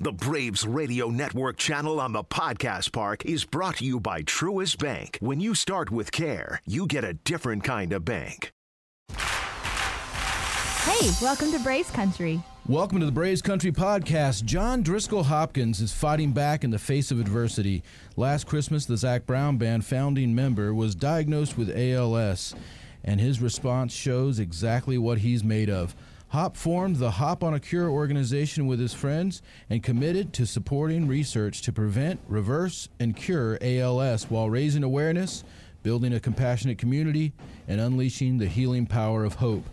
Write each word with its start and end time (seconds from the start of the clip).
The 0.00 0.12
Braves 0.12 0.64
Radio 0.64 1.08
Network 1.08 1.56
channel 1.56 2.00
on 2.00 2.12
the 2.12 2.22
Podcast 2.22 2.92
Park 2.92 3.24
is 3.24 3.44
brought 3.44 3.78
to 3.78 3.84
you 3.84 3.98
by 3.98 4.22
Truist 4.22 4.78
Bank. 4.78 5.18
When 5.20 5.40
you 5.40 5.56
start 5.56 5.90
with 5.90 6.12
care, 6.12 6.62
you 6.64 6.86
get 6.86 7.02
a 7.02 7.14
different 7.14 7.64
kind 7.64 7.92
of 7.92 8.04
bank. 8.04 8.52
Hey, 9.10 11.10
welcome 11.20 11.50
to 11.50 11.58
Braves 11.58 11.90
Country. 11.90 12.40
Welcome 12.68 13.00
to 13.00 13.06
the 13.06 13.12
Braves 13.12 13.42
Country 13.42 13.72
Podcast. 13.72 14.44
John 14.44 14.82
Driscoll 14.82 15.24
Hopkins 15.24 15.80
is 15.80 15.92
fighting 15.92 16.30
back 16.30 16.62
in 16.62 16.70
the 16.70 16.78
face 16.78 17.10
of 17.10 17.18
adversity. 17.18 17.82
Last 18.16 18.46
Christmas, 18.46 18.86
the 18.86 18.96
Zac 18.96 19.26
Brown 19.26 19.58
Band 19.58 19.84
founding 19.84 20.32
member 20.32 20.72
was 20.72 20.94
diagnosed 20.94 21.58
with 21.58 21.76
ALS, 21.76 22.54
and 23.02 23.20
his 23.20 23.42
response 23.42 23.92
shows 23.92 24.38
exactly 24.38 24.96
what 24.96 25.18
he's 25.18 25.42
made 25.42 25.68
of. 25.68 25.96
Hop 26.30 26.58
formed 26.58 26.96
the 26.96 27.12
Hop 27.12 27.42
on 27.42 27.54
a 27.54 27.60
Cure 27.60 27.88
organization 27.88 28.66
with 28.66 28.78
his 28.78 28.92
friends 28.92 29.40
and 29.70 29.82
committed 29.82 30.34
to 30.34 30.44
supporting 30.44 31.08
research 31.08 31.62
to 31.62 31.72
prevent, 31.72 32.20
reverse, 32.28 32.90
and 33.00 33.16
cure 33.16 33.56
ALS 33.62 34.24
while 34.30 34.50
raising 34.50 34.82
awareness, 34.82 35.42
building 35.82 36.12
a 36.12 36.20
compassionate 36.20 36.76
community, 36.76 37.32
and 37.66 37.80
unleashing 37.80 38.36
the 38.36 38.46
healing 38.46 38.84
power 38.84 39.24
of 39.24 39.36
hope. 39.36 39.64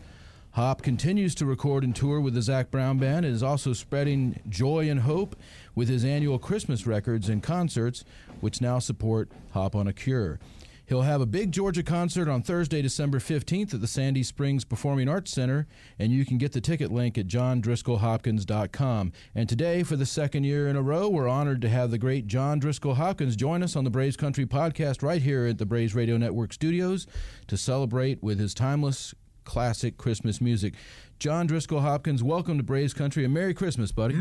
Hop 0.52 0.82
continues 0.82 1.36
to 1.36 1.46
record 1.46 1.84
and 1.84 1.94
tour 1.94 2.22
with 2.22 2.34
the 2.34 2.42
Zac 2.42 2.72
Brown 2.72 3.00
Band 3.00 3.26
and 3.26 3.36
is 3.36 3.44
also 3.44 3.74
spreading 3.74 4.40
joy 4.48 4.90
and 4.90 5.02
hope 5.02 5.36
with 5.76 5.90
his 5.90 6.06
annual 6.06 6.40
Christmas 6.40 6.88
records 6.88 7.28
and 7.28 7.44
concerts, 7.44 8.06
which 8.40 8.62
now 8.62 8.80
support 8.80 9.28
Hop 9.52 9.76
on 9.76 9.90
a 9.90 9.94
Cure. 9.94 10.40
He'll 10.88 11.02
have 11.02 11.22
a 11.22 11.26
big 11.26 11.52
Georgia 11.52 11.84
concert 11.84 12.28
on 12.28 12.44
Thursday, 12.44 12.82
December 12.82 13.20
15th 13.20 13.74
at 13.74 13.82
the 13.82 13.88
Sandy 13.88 14.22
Springs 14.24 14.64
Performing 14.64 15.10
Arts 15.10 15.32
Center, 15.32 15.68
and 15.98 16.12
you 16.12 16.26
can 16.26 16.38
get 16.38 16.52
the 16.52 16.62
ticket 16.62 16.92
link 16.92 17.18
at 17.18 17.28
johndriscollhopkins.com. 17.28 19.12
And 19.34 19.50
today, 19.50 19.84
for 19.84 19.96
the 19.96 20.06
second 20.06 20.44
year 20.44 20.68
in 20.68 20.76
a 20.76 20.82
row, 20.82 21.10
we're 21.10 21.28
honored 21.28 21.62
to 21.62 21.70
have 21.70 21.90
the 21.92 21.98
great 21.98 22.28
John 22.28 22.60
Driscoll 22.60 22.96
Hopkins 22.96 23.36
join 23.36 23.64
us 23.64 23.76
on 23.76 23.84
the 23.84 23.90
Braves 23.90 24.18
Country 24.18 24.46
podcast 24.46 25.02
right 25.02 25.22
here 25.22 25.48
at 25.48 25.58
the 25.58 25.66
Braves 25.66 25.96
Radio 25.96 26.18
Network 26.18 26.54
studios 26.54 27.08
to 27.48 27.58
celebrate 27.58 28.22
with 28.22 28.40
his 28.40 28.54
timeless 28.54 29.14
classic 29.46 29.98
Christmas 29.98 30.42
music. 30.42 30.74
John 31.18 31.48
Driscoll 31.48 31.80
Hopkins, 31.80 32.22
welcome 32.22 32.58
to 32.58 32.64
Braves 32.64 32.94
Country 32.94 33.24
and 33.24 33.34
Merry 33.34 33.54
Christmas, 33.54 33.92
buddy. 33.92 34.16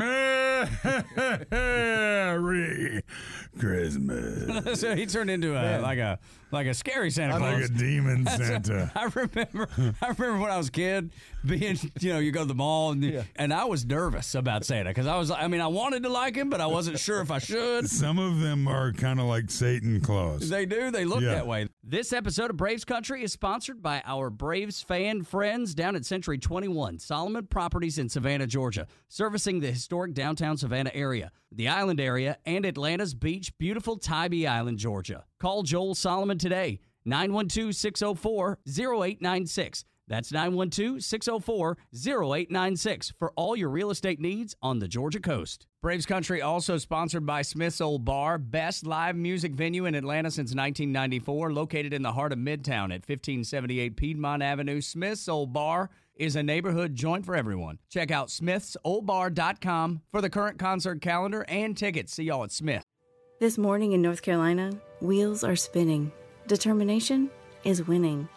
Merry 1.50 3.02
Christmas. 3.58 4.80
so 4.80 4.94
he 4.96 5.04
turned 5.06 5.28
into 5.30 5.54
a 5.54 5.80
like 5.80 5.98
a 5.98 6.18
like 6.52 6.66
a 6.68 6.74
scary 6.74 7.10
Santa 7.10 7.34
I'm 7.34 7.40
Claus. 7.40 7.62
like 7.62 7.70
a 7.70 7.74
demon 7.74 8.26
Santa. 8.36 8.90
I 8.94 9.04
remember 9.14 9.68
I 10.00 10.06
remember 10.16 10.38
when 10.38 10.50
I 10.50 10.56
was 10.56 10.68
a 10.68 10.72
kid 10.72 11.10
being 11.44 11.76
you 12.00 12.12
know 12.12 12.18
you 12.20 12.30
go 12.32 12.40
to 12.42 12.46
the 12.46 12.54
mall 12.54 12.92
and, 12.92 13.26
and 13.36 13.52
I 13.52 13.64
was 13.64 13.84
nervous 13.84 14.34
about 14.36 14.64
Santa 14.64 14.90
because 14.90 15.06
I 15.08 15.16
was 15.18 15.30
I 15.30 15.48
mean 15.48 15.60
I 15.60 15.66
wanted 15.66 16.04
to 16.04 16.08
like 16.08 16.36
him 16.36 16.48
but 16.48 16.60
I 16.62 16.66
wasn't 16.66 16.98
sure 16.98 17.20
if 17.20 17.30
I 17.30 17.38
should. 17.40 17.90
Some 17.90 18.18
of 18.18 18.40
them 18.40 18.66
are 18.68 18.92
kind 18.92 19.18
of 19.20 19.26
like 19.26 19.50
Satan 19.50 20.00
Claus. 20.00 20.48
They 20.48 20.64
do. 20.64 20.90
They 20.92 21.04
look 21.04 21.20
Yeah. 21.20 21.34
that 21.34 21.46
way. 21.46 21.68
This 21.82 22.12
episode 22.14 22.50
of 22.50 22.56
Braves 22.56 22.84
Country 22.84 23.22
is 23.24 23.32
sponsored 23.32 23.82
by 23.82 24.02
our 24.06 24.30
Braves 24.30 24.80
fan 24.80 25.24
friends 25.24 25.74
down 25.74 25.96
at 25.96 26.06
Century 26.06 26.38
21, 26.84 26.98
Solomon 26.98 27.46
Properties 27.46 27.98
in 27.98 28.10
Savannah, 28.10 28.46
Georgia, 28.46 28.86
servicing 29.08 29.60
the 29.60 29.70
historic 29.70 30.12
downtown 30.12 30.58
Savannah 30.58 30.90
area, 30.92 31.32
the 31.50 31.66
island 31.66 31.98
area, 31.98 32.36
and 32.44 32.66
Atlanta's 32.66 33.14
beach, 33.14 33.56
beautiful 33.56 33.96
Tybee 33.96 34.46
Island, 34.46 34.76
Georgia. 34.76 35.24
Call 35.40 35.62
Joel 35.62 35.94
Solomon 35.94 36.36
today, 36.36 36.80
912 37.06 37.74
604 37.74 38.58
0896. 38.68 39.86
That's 40.06 40.30
912 40.30 41.02
604 41.02 41.78
0896 41.94 43.14
for 43.18 43.32
all 43.34 43.56
your 43.56 43.70
real 43.70 43.90
estate 43.90 44.20
needs 44.20 44.54
on 44.60 44.78
the 44.78 44.88
Georgia 44.88 45.20
coast. 45.20 45.66
Braves 45.80 46.04
Country 46.04 46.42
also 46.42 46.76
sponsored 46.76 47.24
by 47.24 47.40
Smith's 47.40 47.80
Old 47.80 48.04
Bar, 48.04 48.36
best 48.36 48.86
live 48.86 49.16
music 49.16 49.52
venue 49.52 49.86
in 49.86 49.94
Atlanta 49.94 50.30
since 50.30 50.54
1994, 50.54 51.52
located 51.52 51.94
in 51.94 52.02
the 52.02 52.12
heart 52.12 52.32
of 52.32 52.38
Midtown 52.38 52.92
at 52.92 53.08
1578 53.08 53.96
Piedmont 53.96 54.42
Avenue. 54.42 54.82
Smith's 54.82 55.28
Old 55.28 55.54
Bar 55.54 55.88
is 56.16 56.36
a 56.36 56.42
neighborhood 56.42 56.94
joint 56.94 57.24
for 57.24 57.34
everyone. 57.34 57.78
Check 57.90 58.10
out 58.10 58.28
smithsoldbar.com 58.28 60.02
for 60.10 60.20
the 60.20 60.30
current 60.30 60.58
concert 60.58 61.00
calendar 61.00 61.44
and 61.48 61.76
tickets. 61.76 62.14
See 62.14 62.24
y'all 62.24 62.44
at 62.44 62.52
Smith. 62.52 62.84
This 63.40 63.58
morning 63.58 63.92
in 63.92 64.02
North 64.02 64.22
Carolina, 64.22 64.72
wheels 65.00 65.42
are 65.42 65.56
spinning. 65.56 66.12
Determination 66.46 67.30
is 67.64 67.86
winning. 67.86 68.28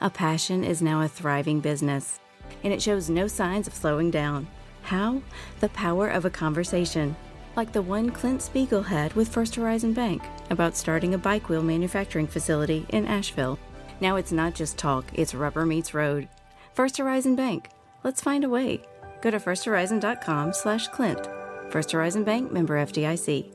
A 0.00 0.10
passion 0.10 0.64
is 0.64 0.82
now 0.82 1.02
a 1.02 1.08
thriving 1.08 1.60
business, 1.60 2.20
and 2.64 2.72
it 2.72 2.80
shows 2.82 3.10
no 3.10 3.26
signs 3.26 3.66
of 3.66 3.74
slowing 3.74 4.10
down. 4.10 4.46
How? 4.82 5.20
The 5.60 5.68
power 5.70 6.08
of 6.08 6.24
a 6.24 6.30
conversation, 6.30 7.16
like 7.56 7.72
the 7.72 7.82
one 7.82 8.10
Clint 8.10 8.42
Spiegel 8.42 8.82
had 8.82 9.12
with 9.14 9.28
First 9.28 9.54
Horizon 9.56 9.92
Bank 9.92 10.22
about 10.50 10.76
starting 10.76 11.14
a 11.14 11.18
bike 11.18 11.48
wheel 11.48 11.62
manufacturing 11.62 12.26
facility 12.26 12.86
in 12.90 13.06
Asheville. 13.06 13.58
Now 14.00 14.16
it's 14.16 14.32
not 14.32 14.54
just 14.54 14.76
talk, 14.76 15.04
it's 15.14 15.34
rubber 15.34 15.66
meets 15.66 15.94
road. 15.94 16.28
First 16.76 16.98
Horizon 16.98 17.34
Bank. 17.36 17.70
Let's 18.04 18.20
find 18.20 18.44
a 18.44 18.50
way. 18.50 18.82
Go 19.22 19.30
to 19.30 19.38
firsthorizon.com 19.38 20.52
slash 20.52 20.88
Clint. 20.88 21.26
First 21.70 21.90
Horizon 21.90 22.22
Bank 22.22 22.52
member 22.52 22.76
FDIC. 22.76 23.54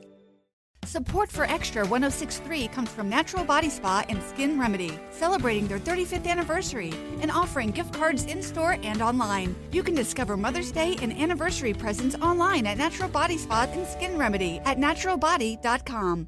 Support 0.84 1.30
for 1.30 1.44
Extra 1.44 1.86
1063 1.86 2.66
comes 2.66 2.90
from 2.90 3.08
Natural 3.08 3.44
Body 3.44 3.70
Spa 3.70 4.04
and 4.08 4.20
Skin 4.20 4.58
Remedy, 4.58 4.98
celebrating 5.12 5.68
their 5.68 5.78
35th 5.78 6.26
anniversary 6.26 6.92
and 7.20 7.30
offering 7.30 7.70
gift 7.70 7.94
cards 7.94 8.24
in 8.24 8.42
store 8.42 8.76
and 8.82 9.00
online. 9.00 9.54
You 9.70 9.84
can 9.84 9.94
discover 9.94 10.36
Mother's 10.36 10.72
Day 10.72 10.96
and 11.00 11.12
anniversary 11.12 11.72
presents 11.72 12.16
online 12.16 12.66
at 12.66 12.76
Natural 12.76 13.08
Body 13.08 13.38
Spa 13.38 13.68
and 13.70 13.86
Skin 13.86 14.18
Remedy 14.18 14.58
at 14.64 14.78
naturalbody.com. 14.78 16.26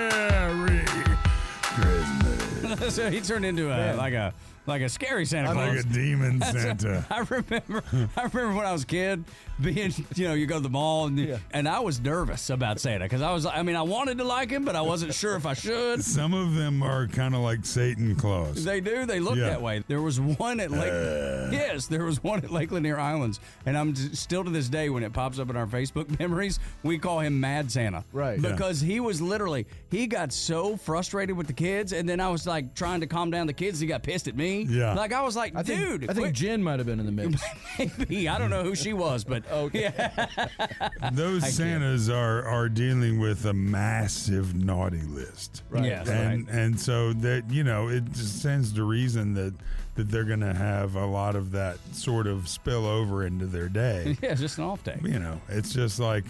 Merry 2.98 3.10
Christmas. 3.10 3.26
so 3.26 3.32
he 3.32 3.34
turned 3.34 3.44
into 3.44 3.70
a 3.70 3.94
like 3.96 4.14
a 4.14 4.32
like 4.70 4.80
a 4.82 4.88
scary 4.88 5.26
Santa 5.26 5.50
I'm 5.50 5.56
Claus. 5.56 5.76
like 5.76 5.84
a 5.84 5.88
demon 5.88 6.40
Santa. 6.52 7.04
I 7.10 7.18
remember, 7.18 7.82
I 8.16 8.22
remember 8.22 8.54
when 8.54 8.64
I 8.66 8.72
was 8.72 8.84
a 8.84 8.86
kid 8.86 9.24
being, 9.60 9.92
you 10.14 10.28
know, 10.28 10.32
you 10.34 10.46
go 10.46 10.54
to 10.56 10.62
the 10.62 10.70
mall 10.70 11.06
and, 11.06 11.38
and 11.52 11.68
I 11.68 11.80
was 11.80 12.00
nervous 12.00 12.48
about 12.48 12.80
Santa 12.80 13.04
because 13.04 13.20
I 13.20 13.32
was, 13.32 13.44
I 13.44 13.62
mean, 13.62 13.76
I 13.76 13.82
wanted 13.82 14.16
to 14.18 14.24
like 14.24 14.48
him, 14.50 14.64
but 14.64 14.74
I 14.76 14.80
wasn't 14.80 15.12
sure 15.12 15.36
if 15.36 15.44
I 15.44 15.52
should. 15.52 16.02
Some 16.02 16.32
of 16.32 16.54
them 16.54 16.82
are 16.82 17.06
kind 17.08 17.34
of 17.34 17.40
like 17.42 17.66
Satan 17.66 18.14
Claus. 18.16 18.64
They 18.64 18.80
do. 18.80 19.04
They 19.04 19.20
look 19.20 19.36
Yeah. 19.36 19.50
that 19.50 19.60
way. 19.62 19.84
There 19.86 20.00
was 20.00 20.18
one 20.20 20.60
at 20.60 20.70
Lake. 20.70 20.90
Uh. 20.92 21.50
yes, 21.52 21.86
there 21.86 22.04
was 22.04 22.22
one 22.22 22.38
at 22.42 22.50
Lake 22.50 22.70
Lanier 22.72 22.98
Islands, 22.98 23.40
and 23.66 23.76
I'm 23.76 23.94
still 23.94 24.44
to 24.44 24.50
this 24.50 24.68
day 24.68 24.88
when 24.88 25.02
it 25.02 25.12
pops 25.12 25.38
up 25.38 25.50
in 25.50 25.56
our 25.56 25.66
Facebook 25.66 26.18
memories, 26.18 26.58
we 26.82 26.96
call 26.98 27.20
him 27.20 27.38
Mad 27.40 27.70
Santa. 27.70 28.04
Right. 28.12 28.38
Yeah. 28.40 28.52
Because 28.52 28.80
he 28.80 29.00
was 29.00 29.20
literally 29.20 29.66
he 29.90 30.06
got 30.06 30.32
so 30.32 30.76
frustrated 30.76 31.36
with 31.36 31.48
the 31.48 31.52
kids, 31.52 31.92
and 31.92 32.08
then 32.08 32.20
I 32.20 32.28
was 32.28 32.46
like 32.46 32.74
trying 32.74 33.00
to 33.00 33.06
calm 33.06 33.30
down 33.30 33.46
the 33.46 33.52
kids. 33.52 33.80
He 33.80 33.86
got 33.86 34.02
pissed 34.02 34.28
at 34.28 34.36
me. 34.36 34.59
Yeah. 34.68 34.94
Like 34.94 35.12
I 35.12 35.22
was 35.22 35.36
like, 35.36 35.54
I 35.56 35.62
think, 35.62 35.80
dude, 35.80 36.04
I 36.04 36.12
think 36.12 36.26
quit- 36.26 36.34
Jen 36.34 36.62
might 36.62 36.78
have 36.78 36.86
been 36.86 37.00
in 37.00 37.06
the 37.06 37.12
mix. 37.12 37.42
maybe 37.98 38.28
I 38.28 38.38
don't 38.38 38.50
know 38.50 38.62
who 38.62 38.74
she 38.74 38.92
was, 38.92 39.24
but 39.24 39.44
yeah. 39.72 40.26
Those 41.12 41.52
Santas 41.54 42.08
are 42.08 42.44
are 42.44 42.68
dealing 42.68 43.18
with 43.20 43.44
a 43.46 43.52
massive 43.54 44.54
naughty 44.54 45.02
list. 45.02 45.62
Right. 45.70 45.84
Yes, 45.84 46.08
and 46.08 46.48
and 46.48 46.78
so 46.78 47.12
that 47.14 47.50
you 47.50 47.64
know 47.64 47.88
it 47.88 48.04
just 48.12 48.40
stands 48.40 48.72
to 48.74 48.84
reason 48.84 49.34
that 49.34 49.54
that 49.96 50.08
they're 50.10 50.24
going 50.24 50.40
to 50.40 50.54
have 50.54 50.94
a 50.94 51.04
lot 51.06 51.34
of 51.34 51.50
that 51.52 51.76
sort 51.92 52.26
of 52.26 52.48
spill 52.48 52.86
over 52.86 53.26
into 53.26 53.46
their 53.46 53.68
day. 53.68 54.16
Yeah, 54.22 54.34
just 54.34 54.58
an 54.58 54.64
off 54.64 54.84
day. 54.84 54.98
you 55.02 55.18
know, 55.18 55.40
it's 55.48 55.72
just 55.72 55.98
like 55.98 56.24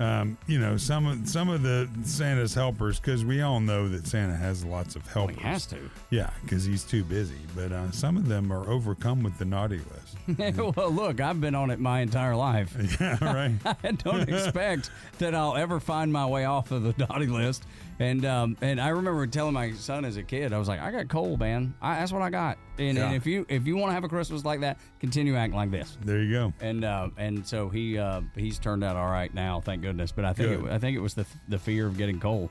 um, 0.00 0.38
you 0.46 0.58
know 0.60 0.76
some 0.76 1.06
of 1.06 1.28
some 1.28 1.48
of 1.48 1.62
the 1.62 1.88
Santa's 2.04 2.54
helpers 2.54 3.00
because 3.00 3.24
we 3.24 3.42
all 3.42 3.58
know 3.60 3.88
that 3.88 4.06
Santa 4.06 4.36
has 4.36 4.64
lots 4.64 4.94
of 4.96 5.04
Well, 5.14 5.26
helpers. 5.26 5.36
he 5.36 5.42
has 5.42 5.66
to. 5.66 5.90
Yeah, 6.10 6.30
because 6.42 6.64
he's 6.64 6.84
too 6.84 7.02
busy. 7.04 7.34
But 7.54 7.72
uh, 7.72 7.90
some 7.90 8.16
of 8.16 8.28
them 8.28 8.52
are 8.52 8.70
overcome 8.70 9.22
with 9.22 9.36
the 9.38 9.44
naughty 9.44 9.78
list. 9.78 10.07
well, 10.76 10.90
look, 10.90 11.20
I've 11.20 11.40
been 11.40 11.54
on 11.54 11.70
it 11.70 11.80
my 11.80 12.00
entire 12.00 12.36
life. 12.36 12.76
yeah, 13.00 13.18
right. 13.24 13.52
I 13.64 13.92
don't 13.92 14.28
expect 14.28 14.90
that 15.18 15.34
I'll 15.34 15.56
ever 15.56 15.80
find 15.80 16.12
my 16.12 16.26
way 16.26 16.44
off 16.44 16.70
of 16.70 16.82
the 16.82 16.94
naughty 16.98 17.26
list. 17.26 17.64
And 18.00 18.24
um, 18.24 18.56
and 18.60 18.80
I 18.80 18.88
remember 18.88 19.26
telling 19.26 19.54
my 19.54 19.72
son 19.72 20.04
as 20.04 20.16
a 20.16 20.22
kid, 20.22 20.52
I 20.52 20.58
was 20.58 20.68
like, 20.68 20.80
I 20.80 20.92
got 20.92 21.08
coal, 21.08 21.36
man. 21.36 21.74
I, 21.82 21.98
that's 21.98 22.12
what 22.12 22.22
I 22.22 22.30
got. 22.30 22.58
And, 22.78 22.96
and 22.96 23.16
if 23.16 23.26
you 23.26 23.44
if 23.48 23.66
you 23.66 23.76
want 23.76 23.90
to 23.90 23.94
have 23.94 24.04
a 24.04 24.08
Christmas 24.08 24.44
like 24.44 24.60
that, 24.60 24.78
continue 25.00 25.34
acting 25.34 25.56
like 25.56 25.72
this. 25.72 25.98
There 26.04 26.22
you 26.22 26.32
go. 26.32 26.52
And 26.60 26.84
uh, 26.84 27.08
and 27.16 27.44
so 27.44 27.68
he 27.68 27.98
uh, 27.98 28.20
he's 28.36 28.58
turned 28.58 28.84
out 28.84 28.94
all 28.94 29.10
right 29.10 29.32
now, 29.34 29.60
thank 29.60 29.82
goodness. 29.82 30.12
But 30.12 30.26
I 30.26 30.32
think 30.32 30.64
it, 30.64 30.70
I 30.70 30.78
think 30.78 30.96
it 30.96 31.00
was 31.00 31.14
the 31.14 31.26
the 31.48 31.58
fear 31.58 31.86
of 31.86 31.96
getting 31.96 32.20
coal. 32.20 32.50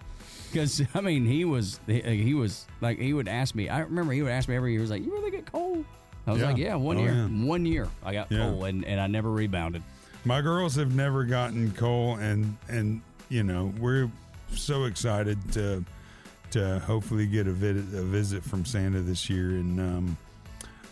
Because 0.52 0.82
I 0.94 1.00
mean, 1.00 1.26
he 1.26 1.46
was 1.46 1.80
he, 1.86 2.02
he 2.02 2.34
was 2.34 2.66
like 2.82 3.00
he 3.00 3.14
would 3.14 3.30
ask 3.30 3.56
me. 3.56 3.70
I 3.70 3.80
remember 3.80 4.12
he 4.12 4.24
would 4.24 4.32
ask 4.32 4.50
me 4.50 4.56
every 4.56 4.72
year. 4.72 4.80
He 4.80 4.82
was 4.82 4.92
like, 4.92 5.04
"You 5.04 5.14
really 5.14 5.32
get 5.32 5.50
coal?" 5.50 5.86
I 6.28 6.32
was 6.32 6.42
Yeah. 6.42 6.48
like, 6.48 6.58
"Yeah, 6.58 6.76
one 6.76 6.98
Oh, 6.98 7.02
year, 7.02 7.14
yeah. 7.14 7.26
one 7.46 7.66
year 7.66 7.88
I 8.04 8.14
got 8.14 8.32
Yeah. 8.32 8.40
coal, 8.40 8.66
and, 8.66 8.84
and 8.86 9.00
I 9.00 9.08
never 9.08 9.32
rebounded." 9.32 9.82
My 10.26 10.42
girls 10.42 10.76
have 10.76 10.94
never 10.94 11.24
gotten 11.24 11.72
coal, 11.72 12.16
and 12.18 12.58
and 12.68 13.02
you 13.30 13.44
know 13.44 13.74
we're 13.80 14.10
so 14.54 14.84
excited 14.86 15.38
to 15.54 15.84
to 16.52 16.80
hopefully 16.80 17.26
get 17.28 17.46
a, 17.48 17.52
vid- 17.52 17.78
a 17.94 18.04
visit 18.04 18.44
from 18.44 18.66
Santa 18.66 19.02
this 19.02 19.30
year, 19.30 19.50
and 19.52 19.80
um, 19.80 20.18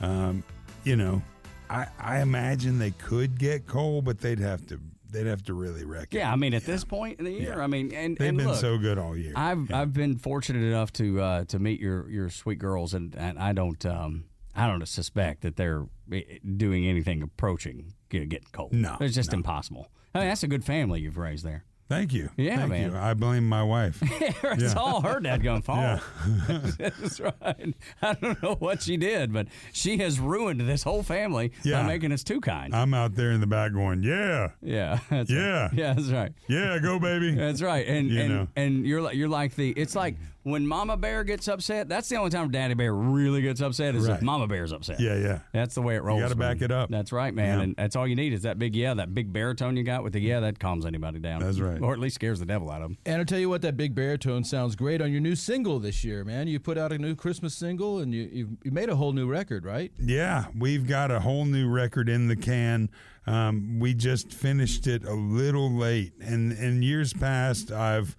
um, 0.02 0.44
you 0.84 0.96
know 0.96 1.22
I, 1.70 1.88
I 2.00 2.22
imagine 2.22 2.78
they 2.80 2.92
could 2.92 3.38
get 3.40 3.66
coal, 3.68 4.02
but 4.02 4.20
they'd 4.22 4.40
have 4.40 4.66
to 4.68 4.80
they'd 5.12 5.26
have 5.28 5.44
to 5.46 5.54
really 5.54 5.86
wreck 5.86 6.10
it. 6.14 6.18
Yeah, 6.18 6.32
I 6.32 6.36
mean, 6.36 6.54
at 6.54 6.64
this 6.66 6.84
point 6.84 7.20
in 7.20 7.26
the 7.26 7.32
year, 7.32 7.56
Yeah. 7.58 7.64
I 7.64 7.68
mean, 7.68 7.94
and 7.94 8.18
They've 8.18 8.30
and 8.30 8.38
been 8.38 8.48
look, 8.48 8.58
so 8.58 8.78
good 8.78 8.98
all 8.98 9.16
year. 9.18 9.34
I've 9.36 9.70
Yeah. 9.70 9.82
I've 9.82 9.94
been 9.94 10.18
fortunate 10.18 10.64
enough 10.64 10.92
to 10.94 11.22
uh, 11.22 11.44
to 11.46 11.60
meet 11.60 11.80
your 11.80 12.10
your 12.10 12.30
sweet 12.30 12.60
girls, 12.60 12.94
and, 12.94 13.16
and 13.16 13.40
I 13.40 13.54
don't 13.54 13.84
um, 13.86 14.26
I 14.56 14.68
don't 14.68 14.88
suspect 14.88 15.42
that 15.42 15.56
they're 15.56 15.86
eh, 16.12 16.22
doing 16.58 16.86
anything 16.88 17.22
approaching 17.22 17.94
getting 18.10 18.32
cold. 18.52 18.74
No, 18.74 18.98
it's 19.02 19.16
just 19.16 19.32
no. 19.32 19.38
impossible. 19.38 19.90
I 20.14 20.20
mean, 20.20 20.28
that's 20.30 20.44
a 20.44 20.48
good 20.48 20.64
family 20.64 21.02
you've 21.02 21.18
raised 21.18 21.44
there. 21.46 21.66
Thank 21.88 22.14
you. 22.14 22.30
Yeah, 22.36 22.58
Thank 22.58 22.70
man. 22.70 22.92
You. 22.94 22.98
I 22.98 23.14
blame 23.14 23.48
my 23.48 23.62
wife. 23.62 24.00
it's 24.02 24.74
Yeah. 24.74 24.74
all 24.76 25.02
her 25.02 25.20
dadgum 25.20 25.64
fault. 25.64 26.02
Yeah. 26.50 26.60
That's 26.90 27.20
right. 27.20 27.76
I 28.02 28.14
don't 28.16 28.42
know 28.42 28.56
what 28.56 28.82
she 28.82 28.98
did, 28.98 29.32
but 29.32 29.46
she 29.72 30.00
has 30.00 30.20
ruined 30.20 30.62
this 30.62 30.82
whole 30.82 31.04
family 31.04 31.52
Yeah. 31.64 31.84
by 31.84 31.88
making 31.90 32.12
us 32.12 32.24
too 32.24 32.42
kind. 32.42 32.74
I'm 32.74 32.96
out 32.96 33.14
there 33.14 33.32
in 33.34 33.40
the 33.40 33.46
back 33.46 33.72
going, 33.74 34.02
yeah, 34.02 34.50
yeah. 34.64 35.00
Yeah. 35.12 35.62
Right. 35.66 35.74
Yeah, 35.74 35.94
that's 35.94 36.10
right. 36.10 36.32
yeah, 36.48 36.80
go 36.80 36.98
baby. 36.98 37.36
That's 37.36 37.62
right. 37.62 37.86
And 37.86 38.10
You 38.10 38.20
and, 38.22 38.30
know. 38.34 38.48
and 38.56 38.84
you're 38.88 39.02
like 39.04 39.16
you're 39.16 39.30
like 39.30 39.56
the 39.56 39.70
it's 39.72 39.96
like 39.96 40.16
when 40.46 40.68
Mama 40.68 40.96
Bear 40.96 41.24
gets 41.24 41.48
upset, 41.48 41.90
that's 41.90 42.08
the 42.08 42.18
only 42.18 42.30
time 42.30 42.52
Daddy 42.52 42.76
Bear 42.76 42.94
really 42.94 43.42
gets 43.42 43.62
upset 43.62 43.96
is 43.96 44.06
if 44.06 44.12
Right. 44.12 44.22
Mama 44.22 44.46
Bear's 44.46 44.72
upset. 44.72 45.00
Yeah, 45.00 45.16
yeah. 45.16 45.40
That's 45.54 45.74
the 45.74 45.82
way 45.82 45.96
it 45.96 46.04
rolls. 46.04 46.20
You 46.20 46.26
gotta 46.26 46.36
back 46.36 46.58
man. 46.58 46.66
it 46.66 46.72
up. 46.72 46.92
That's 46.92 47.12
right, 47.12 47.34
man. 47.34 47.58
Yeah. 47.58 47.64
And 47.64 47.76
that's 47.76 47.96
all 47.96 48.08
you 48.08 48.16
need 48.16 48.32
is 48.32 48.44
that 48.44 48.60
big 48.60 48.76
yeah, 48.76 48.94
that 48.94 49.16
big 49.16 49.34
baritone 49.34 49.76
you 49.76 49.84
got 49.84 50.04
with 50.04 50.14
the 50.14 50.22
yeah, 50.22 50.42
that 50.42 50.60
calms 50.60 50.86
anybody 50.86 51.18
down. 51.18 51.42
That's 51.42 51.60
right. 51.60 51.82
Or 51.82 51.94
at 51.94 52.00
least 52.00 52.14
scares 52.16 52.40
the 52.40 52.46
devil 52.46 52.70
out 52.70 52.84
of 52.84 52.90
them. 52.90 52.98
And 53.08 53.18
I'll 53.18 53.26
tell 53.26 53.40
you 53.40 53.50
what, 53.50 53.64
that 53.64 53.76
big 53.76 53.96
baritone 53.96 54.44
sounds 54.44 54.76
great 54.76 55.02
on 55.02 55.12
your 55.12 55.20
new 55.20 55.36
single 55.36 55.80
this 55.80 56.04
year, 56.04 56.24
man. 56.24 56.48
You 56.48 56.60
put 56.60 56.78
out 56.78 56.92
a 56.92 57.00
new 57.00 57.16
Christmas 57.16 57.56
single 57.56 57.98
and 57.98 58.14
you, 58.14 58.30
you, 58.32 58.58
you 58.64 58.70
made 58.70 58.90
a 58.90 58.96
whole 58.96 59.14
new 59.14 59.26
record, 59.26 59.66
right? 59.66 59.92
Yeah, 60.00 60.46
we've 60.56 60.88
got 60.88 61.10
a 61.10 61.22
whole 61.22 61.46
new 61.46 61.68
record 61.68 62.08
in 62.08 62.28
the 62.28 62.36
can. 62.36 62.92
Um, 63.26 63.80
we 63.80 63.96
just 63.96 64.32
finished 64.32 64.86
it 64.86 65.04
a 65.06 65.16
little 65.16 65.72
late, 65.72 66.14
and 66.22 66.52
in 66.52 66.84
years 66.84 67.12
past, 67.12 67.72
I've 67.72 68.16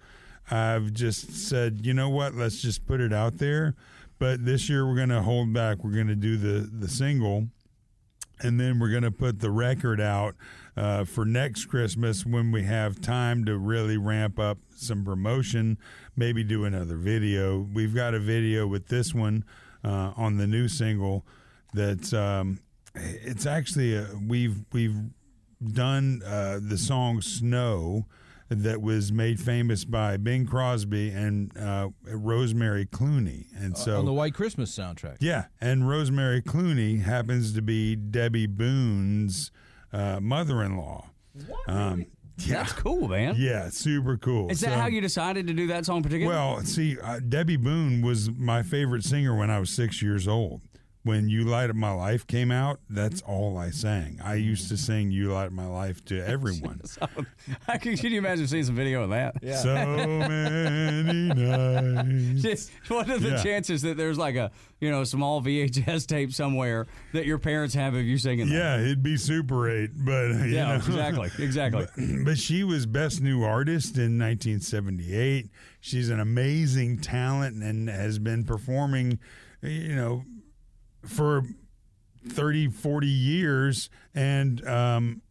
I've 0.49 0.93
just 0.93 1.35
said, 1.35 1.85
you 1.85 1.93
know 1.93 2.09
what, 2.09 2.35
let's 2.35 2.61
just 2.61 2.85
put 2.85 3.01
it 3.01 3.13
out 3.13 3.37
there. 3.37 3.75
But 4.19 4.45
this 4.45 4.69
year, 4.69 4.87
we're 4.87 4.95
going 4.95 5.09
to 5.09 5.21
hold 5.21 5.53
back. 5.53 5.83
We're 5.83 5.91
going 5.91 6.07
to 6.07 6.15
do 6.15 6.37
the 6.37 6.67
the 6.67 6.87
single, 6.87 7.47
and 8.39 8.59
then 8.59 8.79
we're 8.79 8.89
going 8.89 9.03
to 9.03 9.11
put 9.11 9.39
the 9.39 9.51
record 9.51 10.01
out 10.01 10.35
uh, 10.75 11.03
for 11.03 11.23
next 11.23 11.65
Christmas 11.65 12.25
when 12.25 12.51
we 12.51 12.63
have 12.63 12.99
time 12.99 13.45
to 13.45 13.57
really 13.57 13.97
ramp 13.97 14.39
up 14.39 14.57
some 14.75 15.05
promotion, 15.05 15.77
maybe 16.15 16.43
do 16.43 16.65
another 16.65 16.95
video. 16.95 17.67
We've 17.71 17.93
got 17.93 18.15
a 18.15 18.19
video 18.19 18.65
with 18.65 18.87
this 18.87 19.13
one 19.13 19.43
uh, 19.83 20.13
on 20.15 20.37
the 20.37 20.47
new 20.47 20.67
single 20.67 21.25
that's 21.73 22.13
um, 22.13 22.59
it's 22.95 23.45
actually 23.45 23.95
a, 23.95 24.07
we've 24.27 24.65
we've 24.71 24.97
done 25.63 26.21
uh, 26.25 26.59
the 26.61 26.77
song 26.77 27.21
Snow 27.21 28.05
that 28.49 28.81
was 28.81 29.11
made 29.11 29.39
famous 29.39 29.83
by 29.85 30.17
Bing 30.17 30.45
Crosby 30.45 31.09
and 31.09 31.55
uh, 31.57 31.89
Rosemary 32.03 32.85
Clooney, 32.85 33.45
and 33.55 33.77
so 33.77 33.99
on 33.99 34.05
the 34.05 34.13
White 34.13 34.33
Christmas 34.33 34.75
soundtrack. 34.75 35.17
yeah, 35.19 35.45
and 35.59 35.87
Rosemary 35.87 36.41
Clooney 36.41 37.01
happens 37.03 37.53
to 37.53 37.61
be 37.61 37.95
Debbie 37.95 38.47
Boone's 38.47 39.51
uh, 39.91 40.19
mother-in-law. 40.21 41.09
Um, 41.67 42.05
yeah, 42.39 42.57
That's 42.57 42.73
cool, 42.73 43.07
man. 43.07 43.35
yeah, 43.37 43.69
super 43.69 44.15
cool. 44.15 44.49
Is 44.49 44.59
that 44.61 44.71
So- 44.73 44.79
how 44.79 44.87
you 44.87 45.01
decided 45.01 45.47
to 45.47 45.53
do 45.53 45.67
that 45.67 45.85
song 45.85 45.97
in 45.97 46.03
particular? 46.03 46.31
Well, 46.33 46.61
see, 46.61 46.97
uh, 46.99 47.19
Debbie 47.19 47.57
Boone 47.57 48.01
was 48.03 48.29
my 48.29 48.61
favorite 48.63 49.03
singer 49.03 49.35
when 49.35 49.49
I 49.49 49.59
was 49.59 49.71
six 49.71 50.01
years 50.03 50.27
old. 50.27 50.61
When 51.07 51.29
"You 51.29 51.45
Light 51.45 51.69
Up 51.69 51.75
My 51.75 51.91
Life" 51.91 52.27
came 52.27 52.51
out, 52.51 52.79
that's 52.89 53.21
mm-hmm. 53.21 53.31
all 53.31 53.57
I 53.57 53.69
sang. 53.69 54.19
I 54.23 54.35
used 54.35 54.67
to 54.67 54.75
mm-hmm. 54.75 54.83
sing 54.83 55.11
"You 55.11 55.31
Light 55.31 55.47
Up 55.47 55.51
My 55.53 55.65
Life" 55.65 56.03
to 56.05 56.19
everyone. 56.27 56.83
So, 56.85 57.07
I 57.67 57.77
can, 57.77 57.95
can 57.97 58.11
you 58.11 58.17
imagine 58.17 58.47
seeing 58.47 58.65
some 58.65 58.75
video 58.75 59.03
of 59.03 59.09
that? 59.11 59.35
Yeah. 59.41 59.55
So 59.55 59.73
many 60.27 61.33
nights. 61.33 62.41
Just, 62.41 62.71
what 62.89 63.09
are 63.09 63.17
the 63.17 63.29
Yeah. 63.29 63.43
chances 63.43 63.81
that 63.83 63.97
there's 63.97 64.17
like 64.17 64.35
a 64.35 64.51
you 64.79 64.91
know 64.91 65.03
small 65.03 65.41
VHS 65.41 66.05
tape 66.07 66.33
somewhere 66.33 66.87
that 67.13 67.25
your 67.25 67.37
parents 67.39 67.73
have 67.73 67.95
of 67.95 68.03
you 68.03 68.17
singing? 68.17 68.49
that? 68.49 68.53
Yeah, 68.53 68.79
it'd 68.79 69.01
be 69.01 69.17
Super 69.17 69.69
8, 69.69 69.91
but 69.95 70.27
you 70.27 70.55
Yeah, 70.55 70.69
know. 70.69 70.75
exactly, 70.75 71.31
exactly. 71.39 71.87
but 72.25 72.37
she 72.37 72.63
was 72.63 72.85
best 72.85 73.21
new 73.21 73.43
artist 73.43 73.97
in 73.97 74.19
1978 74.19 75.49
she's 75.79 76.09
an 76.09 76.19
amazing 76.19 76.99
talent 76.99 77.63
and 77.63 77.89
has 77.89 78.19
been 78.19 78.43
performing 78.43 79.19
you 79.61 79.95
know 79.95 80.23
for 81.07 81.43
30 82.27 82.67
40 82.69 83.07
years 83.07 83.89
and 84.13 84.65
um, 84.67 85.21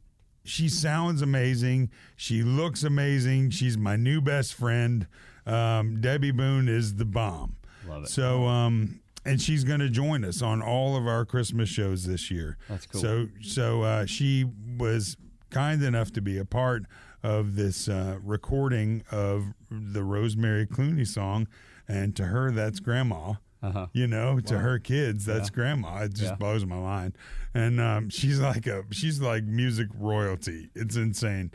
she 0.45 0.69
sounds 0.69 1.21
amazing 1.23 1.91
she 2.17 2.43
looks 2.43 2.83
amazing 2.83 3.51
she's 3.51 3.77
my 3.77 3.97
new 3.97 4.21
best 4.21 4.55
friend 4.55 5.07
um, 5.47 6.01
debbie 6.01 6.31
boone 6.31 6.69
is 6.69 6.97
the 6.97 7.05
bomb 7.05 7.57
Love 7.89 8.05
it. 8.05 8.09
so 8.09 8.45
um 8.47 9.01
and 9.27 9.43
she's 9.43 9.65
going 9.65 9.81
to 9.81 9.91
join 9.91 10.25
us 10.25 10.41
on 10.41 10.63
all 10.63 10.97
of 10.97 11.07
our 11.09 11.25
Christmas 11.25 11.69
shows 11.69 12.07
this 12.07 12.31
year. 12.31 12.57
That's 12.69 12.87
cool. 12.87 13.01
So 13.01 13.29
so 13.43 13.83
uh, 13.83 14.07
she 14.07 14.47
was 14.79 15.17
kind 15.51 15.83
enough 15.83 16.13
to 16.13 16.21
be 16.21 16.39
a 16.39 16.45
part 16.45 16.85
of 17.25 17.57
this 17.57 17.89
uh, 17.89 18.19
recording 18.23 19.03
of 19.11 19.47
the 19.69 20.05
Rosemary 20.05 20.65
Clooney 20.65 21.07
song, 21.07 21.49
and 21.89 22.15
to 22.15 22.27
her 22.27 22.53
that's 22.53 22.79
grandma. 22.79 23.35
Uh-huh. 23.67 23.87
You 23.93 24.07
know, 24.07 24.41
to 24.41 24.59
her 24.59 24.79
kids, 24.79 25.25
that's 25.25 25.49
Yeah. 25.51 25.55
grandma. 25.55 26.03
It 26.05 26.11
just 26.15 26.23
Yeah. 26.25 26.35
blows 26.37 26.65
my 26.65 26.77
mind. 26.79 27.17
And 27.55 27.81
um, 27.81 28.11
she's 28.11 28.39
like 28.41 28.67
a 28.67 28.85
she's 28.91 29.21
like 29.21 29.45
music 29.45 29.89
royalty. 29.99 30.71
It's 30.75 30.97
insane. 30.97 31.51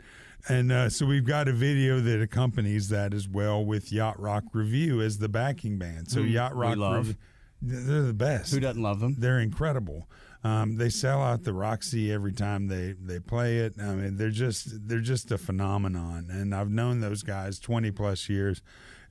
And 0.48 0.72
uh, 0.72 0.90
so 0.90 1.06
we've 1.06 1.24
got 1.24 1.46
a 1.46 1.52
video 1.52 2.00
that 2.00 2.20
accompanies 2.20 2.88
that 2.88 3.14
as 3.14 3.28
well 3.28 3.64
with 3.64 3.92
Yacht 3.92 4.18
Rock 4.18 4.42
Review 4.52 5.00
as 5.00 5.18
the 5.18 5.28
backing 5.28 5.78
band. 5.78 6.10
So 6.10 6.20
Who 6.22 6.26
Yacht 6.28 6.56
Rock 6.56 6.76
love. 6.76 7.06
Rev- 7.08 7.16
they're 7.64 8.02
the 8.02 8.12
best. 8.12 8.52
Who 8.52 8.58
doesn't 8.58 8.82
love 8.82 8.98
them? 8.98 9.14
They're 9.18 9.38
incredible. 9.38 10.08
Um, 10.42 10.78
they 10.78 10.88
sell 10.90 11.22
out 11.22 11.44
the 11.44 11.52
Roxy 11.52 12.10
every 12.10 12.32
time 12.32 12.66
they, 12.66 12.94
they 13.00 13.20
play 13.20 13.58
it. 13.58 13.74
I 13.80 13.94
mean, 13.94 14.16
they're 14.16 14.30
just 14.30 14.88
they're 14.88 14.98
just 14.98 15.30
a 15.30 15.38
phenomenon. 15.38 16.26
And 16.28 16.52
I've 16.52 16.70
known 16.70 16.98
those 16.98 17.22
guys 17.22 17.60
twenty 17.60 17.92
plus 17.92 18.28
years, 18.28 18.60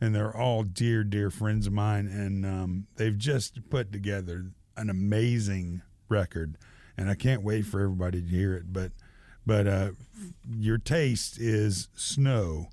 and 0.01 0.13
they're 0.13 0.35
all 0.35 0.63
dear 0.63 1.03
dear 1.03 1.29
friends 1.29 1.67
of 1.67 1.73
mine. 1.73 2.07
And 2.07 2.45
um, 2.45 2.87
they've 2.97 3.17
just 3.17 3.69
put 3.69 3.91
together 3.91 4.47
an 4.75 4.89
amazing 4.89 5.83
record, 6.09 6.57
and 6.97 7.09
I 7.09 7.13
can't 7.13 7.43
wait 7.43 7.65
for 7.65 7.79
everybody 7.79 8.21
to 8.21 8.27
hear 8.27 8.53
it. 8.53 8.73
But 8.73 8.91
but 9.45 9.67
uh, 9.67 9.91
your 10.49 10.79
taste 10.79 11.39
is 11.39 11.87
Snow. 11.95 12.69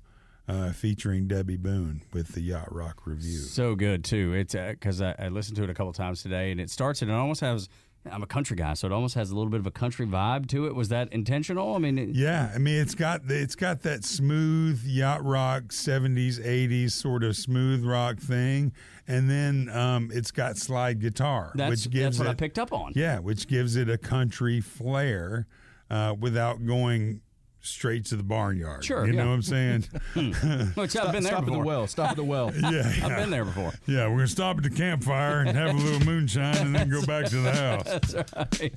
Uh, 0.47 0.71
featuring 0.71 1.27
Debbie 1.27 1.57
Boone 1.57 2.01
with 2.11 2.29
the 2.29 2.41
Yacht 2.41 2.73
Rock 2.73 3.05
Review. 3.05 3.37
So 3.37 3.75
good 3.75 4.03
too. 4.03 4.33
It's 4.33 4.55
because 4.55 4.99
I, 4.99 5.13
I 5.19 5.27
listened 5.27 5.57
to 5.57 5.63
it 5.63 5.69
a 5.69 5.75
couple 5.75 5.93
times 5.93 6.23
today, 6.23 6.49
and 6.49 6.59
it 6.59 6.71
starts 6.71 7.03
and 7.03 7.11
it 7.11 7.13
almost 7.13 7.41
has. 7.41 7.69
I'm 8.09 8.23
a 8.23 8.27
country 8.27 8.55
guy, 8.55 8.73
so 8.75 8.87
it 8.87 8.93
almost 8.93 9.15
has 9.15 9.29
a 9.29 9.35
little 9.35 9.49
bit 9.49 9.59
of 9.59 9.67
a 9.67 9.71
country 9.71 10.05
vibe 10.05 10.47
to 10.49 10.65
it. 10.67 10.75
Was 10.75 10.89
that 10.89 11.11
intentional? 11.11 11.75
I 11.75 11.79
mean, 11.79 11.97
it, 11.97 12.09
Yeah, 12.09 12.51
I 12.53 12.57
mean 12.57 12.79
it's 12.79 12.95
got 12.95 13.21
it's 13.27 13.55
got 13.55 13.81
that 13.81 14.03
smooth 14.05 14.83
yacht 14.85 15.23
rock 15.23 15.63
'70s 15.63 16.39
'80s 16.43 16.91
sort 16.91 17.23
of 17.23 17.35
smooth 17.35 17.83
rock 17.85 18.17
thing, 18.17 18.71
and 19.07 19.29
then 19.29 19.69
um, 19.69 20.11
it's 20.13 20.31
got 20.31 20.57
slide 20.57 20.99
guitar, 20.99 21.51
that's 21.55 21.69
which 21.69 21.89
gives 21.89 22.17
that's 22.17 22.19
what 22.19 22.27
it 22.27 22.31
I 22.31 22.35
picked 22.35 22.57
up 22.57 22.71
on. 22.71 22.93
yeah, 22.95 23.19
which 23.19 23.47
gives 23.47 23.75
it 23.75 23.89
a 23.89 23.97
country 23.97 24.61
flair 24.61 25.45
uh, 25.89 26.15
without 26.17 26.65
going 26.65 27.21
straight 27.61 28.05
to 28.05 28.15
the 28.15 28.23
barnyard. 28.23 28.83
Sure, 28.83 29.05
you 29.05 29.13
yeah. 29.13 29.23
know 29.23 29.29
what 29.29 29.35
I'm 29.35 29.41
saying? 29.41 29.85
Hmm. 30.13 30.63
Which 30.73 30.95
I've 30.97 31.11
been 31.11 31.23
there 31.23 31.33
Stop 31.33 31.47
at 31.47 31.51
the 31.51 31.59
well. 31.59 31.87
Stop 31.87 32.11
at 32.11 32.15
the 32.15 32.23
well. 32.23 32.51
yeah, 32.59 32.91
I've 33.03 33.17
been 33.17 33.29
there 33.29 33.45
before. 33.45 33.73
Yeah, 33.85 34.07
we're 34.07 34.15
gonna 34.15 34.27
stop 34.27 34.57
at 34.57 34.63
the 34.63 34.69
campfire 34.69 35.41
and 35.41 35.55
have 35.55 35.75
a 35.75 35.77
little 35.77 35.99
moonshine, 35.99 36.57
and 36.57 36.75
then 36.75 36.89
go 36.89 37.05
back 37.05 37.25
to 37.25 37.37
the 37.37 37.51
house. 37.51 37.83
That's 38.13 38.59
right. 38.59 38.73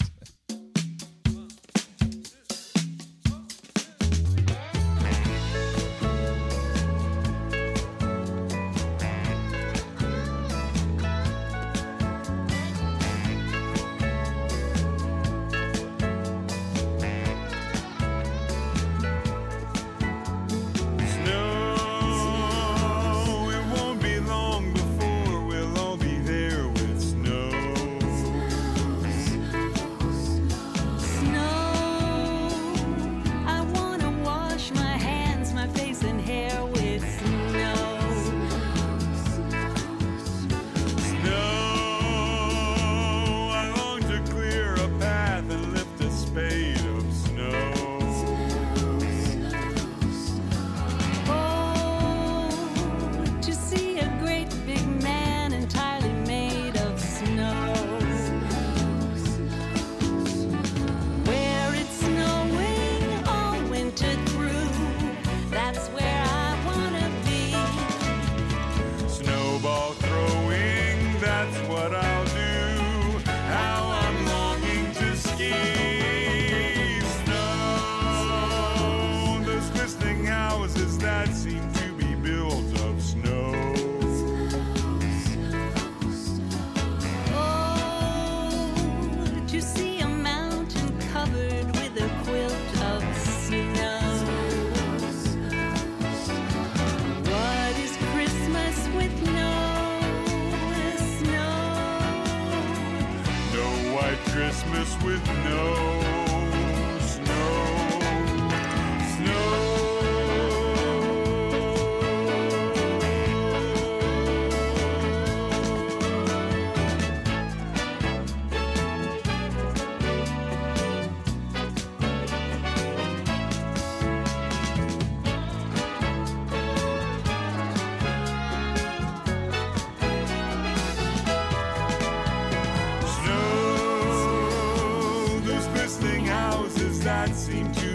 Seem 137.33 137.73
to 137.73 137.92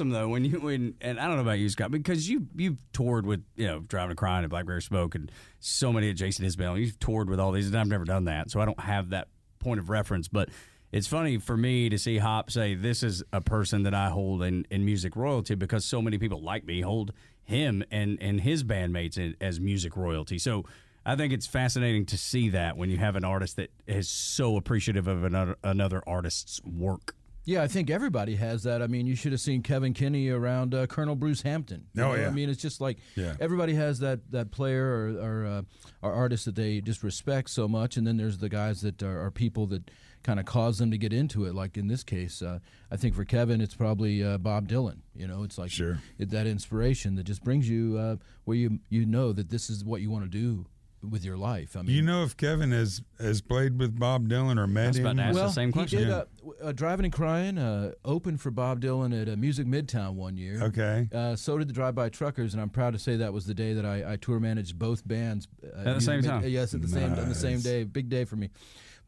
awesome 0.00 0.10
though 0.10 0.28
when 0.28 0.46
you 0.46 0.58
when 0.60 0.94
and 1.02 1.20
I 1.20 1.26
don't 1.26 1.36
know 1.36 1.42
about 1.42 1.58
you, 1.58 1.68
Scott, 1.68 1.90
because 1.90 2.28
you 2.28 2.46
you've 2.56 2.80
toured 2.92 3.26
with 3.26 3.44
you 3.54 3.66
know 3.66 3.80
Driving 3.80 4.12
and 4.12 4.18
Crying 4.18 4.44
and 4.44 4.50
Blackberry 4.50 4.80
Smoke 4.80 5.14
and 5.14 5.30
so 5.58 5.92
many 5.92 6.08
at 6.08 6.16
Jason 6.16 6.46
Isbell. 6.46 6.80
You've 6.80 6.98
toured 6.98 7.28
with 7.28 7.38
all 7.38 7.52
these, 7.52 7.66
and 7.66 7.76
I've 7.76 7.86
never 7.86 8.04
done 8.04 8.24
that, 8.24 8.50
so 8.50 8.60
I 8.60 8.64
don't 8.64 8.80
have 8.80 9.10
that 9.10 9.28
point 9.58 9.78
of 9.78 9.90
reference. 9.90 10.26
But 10.26 10.48
it's 10.90 11.06
funny 11.06 11.36
for 11.36 11.54
me 11.54 11.90
to 11.90 11.98
see 11.98 12.16
Hop 12.16 12.50
say 12.50 12.74
this 12.74 13.02
is 13.02 13.22
a 13.30 13.42
person 13.42 13.82
that 13.82 13.92
I 13.92 14.08
hold 14.08 14.42
in, 14.42 14.66
in 14.70 14.86
music 14.86 15.16
royalty 15.16 15.54
because 15.54 15.84
so 15.84 16.00
many 16.00 16.16
people 16.16 16.42
like 16.42 16.64
me 16.64 16.80
hold 16.80 17.12
him 17.42 17.84
and 17.90 18.16
and 18.22 18.40
his 18.40 18.64
bandmates 18.64 19.18
in, 19.18 19.36
as 19.40 19.60
music 19.60 19.96
royalty. 19.96 20.38
So. 20.38 20.64
I 21.02 21.16
think 21.16 21.32
it's 21.32 21.46
fascinating 21.46 22.04
to 22.06 22.18
see 22.18 22.50
that 22.50 22.76
when 22.76 22.90
you 22.90 22.98
have 22.98 23.16
an 23.16 23.24
artist 23.24 23.56
that 23.56 23.70
is 23.86 24.06
so 24.06 24.58
appreciative 24.58 25.08
of 25.08 25.24
another 25.24 25.56
another 25.64 26.02
artist's 26.06 26.60
work. 26.62 27.14
Yeah, 27.44 27.62
I 27.62 27.68
think 27.68 27.88
everybody 27.90 28.36
has 28.36 28.62
that. 28.64 28.82
I 28.82 28.86
mean, 28.86 29.06
you 29.06 29.14
should 29.16 29.32
have 29.32 29.40
seen 29.40 29.62
Kevin 29.62 29.94
Kinney 29.94 30.28
around 30.28 30.74
uh, 30.74 30.86
Colonel 30.86 31.16
Bruce 31.16 31.42
Hampton. 31.42 31.86
You 31.94 32.02
Oh, 32.04 32.14
yeah. 32.14 32.28
I 32.28 32.30
mean, 32.30 32.50
it's 32.50 32.60
just 32.60 32.80
like 32.80 32.98
Yeah. 33.16 33.34
everybody 33.40 33.74
has 33.74 33.98
that 34.00 34.30
that 34.30 34.50
player 34.50 34.84
or 34.86 35.08
or, 35.18 35.46
uh, 35.46 35.62
or 36.02 36.12
artist 36.12 36.44
that 36.44 36.54
they 36.54 36.80
just 36.80 37.02
respect 37.02 37.50
so 37.50 37.66
much, 37.66 37.96
and 37.96 38.06
then 38.06 38.16
there's 38.18 38.38
the 38.38 38.48
guys 38.50 38.82
that 38.82 39.02
are, 39.02 39.24
are 39.24 39.30
people 39.30 39.66
that 39.68 39.90
kind 40.22 40.38
of 40.38 40.44
cause 40.44 40.76
them 40.78 40.90
to 40.90 40.98
get 40.98 41.14
into 41.14 41.46
it. 41.46 41.54
Like 41.54 41.78
in 41.78 41.88
this 41.88 42.04
case, 42.04 42.42
uh, 42.42 42.58
I 42.90 42.96
think 42.98 43.14
for 43.14 43.24
Kevin, 43.24 43.62
it's 43.62 43.74
probably 43.74 44.22
uh, 44.22 44.36
Bob 44.36 44.68
Dylan. 44.68 44.98
You 45.16 45.26
know, 45.26 45.42
it's 45.42 45.56
like 45.56 45.70
Sure. 45.70 45.98
it, 46.18 46.28
that 46.30 46.46
inspiration 46.46 47.14
that 47.14 47.24
just 47.24 47.42
brings 47.42 47.68
you 47.68 47.96
uh, 47.98 48.16
where 48.44 48.56
you 48.58 48.80
you 48.90 49.06
know 49.06 49.32
that 49.32 49.48
this 49.48 49.70
is 49.70 49.82
what 49.82 50.02
you 50.02 50.10
want 50.10 50.24
to 50.24 50.30
do 50.30 50.66
with 51.08 51.24
your 51.24 51.36
life. 51.36 51.76
I 51.76 51.82
mean, 51.82 51.96
You 51.96 52.02
know 52.02 52.24
if 52.24 52.36
Kevin 52.36 52.72
has 52.72 53.00
has 53.18 53.40
played 53.40 53.78
with 53.78 53.98
Bob 53.98 54.28
Dylan 54.28 54.58
or 54.58 54.66
met 54.66 54.88
was 54.88 54.98
about 54.98 55.10
him? 55.12 55.16
to 55.18 55.22
ask 55.24 55.34
well, 55.34 55.46
the 55.46 55.52
same 55.52 55.72
question. 55.72 55.98
He 56.00 56.04
did 56.04 56.10
Yeah. 56.10 56.16
uh, 56.18 56.24
w- 56.38 56.54
uh, 56.62 56.72
Driving 56.72 57.04
and 57.06 57.12
Crying 57.12 57.56
uh, 57.58 57.92
opened 58.04 58.40
for 58.40 58.50
Bob 58.50 58.80
Dylan 58.80 59.18
at 59.20 59.28
uh, 59.28 59.36
Music 59.36 59.66
Midtown 59.66 60.14
one 60.14 60.36
year. 60.36 60.62
Okay. 60.64 61.08
Uh, 61.12 61.36
so 61.36 61.56
did 61.58 61.68
the 61.68 61.72
Drive 61.72 61.94
By 61.94 62.08
Truckers, 62.10 62.52
and 62.52 62.60
I'm 62.62 62.68
proud 62.70 62.92
to 62.92 62.98
say 62.98 63.16
that 63.16 63.32
was 63.32 63.46
the 63.46 63.54
day 63.54 63.72
that 63.72 63.86
I, 63.86 64.12
I 64.12 64.16
tour 64.16 64.40
managed 64.40 64.78
both 64.78 65.06
bands 65.08 65.48
uh, 65.64 65.66
At 65.78 65.84
the 65.84 65.90
Music 65.92 66.02
same 66.06 66.22
time? 66.22 66.44
uh, 66.44 66.46
yes, 66.46 66.74
at 66.74 66.82
the 66.82 66.88
same 66.88 67.12
on 67.14 67.28
the 67.28 67.34
same 67.34 67.60
day. 67.60 67.84
Big 67.84 68.08
day 68.08 68.24
for 68.24 68.36
me. 68.36 68.50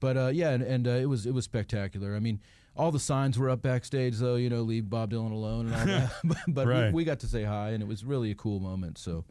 But 0.00 0.16
uh, 0.16 0.30
yeah, 0.32 0.50
and, 0.50 0.62
and 0.62 0.88
uh, 0.88 0.90
it 0.92 1.06
was 1.06 1.26
it 1.26 1.32
was 1.34 1.44
spectacular. 1.44 2.16
I 2.16 2.20
mean, 2.20 2.40
all 2.75 2.90
the 2.90 2.99
signs 2.99 3.38
were 3.38 3.50
up 3.50 3.61
backstage, 3.62 4.16
though. 4.16 4.37
You 4.37 4.49
know, 4.50 4.62
leave 4.62 4.88
Bob 4.90 5.12
Dylan 5.12 5.30
alone 5.30 5.66
and 5.66 5.75
all 5.76 5.84
that. 5.87 6.12
but 6.25 6.38
but 6.49 6.66
Right. 6.66 6.87
we, 6.87 6.92
we 7.02 7.04
got 7.04 7.20
to 7.20 7.26
say 7.28 7.44
hi, 7.44 7.70
and 7.70 7.82
it 7.82 7.87
was 7.87 8.02
really 8.04 8.30
a 8.30 8.34
cool 8.34 8.58
moment. 8.61 8.96
So, 8.99 9.25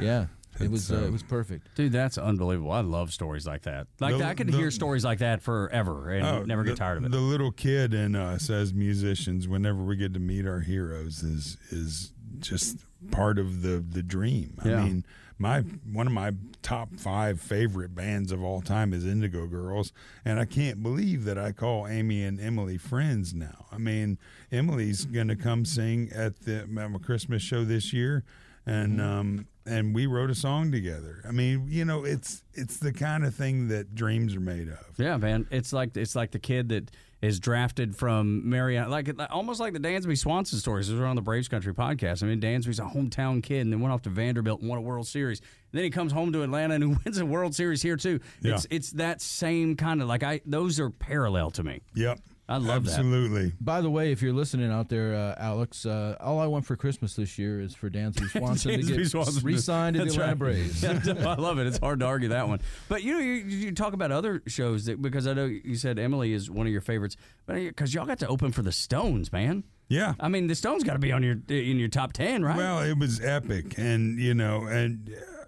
yeah, 0.00 0.26
it 0.60 0.70
was 0.70 0.90
uh, 0.92 0.96
uh, 0.96 1.00
it 1.06 1.12
was 1.12 1.22
perfect. 1.22 1.74
Dude, 1.74 1.92
that's 1.92 2.16
unbelievable. 2.18 2.70
I 2.72 2.80
love 2.80 3.12
stories 3.12 3.46
like 3.46 3.62
that. 3.62 3.86
Like 4.00 4.18
The- 4.18 4.24
I 4.24 4.34
could 4.34 4.48
the- 4.48 4.56
hear 4.56 4.70
stories 4.70 5.04
like 5.04 5.18
that 5.18 5.42
forever 5.42 6.10
and 6.10 6.26
Oh, 6.26 6.42
never 6.44 6.62
the, 6.62 6.70
get 6.70 6.76
tired 6.78 6.98
of 6.98 7.04
it. 7.04 7.10
The 7.10 7.20
little 7.20 7.50
kid 7.52 7.92
in 7.94 8.14
us 8.16 8.50
as 8.50 8.72
musicians, 8.74 9.48
whenever 9.48 9.82
we 9.82 9.96
get 9.96 10.14
to 10.14 10.20
meet 10.20 10.46
our 10.46 10.60
heroes, 10.60 11.22
is 11.22 11.56
is 11.70 12.12
just 12.40 12.84
part 13.10 13.38
of 13.38 13.62
the 13.62 13.78
the 13.86 14.02
dream. 14.02 14.58
Yeah. 14.64 14.80
I 14.80 14.84
mean, 14.84 15.04
my 15.38 15.60
one 15.60 16.06
of 16.06 16.12
my 16.12 16.32
top 16.62 16.94
five 16.96 17.40
favorite 17.40 17.94
bands 17.94 18.30
of 18.32 18.42
all 18.42 18.60
time 18.62 18.92
is 18.92 19.04
Indigo 19.04 19.46
Girls, 19.48 19.92
and 20.24 20.38
I 20.38 20.44
can't 20.44 20.82
believe 20.82 21.24
that 21.24 21.36
I 21.36 21.50
call 21.52 21.88
Amy 21.88 22.22
and 22.22 22.40
Emily 22.40 22.78
friends 22.78 23.34
now. 23.34 23.66
I 23.72 23.78
mean, 23.78 24.18
Emily's 24.52 25.04
going 25.04 25.28
to 25.28 25.36
come 25.36 25.64
sing 25.64 26.10
at 26.14 26.40
the 26.42 26.60
at 26.60 26.68
my 26.70 26.86
Christmas 26.98 27.42
show 27.42 27.64
this 27.64 27.92
year, 27.92 28.22
and 28.64 28.98
Mm-hmm. 29.00 29.00
um 29.00 29.46
and 29.66 29.94
we 29.94 30.06
wrote 30.06 30.30
a 30.30 30.34
song 30.34 30.70
together. 30.72 31.22
I 31.26 31.32
mean, 31.32 31.66
you 31.68 31.84
know, 31.84 32.04
it's 32.04 32.42
it's 32.52 32.76
the 32.78 32.92
kind 32.92 33.24
of 33.24 33.34
thing 33.34 33.68
that 33.68 33.94
dreams 33.94 34.34
are 34.36 34.40
made 34.40 34.68
of. 34.68 34.78
yeah, 34.98 35.16
man. 35.16 35.46
It's 35.50 35.72
like 35.72 35.96
it's 35.96 36.14
like 36.14 36.30
the 36.32 36.38
kid 36.38 36.68
that 36.70 36.90
is 37.22 37.40
drafted 37.40 37.96
from 37.96 38.46
Marietta, 38.50 38.90
like 38.90 39.08
almost 39.30 39.58
like 39.58 39.72
the 39.72 39.78
Dansby 39.80 40.18
Swanson 40.18 40.58
stories. 40.58 40.88
Those 40.88 41.00
were 41.00 41.06
on 41.06 41.16
the 41.16 41.22
Braves 41.22 41.48
Country 41.48 41.72
podcast. 41.72 42.22
I 42.22 42.26
mean, 42.26 42.38
Dansby's 42.40 42.78
a 42.78 42.82
hometown 42.82 43.42
kid 43.42 43.60
and 43.62 43.72
then 43.72 43.80
went 43.80 43.94
off 43.94 44.02
to 44.02 44.10
Vanderbilt 44.10 44.60
and 44.60 44.68
won 44.68 44.76
a 44.78 44.82
World 44.82 45.06
Series. 45.06 45.40
And 45.40 45.48
then 45.78 45.84
he 45.84 45.90
comes 45.90 46.12
home 46.12 46.32
to 46.34 46.42
Atlanta 46.42 46.74
and 46.74 46.84
he 46.84 46.90
wins 47.04 47.16
a 47.18 47.24
World 47.24 47.54
Series 47.54 47.80
here 47.80 47.96
too. 47.96 48.20
It's 48.42 48.66
Yeah. 48.70 48.76
it's 48.76 48.90
that 48.92 49.22
same 49.22 49.74
kind 49.76 50.02
of 50.02 50.08
like 50.08 50.22
I 50.22 50.42
those 50.44 50.78
are 50.80 50.90
parallel 50.90 51.50
to 51.52 51.62
me. 51.62 51.80
Yep. 51.94 52.18
I 52.46 52.58
love 52.58 52.84
that. 52.84 52.90
Absolutely. 52.98 53.52
By 53.58 53.80
the 53.80 53.88
way, 53.88 54.12
if 54.12 54.20
you're 54.20 54.34
listening 54.34 54.70
out 54.70 54.90
there, 54.90 55.14
uh, 55.14 55.34
Alex, 55.38 55.86
uh, 55.86 56.16
all 56.20 56.38
I 56.38 56.46
want 56.46 56.66
for 56.66 56.76
Christmas 56.76 57.14
this 57.14 57.38
year 57.38 57.58
is 57.60 57.74
for 57.74 57.88
Dansby 57.88 58.28
Swanson 58.38 58.72
to 58.72 58.96
get 58.96 59.06
Swanson. 59.06 59.42
re-signed 59.42 59.94
to 59.94 60.00
the 60.00 60.04
That's 60.04 60.16
Atlanta 60.16 60.32
right. 60.32 60.38
Braves. 60.38 60.84
I 61.26 61.34
love 61.36 61.58
it. 61.58 61.66
It's 61.66 61.78
hard 61.78 62.00
to 62.00 62.06
argue 62.06 62.28
that 62.28 62.46
one. 62.46 62.60
But 62.88 63.02
you 63.02 63.14
know, 63.14 63.20
you, 63.20 63.32
you 63.32 63.72
talk 63.72 63.94
about 63.94 64.12
other 64.12 64.42
shows 64.46 64.84
that 64.84 65.00
because 65.00 65.26
I 65.26 65.32
know 65.32 65.46
you 65.46 65.76
said 65.76 65.98
Emily 65.98 66.34
is 66.34 66.50
one 66.50 66.66
of 66.66 66.72
your 66.72 66.82
favorites, 66.82 67.16
but 67.46 67.54
because 67.54 67.94
y'all 67.94 68.06
got 68.06 68.18
to 68.18 68.28
open 68.28 68.52
for 68.52 68.60
the 68.62 68.72
Stones, 68.72 69.32
man. 69.32 69.64
Yeah. 69.88 70.14
I 70.20 70.28
mean, 70.28 70.46
the 70.46 70.54
Stones 70.54 70.84
got 70.84 70.94
to 70.94 70.98
be 70.98 71.12
on 71.12 71.22
your 71.22 71.36
in 71.48 71.78
your 71.78 71.88
top 71.88 72.12
ten, 72.12 72.44
right? 72.44 72.56
Well, 72.56 72.80
it 72.80 72.98
was 72.98 73.20
epic, 73.20 73.78
and 73.78 74.18
you 74.18 74.34
know, 74.34 74.64
and 74.66 75.10
uh, 75.10 75.44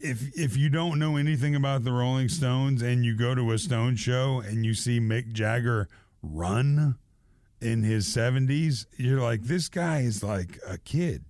if 0.00 0.36
if 0.36 0.56
you 0.56 0.70
don't 0.70 0.98
know 0.98 1.16
anything 1.16 1.54
about 1.54 1.84
the 1.84 1.92
Rolling 1.92 2.28
Stones 2.28 2.82
and 2.82 3.04
you 3.04 3.16
go 3.16 3.34
to 3.34 3.52
a 3.52 3.58
Stone 3.58 3.96
show 3.96 4.40
and 4.40 4.64
you 4.64 4.74
see 4.74 5.00
Mick 5.00 5.32
Jagger 5.32 5.88
run 6.22 6.96
in 7.60 7.82
his 7.82 8.06
seventies, 8.06 8.86
you're 8.96 9.20
like, 9.20 9.42
this 9.42 9.68
guy 9.68 10.00
is 10.00 10.22
like 10.22 10.58
a 10.66 10.78
kid. 10.78 11.24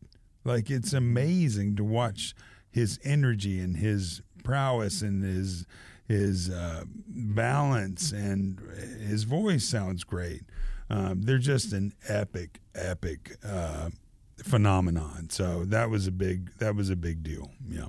Like 0.44 0.70
it's 0.70 0.92
amazing 0.92 1.76
to 1.76 1.84
watch 1.84 2.34
his 2.70 2.98
energy 3.04 3.60
and 3.60 3.76
his 3.76 4.22
prowess 4.42 5.02
and 5.02 5.22
his 5.22 5.66
his 6.06 6.50
uh, 6.50 6.84
balance 7.06 8.10
and 8.10 8.58
his 9.00 9.24
voice 9.24 9.64
sounds 9.64 10.02
great. 10.02 10.42
Um, 10.88 11.22
they're 11.22 11.38
just 11.38 11.72
an 11.72 11.92
epic, 12.08 12.60
epic 12.74 13.36
uh, 13.44 13.90
phenomenon. 14.42 15.30
So 15.30 15.64
that 15.66 15.88
was 15.88 16.08
a 16.08 16.12
big 16.12 16.56
that 16.58 16.74
was 16.74 16.90
a 16.90 16.96
big 16.96 17.22
deal. 17.22 17.50
Yeah. 17.68 17.86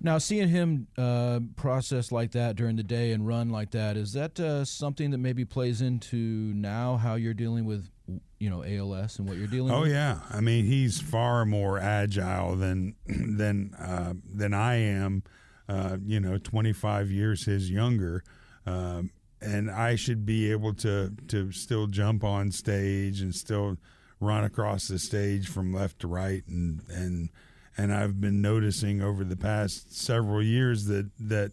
Now, 0.00 0.18
seeing 0.18 0.48
him 0.48 0.86
uh, 0.96 1.40
process 1.56 2.12
like 2.12 2.32
that 2.32 2.56
during 2.56 2.76
the 2.76 2.82
day 2.82 3.12
and 3.12 3.26
run 3.26 3.50
like 3.50 3.70
that, 3.72 3.96
is 3.96 4.12
that 4.12 4.38
uh, 4.38 4.64
something 4.64 5.10
that 5.10 5.18
maybe 5.18 5.44
plays 5.44 5.80
into 5.80 6.16
now 6.16 6.96
how 6.96 7.14
you're 7.16 7.34
dealing 7.34 7.64
with, 7.64 7.88
you 8.38 8.48
know, 8.50 8.64
ALS 8.64 9.18
and 9.18 9.28
what 9.28 9.36
you're 9.36 9.46
dealing 9.48 9.72
Oh 9.72 9.82
with? 9.82 9.90
yeah, 9.90 10.20
I 10.30 10.40
mean 10.40 10.64
he's 10.64 11.00
far 11.00 11.44
more 11.44 11.78
agile 11.78 12.56
than 12.56 12.94
than 13.06 13.74
uh, 13.74 14.14
than 14.24 14.54
I 14.54 14.76
am. 14.76 15.22
Uh, 15.68 15.98
you 16.02 16.18
know, 16.18 16.38
25 16.38 17.10
years 17.10 17.44
his 17.44 17.70
younger, 17.70 18.24
um, 18.64 19.10
and 19.42 19.70
I 19.70 19.96
should 19.96 20.24
be 20.24 20.50
able 20.50 20.72
to 20.74 21.12
to 21.28 21.52
still 21.52 21.86
jump 21.88 22.24
on 22.24 22.52
stage 22.52 23.20
and 23.20 23.34
still 23.34 23.76
run 24.18 24.44
across 24.44 24.88
the 24.88 24.98
stage 24.98 25.46
from 25.48 25.72
left 25.74 25.98
to 26.00 26.08
right, 26.08 26.42
and 26.48 26.80
and 26.88 27.28
and 27.78 27.94
I've 27.94 28.20
been 28.20 28.42
noticing 28.42 29.00
over 29.00 29.22
the 29.22 29.36
past 29.36 29.96
several 29.96 30.42
years 30.42 30.86
that 30.86 31.08
that 31.20 31.52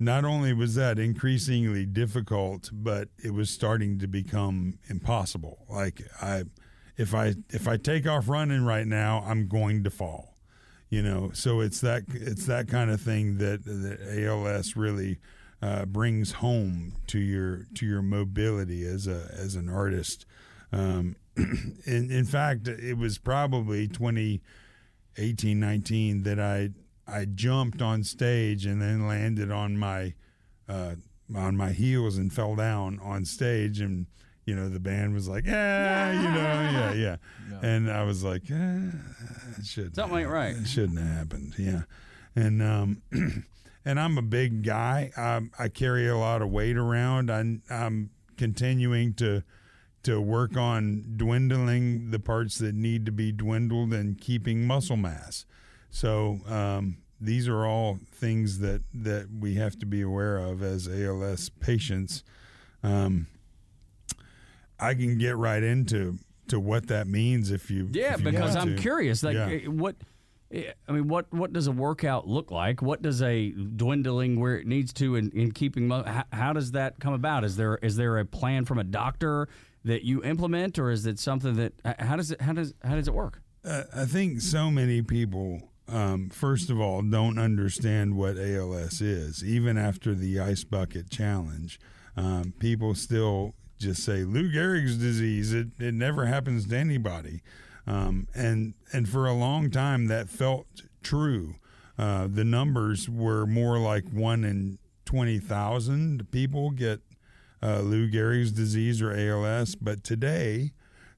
not 0.00 0.24
only 0.24 0.52
was 0.52 0.74
that 0.74 0.98
increasingly 0.98 1.86
difficult, 1.86 2.70
but 2.72 3.08
it 3.22 3.32
was 3.32 3.48
starting 3.48 4.00
to 4.00 4.08
become 4.08 4.80
impossible. 4.88 5.64
Like 5.70 6.02
I, 6.20 6.42
if 6.96 7.14
I 7.14 7.36
if 7.50 7.68
I 7.68 7.76
take 7.76 8.06
off 8.06 8.28
running 8.28 8.64
right 8.64 8.86
now, 8.86 9.24
I'm 9.24 9.46
going 9.46 9.84
to 9.84 9.90
fall. 9.90 10.36
You 10.90 11.02
know, 11.02 11.30
so 11.32 11.60
it's 11.60 11.80
that 11.80 12.02
it's 12.12 12.46
that 12.46 12.68
kind 12.68 12.90
of 12.90 13.00
thing 13.00 13.38
that, 13.38 13.64
that 13.64 14.26
ALS 14.26 14.76
really 14.76 15.20
uh, 15.62 15.86
brings 15.86 16.32
home 16.32 16.94
to 17.06 17.18
your 17.18 17.68
to 17.76 17.86
your 17.86 18.02
mobility 18.02 18.84
as 18.84 19.06
a 19.06 19.32
as 19.32 19.54
an 19.54 19.70
artist. 19.70 20.26
Um, 20.72 21.16
in 21.36 22.10
in 22.10 22.24
fact, 22.24 22.66
it 22.66 22.98
was 22.98 23.18
probably 23.18 23.86
2018, 25.16 25.60
19 25.60 26.22
that 26.22 26.40
I 26.40 26.70
I 27.06 27.24
jumped 27.26 27.82
on 27.82 28.04
stage 28.04 28.64
and 28.64 28.80
then 28.80 29.06
landed 29.06 29.50
on 29.50 29.76
my 29.76 30.14
uh, 30.68 30.94
on 31.34 31.56
my 31.56 31.72
heels 31.72 32.16
and 32.16 32.32
fell 32.32 32.56
down 32.56 33.00
on 33.02 33.24
stage 33.24 33.80
and 33.80 34.06
you 34.44 34.56
know, 34.56 34.68
the 34.68 34.80
band 34.80 35.14
was 35.14 35.28
like, 35.28 35.46
yeah, 35.46 36.12
you 36.12 36.22
know, 36.22 36.92
yeah, 36.98 37.16
yeah. 37.50 37.58
And 37.62 37.90
I 37.90 38.02
was 38.02 38.24
like, 38.24 38.42
eh, 38.50 38.80
it 39.58 39.64
shouldn't. 39.64 39.94
Something 39.94 40.20
ain't 40.20 40.28
right. 40.28 40.56
It 40.56 40.66
shouldn't 40.66 40.98
have 40.98 41.16
happened. 41.16 41.54
Yeah. 41.58 41.82
And, 42.34 42.60
um, 42.60 43.02
and 43.84 44.00
I'm 44.00 44.18
a 44.18 44.22
big 44.22 44.64
guy. 44.64 45.12
I, 45.16 45.40
I 45.58 45.68
carry 45.68 46.08
a 46.08 46.16
lot 46.16 46.42
of 46.42 46.50
weight 46.50 46.76
around. 46.76 47.30
I, 47.30 47.58
I'm 47.70 48.10
continuing 48.36 49.14
to, 49.14 49.44
to 50.04 50.20
work 50.20 50.56
on 50.56 51.04
dwindling 51.16 52.10
the 52.10 52.18
parts 52.18 52.58
that 52.58 52.74
need 52.74 53.06
to 53.06 53.12
be 53.12 53.30
dwindled 53.32 53.92
and 53.92 54.20
keeping 54.20 54.66
muscle 54.66 54.96
mass. 54.96 55.46
So, 55.90 56.40
um, 56.48 56.98
these 57.20 57.46
are 57.46 57.64
all 57.64 57.98
things 58.12 58.58
that, 58.58 58.82
that 58.92 59.28
we 59.38 59.54
have 59.54 59.78
to 59.78 59.86
be 59.86 60.00
aware 60.02 60.38
of 60.38 60.60
as 60.62 60.88
ALS 60.88 61.50
patients. 61.50 62.24
Um, 62.82 63.28
I 64.80 64.94
can 64.94 65.18
get 65.18 65.36
right 65.36 65.62
into 65.62 66.18
to 66.48 66.58
what 66.58 66.88
that 66.88 67.06
means 67.06 67.52
if 67.52 67.70
you 67.70 67.88
Yeah, 67.92 68.14
if 68.14 68.20
you 68.22 68.30
because 68.32 68.56
I'm 68.56 68.74
to. 68.74 68.82
curious. 68.82 69.22
Like, 69.22 69.34
Yeah. 69.34 69.48
eh, 69.50 69.66
what? 69.66 69.94
I 70.52 70.92
mean, 70.92 71.08
what 71.08 71.32
what 71.32 71.52
does 71.52 71.66
a 71.66 71.72
workout 71.72 72.28
look 72.28 72.50
like? 72.50 72.82
What 72.82 73.00
does 73.00 73.22
a 73.22 73.50
dwindling 73.50 74.38
where 74.38 74.56
it 74.58 74.66
needs 74.66 74.92
to 74.94 75.16
in, 75.16 75.30
in 75.30 75.52
keeping? 75.52 75.88
How, 75.88 76.24
how 76.32 76.52
does 76.52 76.72
that 76.72 77.00
come 77.00 77.14
about? 77.14 77.44
Is 77.44 77.56
there 77.56 77.76
is 77.76 77.96
there 77.96 78.18
a 78.18 78.26
plan 78.26 78.64
from 78.64 78.78
a 78.78 78.84
doctor 78.84 79.48
that 79.84 80.04
you 80.04 80.22
implement, 80.22 80.78
or 80.78 80.90
is 80.90 81.06
it 81.06 81.18
something 81.18 81.54
that? 81.54 81.72
How 82.00 82.16
does 82.16 82.30
it 82.30 82.40
how 82.40 82.52
does 82.52 82.74
how 82.84 82.96
does 82.96 83.08
it 83.08 83.14
work? 83.14 83.40
Uh, 83.64 83.84
I 83.94 84.04
think 84.04 84.40
so 84.40 84.70
many 84.70 85.02
people, 85.02 85.70
um, 85.88 86.28
first 86.28 86.68
of 86.68 86.80
all, 86.80 87.00
don't 87.00 87.38
understand 87.38 88.16
what 88.16 88.36
ALS 88.36 89.00
is. 89.00 89.44
Even 89.44 89.78
after 89.78 90.14
the 90.14 90.40
ice 90.40 90.64
bucket 90.64 91.10
challenge, 91.10 91.78
um, 92.16 92.52
people 92.58 92.94
still 92.94 93.54
just 93.78 94.02
say 94.02 94.24
Lou 94.24 94.50
Gehrig's 94.50 94.98
disease. 94.98 95.54
It 95.54 95.68
it 95.78 95.94
never 95.94 96.26
happens 96.26 96.66
to 96.68 96.76
anybody, 96.76 97.42
um, 97.86 98.28
and 98.34 98.74
and 98.92 99.08
for 99.08 99.26
a 99.26 99.32
long 99.34 99.70
time 99.70 100.06
that 100.08 100.28
felt 100.28 100.66
true. 101.02 101.56
Uh, 101.98 102.26
the 102.26 102.44
numbers 102.44 103.08
were 103.08 103.46
more 103.46 103.78
like 103.78 104.04
one 104.10 104.44
in 104.44 104.78
twenty 105.04 105.38
thousand 105.38 106.30
people 106.30 106.70
get 106.70 107.00
uh, 107.62 107.80
Lou 107.80 108.08
Gehrig's 108.10 108.50
disease 108.52 109.00
or 109.02 109.12
ALS, 109.12 109.74
but 109.74 110.02
today 110.02 110.72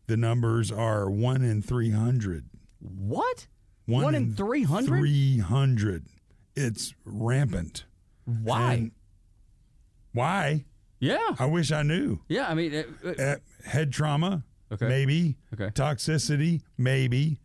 the 0.06 0.16
numbers 0.16 0.70
are 0.70 1.08
one 1.10 1.42
in 1.42 1.62
300. 1.62 2.44
What? 2.80 3.46
One, 3.86 4.04
One 4.04 4.14
in 4.14 4.34
300? 4.34 4.86
300. 4.98 6.04
It's 6.54 6.92
rampant. 7.06 7.84
Why? 8.26 8.72
And 8.74 8.90
why? 10.12 10.64
yeah, 11.00 11.18
I 11.38 11.46
wish 11.46 11.72
I 11.72 11.82
knew. 11.82 12.20
yeah. 12.28 12.46
I 12.48 12.54
mean, 12.54 12.74
eh, 12.74 12.82
eh, 13.04 13.32
Uh, 13.32 13.36
head 13.68 13.92
trauma, 13.92 14.44
Okay. 14.72 14.88
maybe. 14.88 15.36
Okay. 15.52 15.68
Toxicity, 15.68 16.62
maybe. 16.78 17.38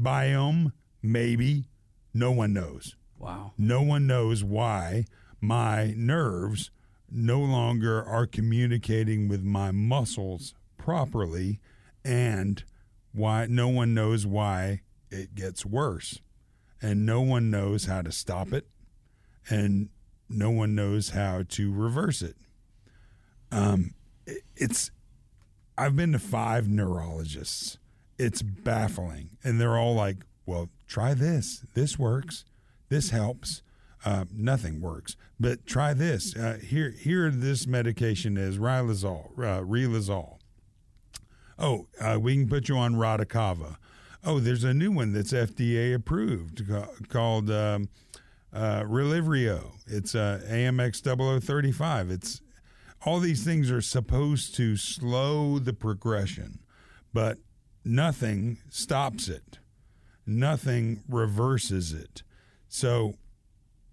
Biome, 0.00 0.72
maybe. 1.02 1.64
No 2.14 2.30
one 2.32 2.52
knows. 2.52 2.96
wow. 3.18 3.52
No 3.58 3.82
one 3.82 4.06
knows 4.06 4.42
why 4.44 5.04
my 5.40 5.94
nerves 5.96 6.70
no 7.10 7.40
longer 7.40 8.02
are 8.04 8.26
communicating 8.26 9.28
with 9.28 9.42
my 9.42 9.70
muscles 9.70 10.54
properly 10.78 11.60
and 12.04 12.64
why 13.12 13.46
no 13.48 13.68
one 13.68 13.94
knows 13.94 14.26
why 14.26 14.80
it 15.10 15.34
gets 15.34 15.64
worse 15.64 16.20
and 16.82 17.06
no 17.06 17.20
one 17.20 17.50
knows 17.50 17.84
how 17.86 18.02
to 18.02 18.10
stop 18.12 18.52
it 18.52 18.66
and 19.48 19.88
no 20.28 20.50
one 20.50 20.74
knows 20.74 21.10
how 21.10 21.42
to 21.48 21.72
reverse 21.72 22.22
it 22.22 22.36
um 23.52 23.94
it's 24.56 24.90
I've 25.78 25.96
been 25.96 26.12
to 26.12 26.18
5 26.18 26.68
neurologists. 26.68 27.78
It's 28.18 28.42
baffling. 28.42 29.36
And 29.44 29.60
they're 29.60 29.76
all 29.76 29.94
like 29.94 30.18
well 30.46 30.70
try 30.86 31.14
this. 31.14 31.64
This 31.74 31.98
works. 31.98 32.44
This 32.88 33.10
helps. 33.10 33.62
Uh, 34.04 34.24
nothing 34.32 34.80
works. 34.80 35.16
But 35.38 35.66
try 35.66 35.92
this. 35.92 36.36
Uh, 36.36 36.58
here 36.62 36.90
here 36.90 37.30
this 37.30 37.66
medication 37.66 38.36
is 38.36 38.58
riluzole 38.58 39.32
uh, 39.38 40.36
oh 41.58 41.86
uh, 42.00 42.18
we 42.20 42.34
can 42.34 42.48
put 42.48 42.68
you 42.68 42.78
on 42.78 42.94
radicava. 42.94 43.76
Oh 44.24 44.38
there's 44.38 44.64
a 44.64 44.72
new 44.72 44.92
one 44.92 45.12
that's 45.12 45.32
fda 45.32 45.94
approved 45.94 46.68
ca- 46.68 46.88
called 47.08 47.50
um, 47.50 47.88
uh, 48.52 48.82
Relyvrio. 48.82 49.72
It's 49.86 50.14
uh, 50.14 50.40
amx 50.48 51.02
0035 51.02 52.10
it's 52.10 52.40
all 53.06 53.20
these 53.20 53.44
things 53.44 53.70
are 53.70 53.80
supposed 53.80 54.54
to 54.56 54.76
slow 54.76 55.58
the 55.58 55.72
progression 55.72 56.58
but 57.14 57.38
nothing 57.84 58.58
stops 58.68 59.28
it 59.28 59.58
nothing 60.26 61.02
reverses 61.08 61.92
it 61.92 62.22
so 62.68 63.14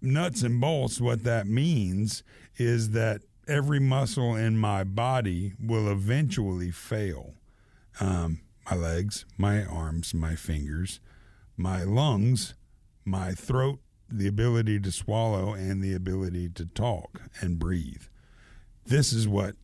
nuts 0.04 0.42
and 0.42 0.60
bolts, 0.60 1.00
what 1.00 1.24
that 1.24 1.46
means 1.46 2.22
is 2.56 2.90
that 2.90 3.22
every 3.48 3.80
muscle 3.80 4.36
in 4.36 4.56
my 4.56 4.84
body 4.84 5.54
will 5.60 5.90
eventually 5.90 6.70
fail. 6.70 7.34
Um, 8.00 8.40
my 8.70 8.76
legs, 8.76 9.24
my 9.36 9.64
arms, 9.64 10.14
my 10.14 10.34
fingers, 10.34 11.00
my 11.56 11.82
lungs, 11.82 12.54
my 13.04 13.32
throat, 13.32 13.80
the 14.08 14.26
ability 14.26 14.80
to 14.80 14.92
swallow, 14.92 15.54
and 15.54 15.82
the 15.82 15.94
ability 15.94 16.50
to 16.50 16.66
talk 16.66 17.22
and 17.40 17.58
breathe. 17.58 18.04
This 18.86 19.12
is 19.12 19.26
what 19.26 19.56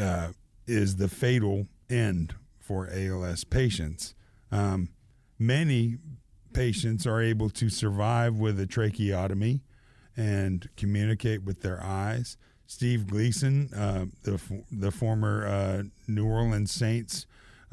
uh, 0.00 0.32
is 0.66 0.96
the 0.96 1.08
fatal 1.08 1.66
end 1.88 2.34
for 2.58 2.88
ALS 2.92 3.44
patients. 3.44 4.14
Um, 4.50 4.90
many 5.38 5.98
patients 6.52 7.06
are 7.06 7.22
able 7.22 7.50
to 7.50 7.68
survive 7.68 8.36
with 8.36 8.58
a 8.58 8.66
tracheotomy 8.66 9.62
and 10.16 10.68
communicate 10.76 11.44
with 11.44 11.62
their 11.62 11.82
eyes. 11.82 12.36
Steve 12.66 13.06
Gleason, 13.06 13.72
uh, 13.72 14.06
the 14.24 14.40
the 14.70 14.90
former 14.90 15.46
uh, 15.46 15.82
New 16.06 16.26
Orleans 16.26 16.72
Saints 16.72 17.26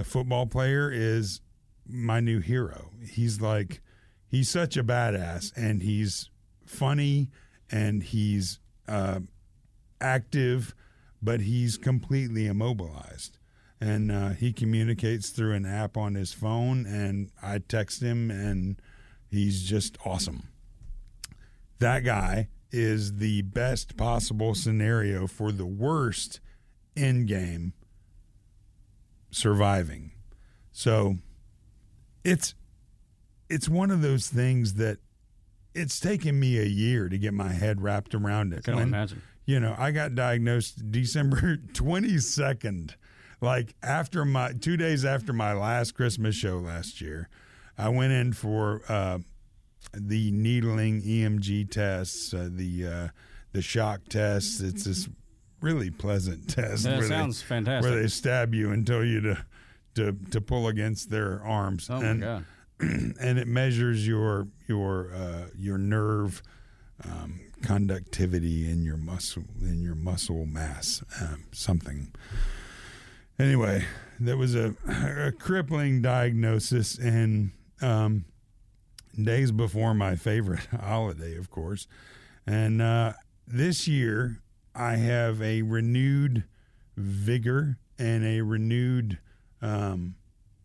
football 0.04 0.46
player, 0.46 0.90
is 0.92 1.42
my 1.88 2.20
new 2.20 2.40
hero. 2.40 2.92
He's 3.12 3.42
like 3.42 3.82
he's 4.28 4.50
such 4.50 4.78
a 4.78 4.84
badass, 4.84 5.52
and 5.58 5.82
he's 5.82 6.30
funny, 6.66 7.30
and 7.70 8.04
he's 8.04 8.60
uh, 8.88 9.20
active, 10.02 10.76
but 11.22 11.42
he's 11.42 11.78
completely 11.78 12.48
immobilized. 12.48 13.38
And 13.82 14.12
uh, 14.12 14.30
he 14.30 14.54
communicates 14.54 15.30
through 15.30 15.54
an 15.54 15.66
app 15.66 15.98
on 15.98 16.16
his 16.16 16.32
phone, 16.34 16.86
and 16.86 17.30
I 17.44 17.60
text 17.60 18.02
him, 18.02 18.32
and 18.32 18.82
he's 19.30 19.64
just 19.64 19.98
awesome. 20.06 20.48
That 21.80 22.04
guy 22.06 22.48
is 22.72 23.18
the 23.18 23.42
best 23.44 23.98
possible 23.98 24.56
scenario 24.56 25.28
for 25.28 25.52
the 25.52 25.66
worst 25.66 26.40
end 26.96 27.28
game 27.28 27.74
surviving. 29.32 30.12
So 30.72 31.18
it's 32.24 32.56
it's 33.50 33.70
one 33.70 33.92
of 33.92 34.02
those 34.02 34.28
things 34.28 34.76
that 34.76 34.98
it's 35.74 36.00
taken 36.00 36.40
me 36.40 36.58
a 36.58 36.64
year 36.66 37.10
to 37.10 37.18
get 37.18 37.34
my 37.34 37.52
head 37.52 37.82
wrapped 37.82 38.16
around 38.16 38.54
it. 38.54 38.64
Can 38.64 38.74
I 38.74 38.78
When- 38.78 38.88
imagine? 38.88 39.22
You 39.46 39.60
know, 39.60 39.76
I 39.78 39.92
got 39.92 40.16
diagnosed 40.16 40.92
December 40.92 41.58
22nd, 41.74 42.96
like 43.42 43.76
after 43.84 44.26
my 44.26 44.54
two 44.54 44.78
days 44.78 45.06
after 45.06 45.34
my 45.34 45.54
last 45.54 45.94
Christmas 45.94 46.36
show 46.36 46.58
last 46.58 47.02
year. 47.02 47.30
I 47.78 47.90
went 47.90 48.14
in 48.14 48.32
for 48.32 48.82
uh, 48.88 49.20
the 49.94 50.32
needling 50.32 51.02
EMG 51.02 51.70
tests, 51.70 52.34
uh, 52.34 52.50
the 52.50 52.88
uh, 52.88 53.08
the 53.52 53.62
shock 53.62 54.02
tests. 54.10 54.62
It's 54.62 54.86
this 54.86 55.10
really 55.62 55.90
pleasant 55.90 56.50
test. 56.56 56.84
That 56.84 57.00
where 57.00 57.08
sounds 57.08 57.42
they, 57.42 57.48
fantastic. 57.48 57.92
Where 57.92 58.02
they 58.02 58.08
stab 58.08 58.54
you 58.54 58.72
and 58.72 58.88
tell 58.88 59.04
you 59.04 59.22
to 59.22 59.46
to 59.96 60.18
to 60.32 60.42
pull 60.42 60.68
against 60.68 61.10
their 61.10 61.44
arms. 61.44 61.90
Oh 61.90 62.02
and, 62.02 62.20
my 62.22 62.26
god. 62.26 62.46
and 62.80 63.40
it 63.40 63.48
measures 63.48 64.08
your 64.08 64.48
your 64.68 65.14
uh, 65.14 65.46
your 65.58 65.78
nerve 65.78 66.42
um, 67.04 67.40
conductivity 67.66 68.70
in 68.70 68.84
your 68.84 68.98
muscle 68.98 69.44
in 69.62 69.82
your 69.82 69.96
muscle 69.96 70.46
mass 70.46 71.04
um, 71.22 71.46
something. 71.52 72.14
Anyway, 73.38 73.84
that 74.20 74.38
was 74.38 74.56
a, 74.56 74.76
a 74.88 75.32
crippling 75.32 76.02
diagnosis, 76.02 76.98
and 76.98 77.52
um, 77.82 78.26
days 79.22 79.52
before 79.52 79.94
my 79.94 80.16
favorite 80.16 80.68
holiday, 80.82 81.36
of 81.38 81.50
course, 81.50 81.88
and 82.48 82.82
uh, 82.82 83.14
this 83.48 83.88
year 83.88 84.42
I 84.74 84.96
have 84.96 85.42
a 85.42 85.62
renewed 85.64 86.44
vigor 86.96 87.78
and 87.98 88.26
a 88.26 88.42
renewed 88.42 89.20
um, 89.62 90.16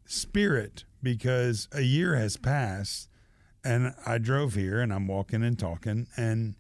spirit 0.05 0.85
because 1.03 1.69
a 1.73 1.83
year 1.83 2.17
has 2.17 2.37
passed 2.37 3.09
and 3.65 3.95
I 4.07 4.19
drove 4.19 4.55
here 4.55 4.81
and 4.81 4.93
I'm 4.93 5.07
walking 5.07 5.43
and 5.43 5.59
talking 5.59 6.07
and 6.17 6.55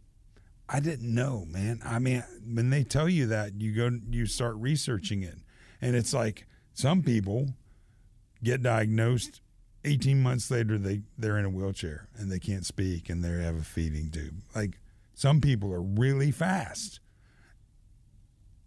I 0.72 0.78
didn't 0.78 1.12
know, 1.12 1.46
man. 1.48 1.80
I 1.84 1.98
mean, 1.98 2.22
when 2.46 2.70
they 2.70 2.84
tell 2.84 3.08
you 3.08 3.26
that, 3.26 3.60
you 3.60 3.74
go, 3.74 3.98
you 4.08 4.26
start 4.26 4.54
researching 4.56 5.22
it, 5.22 5.38
and 5.80 5.96
it's 5.96 6.14
like 6.14 6.46
some 6.72 7.02
people 7.02 7.54
get 8.42 8.62
diagnosed 8.62 9.40
18 9.84 10.22
months 10.22 10.50
later 10.50 10.78
they 10.78 11.02
they're 11.18 11.38
in 11.38 11.44
a 11.44 11.50
wheelchair 11.50 12.08
and 12.16 12.30
they 12.30 12.38
can't 12.38 12.66
speak 12.66 13.08
and 13.08 13.24
they 13.24 13.42
have 13.42 13.56
a 13.56 13.62
feeding 13.62 14.10
tube. 14.10 14.34
Like 14.54 14.78
some 15.14 15.40
people 15.40 15.72
are 15.72 15.82
really 15.82 16.30
fast. 16.30 17.00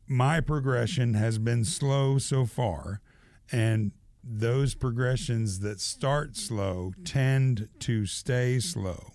My 0.08 0.42
progression 0.42 1.14
has 1.14 1.38
been 1.38 1.64
slow 1.64 2.18
so 2.18 2.46
far 2.46 3.02
and 3.52 3.92
those 4.24 4.74
progressions 4.74 5.60
that 5.60 5.80
start 5.80 6.36
slow 6.36 6.94
tend 7.04 7.70
to 7.80 8.06
stay 8.06 8.60
slow 8.60 9.13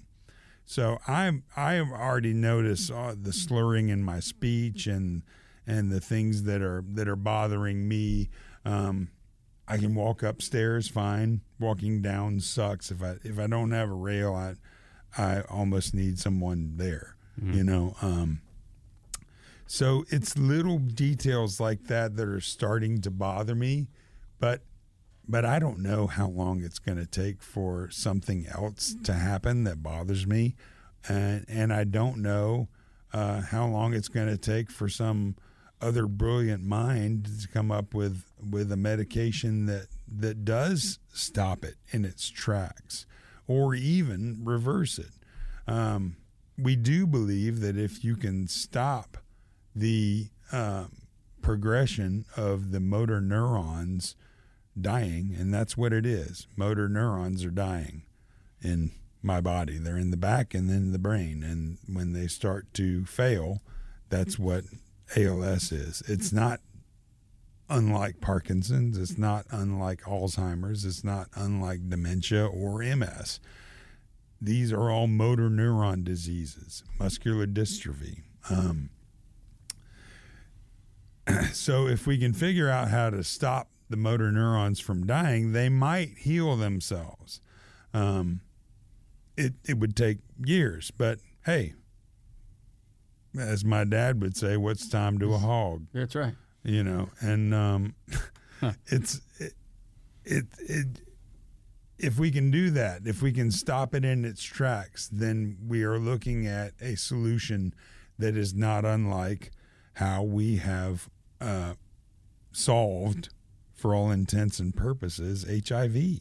so 0.69 0.99
i'm 1.09 1.43
i 1.57 1.73
have 1.73 1.91
already 1.91 2.33
noticed 2.33 2.91
uh, 2.93 3.15
the 3.21 3.33
slurring 3.33 3.89
in 3.89 4.03
my 4.03 4.21
speech 4.21 4.87
and 4.87 5.23
and 5.67 5.91
the 5.91 6.01
things 6.01 6.45
that 6.45 6.63
are 6.63 6.85
that 6.87 7.09
are 7.09 7.17
bothering 7.17 7.89
me 7.89 8.29
um, 8.65 9.09
I 9.67 9.77
can 9.77 9.95
walk 9.95 10.23
upstairs 10.23 10.89
fine. 10.89 11.43
Walking 11.61 12.01
down 12.01 12.41
sucks. 12.41 12.91
If 12.91 13.03
I 13.03 13.17
if 13.23 13.39
I 13.39 13.47
don't 13.47 13.71
have 13.71 13.91
a 13.91 13.95
rail, 13.95 14.35
I 14.35 14.55
I 15.17 15.43
almost 15.43 15.95
need 15.95 16.19
someone 16.19 16.73
there. 16.77 17.17
You 17.55 17.65
know. 17.65 17.95
Um, 18.03 18.41
so 19.67 20.05
it's 20.09 20.37
little 20.39 20.79
details 20.79 21.61
like 21.61 21.85
that 21.85 22.17
that 22.17 22.27
are 22.27 22.41
starting 22.41 23.03
to 23.03 23.11
bother 23.11 23.55
me, 23.55 23.89
but 24.41 24.63
but 25.29 25.45
I 25.45 25.59
don't 25.59 25.81
know 25.81 26.07
how 26.07 26.29
long 26.29 26.63
it's 26.63 26.79
going 26.79 26.99
to 26.99 27.07
take 27.07 27.43
for 27.43 27.91
something 27.91 28.47
else 28.47 28.97
to 29.05 29.13
happen 29.13 29.65
that 29.65 29.83
bothers 29.83 30.27
me, 30.27 30.57
and 31.09 31.45
and 31.49 31.73
I 31.73 31.85
don't 31.85 32.19
know 32.19 32.69
uh, 33.13 33.43
how 33.43 33.67
long 33.67 33.95
it's 33.95 34.09
going 34.09 34.29
to 34.29 34.39
take 34.39 34.71
for 34.71 34.89
some 34.89 35.37
other 35.81 36.07
brilliant 36.07 36.65
mind 36.65 37.29
to 37.43 37.49
come 37.49 37.71
up 37.71 37.95
with 37.95 38.25
with 38.51 38.73
a 38.73 38.77
medication 38.77 39.67
that 39.67 39.89
that 40.07 40.45
does 40.45 40.99
stop 41.13 41.65
it 41.65 41.75
in 41.91 42.05
its 42.05 42.31
tracks 42.31 43.07
or 43.47 43.75
even 43.75 44.41
reverse 44.45 44.99
it. 44.99 45.13
Um, 45.67 46.17
we 46.57 46.75
do 46.75 47.07
believe 47.07 47.61
that 47.61 47.77
if 47.77 48.03
you 48.03 48.17
can 48.17 48.49
stop 48.49 49.19
the 49.75 50.29
um, 50.51 51.03
progression 51.43 52.25
of 52.37 52.73
the 52.73 52.81
motor 52.81 53.21
neurons 53.21 54.17
dying, 54.83 55.35
and 55.39 55.53
that's 55.53 55.77
what 55.77 55.93
it 55.93 56.07
is. 56.07 56.47
Motor 56.57 56.89
neurons 56.89 57.45
are 57.45 57.51
dying 57.51 58.03
in 58.63 58.93
my 59.23 59.41
body. 59.41 59.79
They're 59.79 59.99
in 59.99 60.11
the 60.11 60.17
back 60.17 60.55
and 60.55 60.69
then 60.69 60.93
the 60.93 60.99
brain. 60.99 61.43
And 61.43 61.79
when 61.87 62.13
they 62.13 62.27
start 62.27 62.73
to 62.75 63.05
fail, 63.05 63.63
that's 64.09 64.39
what 64.39 64.65
ALS 65.17 65.73
is. 65.73 66.03
It's 66.07 66.33
not 66.33 66.61
unlike 67.69 68.21
Parkinson's. 68.21 68.97
It's 68.97 69.19
not 69.19 69.47
unlike 69.51 70.03
Alzheimer's. 70.03 70.85
It's 70.85 71.05
not 71.05 71.29
unlike 71.35 71.89
dementia 71.89 72.47
or 72.47 72.83
MS. 72.83 73.41
These 74.41 74.73
are 74.73 74.91
all 74.91 75.07
motor 75.07 75.51
neuron 75.51 76.05
diseases, 76.05 76.85
muscular 76.99 77.47
dystrophy. 77.47 78.23
Um, 78.49 78.91
so, 81.53 81.89
if 81.89 82.07
we 82.07 82.19
can 82.19 82.33
figure 82.33 82.69
out 82.69 82.89
how 82.89 83.11
to 83.11 83.25
stop 83.25 83.69
the 83.89 83.97
motor 83.97 84.31
neurons 84.31 84.81
from 84.81 85.07
dying, 85.07 85.53
they 85.53 85.69
might 85.69 86.19
heal 86.19 86.57
themselves. 86.57 87.41
Um, 87.95 88.41
it 89.37 89.55
it 89.65 89.79
would 89.79 89.97
take 89.97 90.19
years, 90.45 90.91
but 90.91 91.21
hey, 91.45 91.75
as 93.39 93.65
my 93.65 93.85
dad 93.85 94.21
would 94.21 94.37
say, 94.37 94.57
"What's 94.57 94.89
time 94.89 95.19
to 95.19 95.35
a 95.35 95.39
hog?" 95.39 95.87
That's 95.93 96.15
right. 96.15 96.35
You 96.65 96.83
know, 96.83 97.11
and 97.21 97.55
um, 97.55 97.95
it's 98.87 99.21
it, 99.39 99.53
it 100.25 100.47
it 100.59 101.01
if 101.99 102.19
we 102.19 102.31
can 102.31 102.51
do 102.51 102.71
that, 102.71 103.03
if 103.07 103.23
we 103.23 103.33
can 103.33 103.51
stop 103.51 103.95
it 103.95 104.05
in 104.05 104.25
its 104.25 104.43
tracks, 104.43 105.09
then 105.13 105.57
we 105.67 105.83
are 105.83 105.99
looking 105.99 106.47
at 106.47 106.73
a 106.81 106.95
solution 106.95 107.75
that 108.19 108.37
is 108.37 108.55
not 108.55 108.85
unlike 108.85 109.51
how 109.95 110.23
we 110.23 110.57
have 110.57 111.09
uh, 111.41 111.75
solved, 112.53 113.31
for 113.79 113.95
all 113.95 114.11
intents 114.11 114.59
and 114.59 114.75
purposes, 114.75 115.45
HIV. 115.69 116.21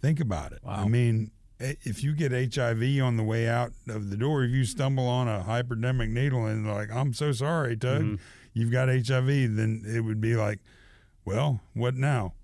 Think 0.00 0.20
about 0.20 0.52
it. 0.52 0.58
I 0.66 0.86
mean, 0.86 1.30
if 1.58 2.02
you 2.04 2.14
get 2.14 2.32
HIV 2.32 3.00
on 3.02 3.16
the 3.16 3.22
way 3.24 3.48
out 3.48 3.72
of 3.88 4.10
the 4.10 4.16
door, 4.16 4.44
if 4.44 4.50
you 4.50 4.64
stumble 4.64 5.06
on 5.06 5.26
a 5.28 5.42
hypodermic 5.42 6.10
needle 6.10 6.44
and 6.44 6.70
like, 6.70 6.90
I'm 6.92 7.14
so 7.14 7.32
sorry, 7.32 7.76
Tug, 7.76 8.02
Mm-hmm. 8.02 8.14
you've 8.52 8.70
got 8.70 8.88
HIV, 8.88 9.26
then 9.56 9.82
it 9.86 10.00
would 10.00 10.20
be 10.20 10.36
like, 10.36 10.58
well, 11.24 11.60
what 11.72 11.94
now? 11.94 12.34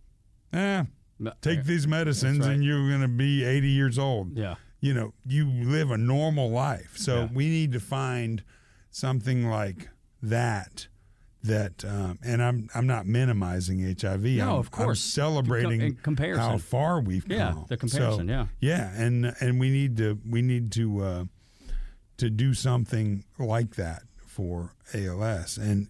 Eh, 0.55 0.85
No, 1.19 1.33
take 1.43 1.65
these 1.65 1.87
medicines 1.87 2.41
right. 2.47 2.53
and 2.55 2.65
you're 2.65 2.89
going 2.89 3.03
to 3.03 3.09
be 3.09 3.45
80 3.45 3.69
years 3.69 3.99
old. 3.99 4.37
Yeah. 4.39 4.55
You 4.81 4.95
know, 4.95 5.13
you 5.27 5.47
live 5.51 5.91
a 5.91 5.99
normal 5.99 6.49
life. 6.51 6.93
So 6.97 7.17
Yeah. 7.25 7.29
we 7.35 7.51
need 7.51 7.73
to 7.73 7.81
find 7.81 8.43
something 8.91 9.47
like 9.51 9.91
that. 10.23 10.89
That 11.43 11.85
um, 11.87 12.19
and 12.23 12.43
I'm 12.43 12.69
I'm 12.75 12.87
not 12.87 13.07
minimizing 13.07 13.81
HIV. 13.99 14.23
No, 14.25 14.45
I'm, 14.45 14.59
of 14.59 14.71
I'm 14.75 14.95
celebrating 14.95 15.81
In 15.81 15.95
comparison. 15.95 16.45
how 16.45 16.59
far 16.59 17.01
we've 17.01 17.25
Yeah, 17.27 17.53
come. 17.53 17.65
the 17.69 17.77
comparison, 17.79 18.27
So, 18.29 18.33
yeah. 18.33 18.47
yeah, 18.61 18.93
and 18.95 19.35
and 19.41 19.59
we 19.59 19.71
need 19.71 19.97
to 19.97 20.19
we 20.29 20.43
need 20.43 20.71
to 20.73 21.01
uh, 21.03 21.25
to 22.19 22.29
do 22.29 22.53
something 22.53 23.25
like 23.39 23.77
that 23.77 24.03
for 24.27 24.75
ALS 24.93 25.57
and 25.57 25.89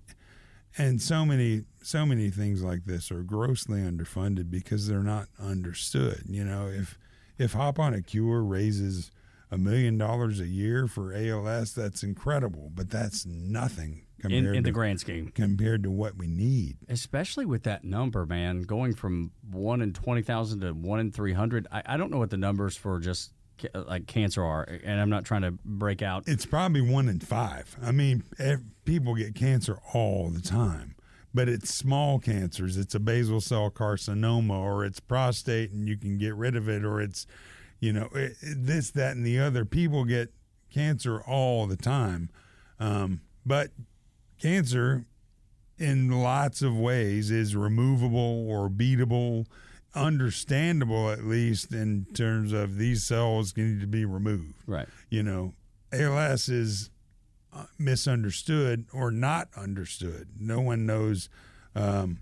and 0.79 1.03
so 1.03 1.27
many 1.27 1.65
so 1.83 2.07
many 2.07 2.31
things 2.31 2.63
like 2.63 2.85
this 2.85 3.11
are 3.11 3.23
grossly 3.25 3.81
underfunded 3.81 4.51
because 4.53 4.87
they're 4.87 5.03
not 5.03 5.27
understood. 5.41 6.23
You 6.29 6.45
know, 6.45 6.69
if 6.69 6.97
if 7.39 7.55
Hop 7.55 7.81
on 7.81 7.93
a 7.93 8.03
Cure 8.03 8.45
raises 8.45 9.11
a 9.51 9.59
million 9.59 9.99
dollars 9.99 10.39
a 10.39 10.47
year 10.47 10.87
for 10.87 11.13
ALS, 11.13 11.75
that's 11.75 12.05
incredible, 12.05 12.71
but 12.73 12.89
that's 12.89 13.27
nothing 13.27 13.93
In, 13.93 14.03
compared 14.21 14.57
in 14.57 14.63
the 14.63 14.69
to, 14.69 14.73
grand 14.73 15.01
scheme. 15.01 15.31
compared 15.35 15.83
to 15.85 15.91
what 15.91 16.17
we 16.17 16.27
need. 16.27 16.77
Especially 16.89 17.47
with 17.47 17.63
that 17.65 17.85
number, 17.85 18.27
man, 18.27 18.63
going 18.63 18.95
from 18.95 19.31
one 19.51 19.81
in 19.81 19.93
20,000 19.93 20.61
to 20.61 20.73
one 20.73 21.01
in 21.01 21.11
300. 21.13 21.67
I, 21.73 21.83
I 21.87 21.97
don't 21.97 22.11
know 22.11 22.19
what 22.19 22.31
the 22.31 22.37
numbers 22.37 22.77
for 22.77 22.99
just 23.01 23.33
ca- 23.61 23.69
like 23.87 24.07
cancer 24.07 24.43
are, 24.45 24.63
and 24.85 25.01
I'm 25.01 25.11
not 25.11 25.25
trying 25.25 25.43
to 25.43 25.53
break 25.65 26.03
out. 26.03 26.25
It's 26.27 26.47
probably 26.47 26.81
one 26.81 27.09
in 27.09 27.21
five. 27.21 27.77
I 27.83 27.93
mean, 27.93 28.25
people 28.85 29.15
get 29.15 29.35
cancer 29.35 29.79
all 29.95 30.31
the 30.31 30.41
time, 30.41 30.95
but 31.35 31.49
it's 31.49 31.73
small 31.75 32.19
cancers. 32.19 32.77
It's 32.77 32.95
a 32.95 33.01
basal 33.01 33.41
cell 33.41 33.71
carcinoma, 33.71 34.59
or 34.59 34.85
it's 34.85 35.01
prostate, 35.01 35.71
and 35.73 35.89
you 35.89 35.97
can 35.97 36.19
get 36.19 36.35
rid 36.35 36.57
of 36.57 36.69
it, 36.69 36.85
or 36.85 37.01
it's, 37.01 37.27
you 37.81 37.93
know, 37.93 38.09
it, 38.15 38.33
it- 38.43 38.65
this, 38.67 38.91
that, 38.93 39.17
and 39.17 39.25
the 39.25 39.39
other. 39.39 39.65
People 39.65 40.05
get 40.05 40.33
cancer 40.73 41.21
all 41.23 41.67
the 41.67 41.77
time, 41.77 42.31
um, 42.79 43.21
but 43.45 43.71
cancer, 44.41 45.05
in 45.79 46.11
lots 46.11 46.63
of 46.63 46.77
ways, 46.77 47.31
is 47.31 47.55
removable 47.57 48.49
or 48.51 48.69
beatable. 48.69 49.47
Understandable, 49.95 51.11
at 51.11 51.25
least 51.25 51.73
in 51.73 52.07
terms 52.15 52.53
of 52.53 52.77
these 52.77 53.03
cells 53.05 53.57
need 53.57 53.81
to 53.81 53.87
be 53.89 54.05
removed 54.05 54.55
Right. 54.67 54.89
you 55.09 55.23
know, 55.23 55.55
ALS 55.93 56.49
is 56.49 56.91
uh, 57.53 57.65
misunderstood 57.77 58.87
or 58.93 59.11
not 59.11 59.49
understood. 59.57 60.29
No 60.39 60.61
one 60.61 60.87
knows 60.87 61.29
um, 61.75 62.19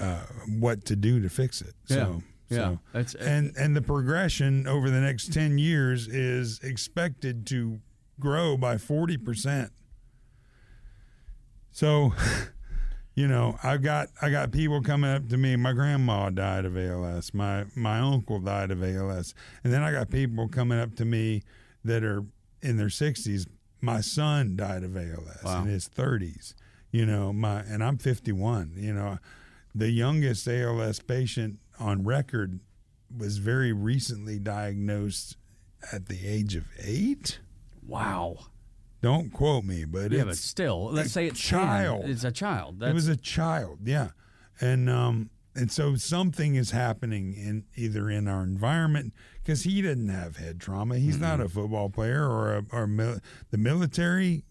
uh, 0.00 0.24
what 0.58 0.84
to 0.86 0.96
do 0.96 1.20
to 1.20 1.28
fix 1.28 1.60
it. 1.60 1.74
So, 1.84 2.22
Yeah. 2.48 2.56
so 2.56 2.80
That's- 2.92 3.14
and 3.16 3.54
and 3.56 3.76
the 3.76 3.82
progression 3.82 4.66
over 4.66 4.90
the 4.90 5.00
next 5.00 5.32
ten 5.32 5.58
years 5.58 6.08
is 6.08 6.58
expected 6.60 7.46
to 7.48 7.80
grow 8.18 8.56
by 8.56 8.78
forty 8.78 9.16
percent. 9.18 9.72
So, 11.74 12.14
you 13.14 13.26
know, 13.28 13.58
I've 13.62 13.82
got 13.82 14.08
I 14.22 14.30
got 14.30 14.52
people 14.52 14.80
coming 14.80 15.10
up 15.10 15.28
to 15.28 15.36
me. 15.36 15.56
My 15.56 15.72
grandma 15.72 16.30
died 16.30 16.64
of 16.64 16.76
ALS. 16.78 17.34
My 17.34 17.64
my 17.74 17.98
uncle 17.98 18.38
died 18.40 18.70
of 18.70 18.82
ALS, 18.82 19.34
and 19.64 19.72
then 19.72 19.82
I 19.82 19.90
got 19.92 20.08
people 20.08 20.48
coming 20.48 20.78
up 20.78 20.94
to 20.96 21.04
me 21.04 21.42
that 21.84 22.02
are 22.04 22.24
in 22.62 22.76
their 22.76 22.88
sixties. 22.90 23.46
My 23.80 24.00
son 24.00 24.54
died 24.56 24.84
of 24.84 24.96
ALS 24.96 25.42
Wow. 25.44 25.62
in 25.62 25.66
his 25.68 25.88
thirties. 25.88 26.54
You 26.92 27.04
know, 27.06 27.32
my 27.32 27.60
and 27.62 27.82
I'm 27.82 27.98
51. 27.98 28.74
You 28.76 28.94
know, 28.94 29.18
the 29.74 29.90
youngest 29.90 30.46
ALS 30.46 31.00
patient 31.00 31.58
on 31.80 32.04
record 32.04 32.60
was 33.14 33.38
very 33.38 33.72
recently 33.72 34.38
diagnosed 34.38 35.36
at 35.92 36.06
the 36.06 36.24
age 36.26 36.54
of 36.54 36.66
eight. 36.78 37.40
wow. 37.86 38.38
Don't 39.04 39.30
quote 39.32 39.64
me, 39.64 39.84
but 39.84 40.10
Yeah, 40.12 40.20
it's 40.22 40.26
but 40.28 40.36
still, 40.38 40.86
let's 40.92 41.12
say 41.12 41.26
it's 41.26 41.40
10. 41.48 41.60
child. 41.60 42.04
It's 42.06 42.24
a 42.24 42.32
child. 42.32 42.80
That's, 42.80 42.90
it 42.90 42.94
was 42.94 43.08
a 43.08 43.16
child, 43.16 43.80
yeah, 43.84 44.08
and 44.60 44.88
um, 44.90 45.30
and 45.54 45.70
so 45.70 45.94
something 45.96 46.54
is 46.56 46.70
happening 46.72 47.34
in 47.34 47.64
either 47.76 48.08
in 48.10 48.26
our 48.26 48.42
environment 48.42 49.12
because 49.42 49.62
he 49.64 49.82
didn't 49.82 50.08
have 50.08 50.36
head 50.36 50.58
trauma. 50.58 50.96
He's 50.98 51.18
not 51.18 51.38
a 51.40 51.48
football 51.48 51.90
player 51.90 52.26
or 52.28 52.56
a, 52.56 52.64
or 52.72 52.86
mil- 52.86 53.18
the 53.50 53.58
military 53.58 54.44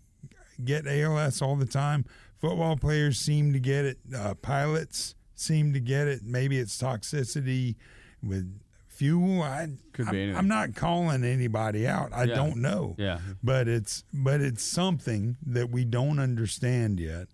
get 0.64 0.86
ALS 0.88 1.42
all 1.42 1.56
the 1.56 1.66
time. 1.66 2.06
football 2.38 2.78
players 2.78 3.18
seem 3.18 3.52
to 3.54 3.60
get 3.60 3.86
it. 3.86 3.98
Uh, 4.16 4.36
pilots 4.36 5.16
seem 5.36 5.74
to 5.74 5.80
get 5.80 6.08
it. 6.08 6.22
Maybe 6.24 6.58
it's 6.60 6.80
toxicity 6.82 7.76
with 8.22 8.60
fuel. 8.94 9.42
I 9.42 9.70
Could 9.94 10.06
be 10.06 10.10
I'm, 10.10 10.16
anything. 10.16 10.38
I'm 10.38 10.48
not 10.48 10.76
calling 10.76 11.24
anybody 11.24 11.88
out. 11.88 12.12
I 12.14 12.24
Yeah. 12.26 12.36
don't 12.36 12.58
know. 12.58 12.96
Yeah. 12.98 13.20
But 13.44 13.68
it's 13.68 14.04
but 14.14 14.42
it's 14.42 14.64
something 14.64 15.38
that 15.46 15.70
we 15.70 15.86
don't 15.86 16.20
understand 16.20 17.00
yet, 17.00 17.28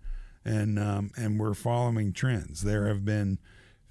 and 0.45 0.79
um, 0.79 1.11
and 1.15 1.39
we're 1.39 1.53
following 1.53 2.13
trends. 2.13 2.61
There 2.61 2.87
have 2.87 3.03
been 3.05 3.39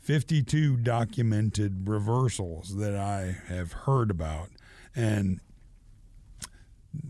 52 0.00 0.78
documented 0.78 1.88
reversals 1.88 2.76
that 2.76 2.94
I 2.94 3.36
have 3.48 3.72
heard 3.72 4.10
about, 4.10 4.50
and 4.96 5.40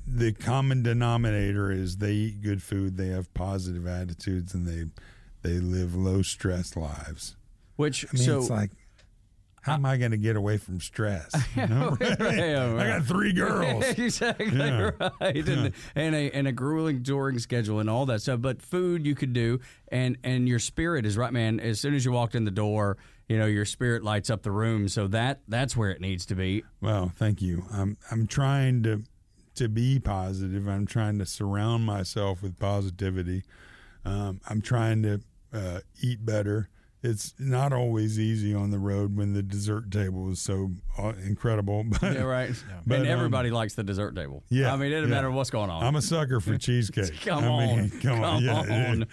the 0.07 0.33
common 0.33 0.83
denominator 0.83 1.71
is 1.71 1.99
they 1.99 2.12
eat 2.12 2.42
good 2.42 2.62
food, 2.62 2.97
they 2.97 3.09
have 3.09 3.33
positive 3.35 3.87
attitudes, 3.87 4.55
and 4.55 4.66
they 4.66 4.87
they 5.42 5.59
live 5.61 5.94
low 5.94 6.23
stress 6.23 6.77
lives. 6.77 7.37
Which 7.77 8.05
I 8.07 8.16
mean, 8.16 8.23
so 8.25 8.38
it's 8.40 8.51
like, 8.51 8.71
how 9.62 9.75
am 9.75 9.85
I 9.85 9.97
going 9.97 10.12
to 10.12 10.16
get 10.16 10.37
away 10.37 10.57
from 10.59 10.81
stress? 10.81 11.31
You 11.57 11.66
know, 11.66 11.97
right? 12.01 12.18
Yeah, 12.21 12.75
I 12.79 12.87
got 12.99 13.05
three 13.05 13.33
girls. 13.33 13.85
exactly 13.88 14.47
Yeah. 14.57 14.90
right, 15.21 15.37
and, 15.49 15.73
and 15.94 16.14
a 16.14 16.31
and 16.31 16.47
a 16.49 16.53
grueling 16.53 17.03
touring 17.03 17.38
schedule 17.38 17.81
and 17.81 17.90
all 17.90 18.07
that 18.07 18.23
stuff. 18.23 18.40
But 18.40 18.62
food 18.62 19.05
you 19.07 19.14
could 19.14 19.33
do, 19.33 19.61
and 19.88 20.16
and 20.23 20.49
your 20.49 20.59
spirit 20.59 21.05
is 21.07 21.16
right, 21.16 21.33
man. 21.33 21.59
As 21.61 21.81
soon 21.81 21.94
as 21.94 22.05
you 22.05 22.12
walked 22.12 22.35
in 22.35 22.44
the 22.44 22.51
door, 22.51 22.97
you 23.29 23.37
know 23.38 23.47
your 23.47 23.64
spirit 23.64 24.03
lights 24.05 24.31
up 24.31 24.42
the 24.42 24.53
room. 24.53 24.88
So 24.88 25.07
that 25.09 25.40
that's 25.49 25.77
where 25.77 25.90
it 25.90 26.01
needs 26.01 26.27
to 26.27 26.35
be. 26.35 26.64
Well, 26.81 27.11
thank 27.16 27.42
you. 27.42 27.64
I'm 27.73 27.97
I'm 28.11 28.27
trying 28.27 28.83
to 28.85 29.03
to 29.57 29.68
be 29.68 29.99
positive. 29.99 30.68
I'm 30.68 30.87
trying 30.87 31.18
to 31.18 31.27
surround 31.27 31.85
myself 31.85 32.42
with 32.42 32.59
positivity. 32.61 33.42
Um, 34.05 34.40
I'm 34.49 34.61
trying 34.62 35.03
to 35.03 35.21
uh, 35.53 35.81
eat 36.01 36.25
better. 36.25 36.68
It's 37.03 37.35
not 37.39 37.73
always 37.73 38.19
easy 38.19 38.55
on 38.55 38.71
the 38.71 38.79
road 38.79 39.17
when 39.17 39.33
the 39.33 39.43
dessert 39.43 39.91
table 39.91 40.31
is 40.33 40.41
so 40.41 40.73
uh, 40.99 41.13
incredible. 41.25 41.85
But 42.01 42.15
Yeah, 42.15 42.23
right. 42.23 42.51
But, 42.87 43.01
and 43.01 43.07
um, 43.07 43.13
everybody 43.13 43.51
likes 43.51 43.75
the 43.75 43.85
dessert 43.85 44.17
table. 44.17 44.43
Yeah, 44.49 44.73
I 44.73 44.77
mean 44.77 44.89
it 44.91 44.97
doesn't 44.97 45.09
yeah. 45.11 45.15
matter 45.15 45.31
what's 45.31 45.51
going 45.51 45.71
on. 45.71 45.83
I'm 45.85 45.97
a 45.97 46.03
sucker 46.03 46.41
for 46.41 46.59
cheesecake. 46.59 47.21
come 47.21 47.45
I 47.45 47.47
on, 47.47 47.77
mean, 47.77 47.91
come, 48.03 48.23
on, 48.23 48.43
yeah, 48.43 48.61
on. 48.61 49.07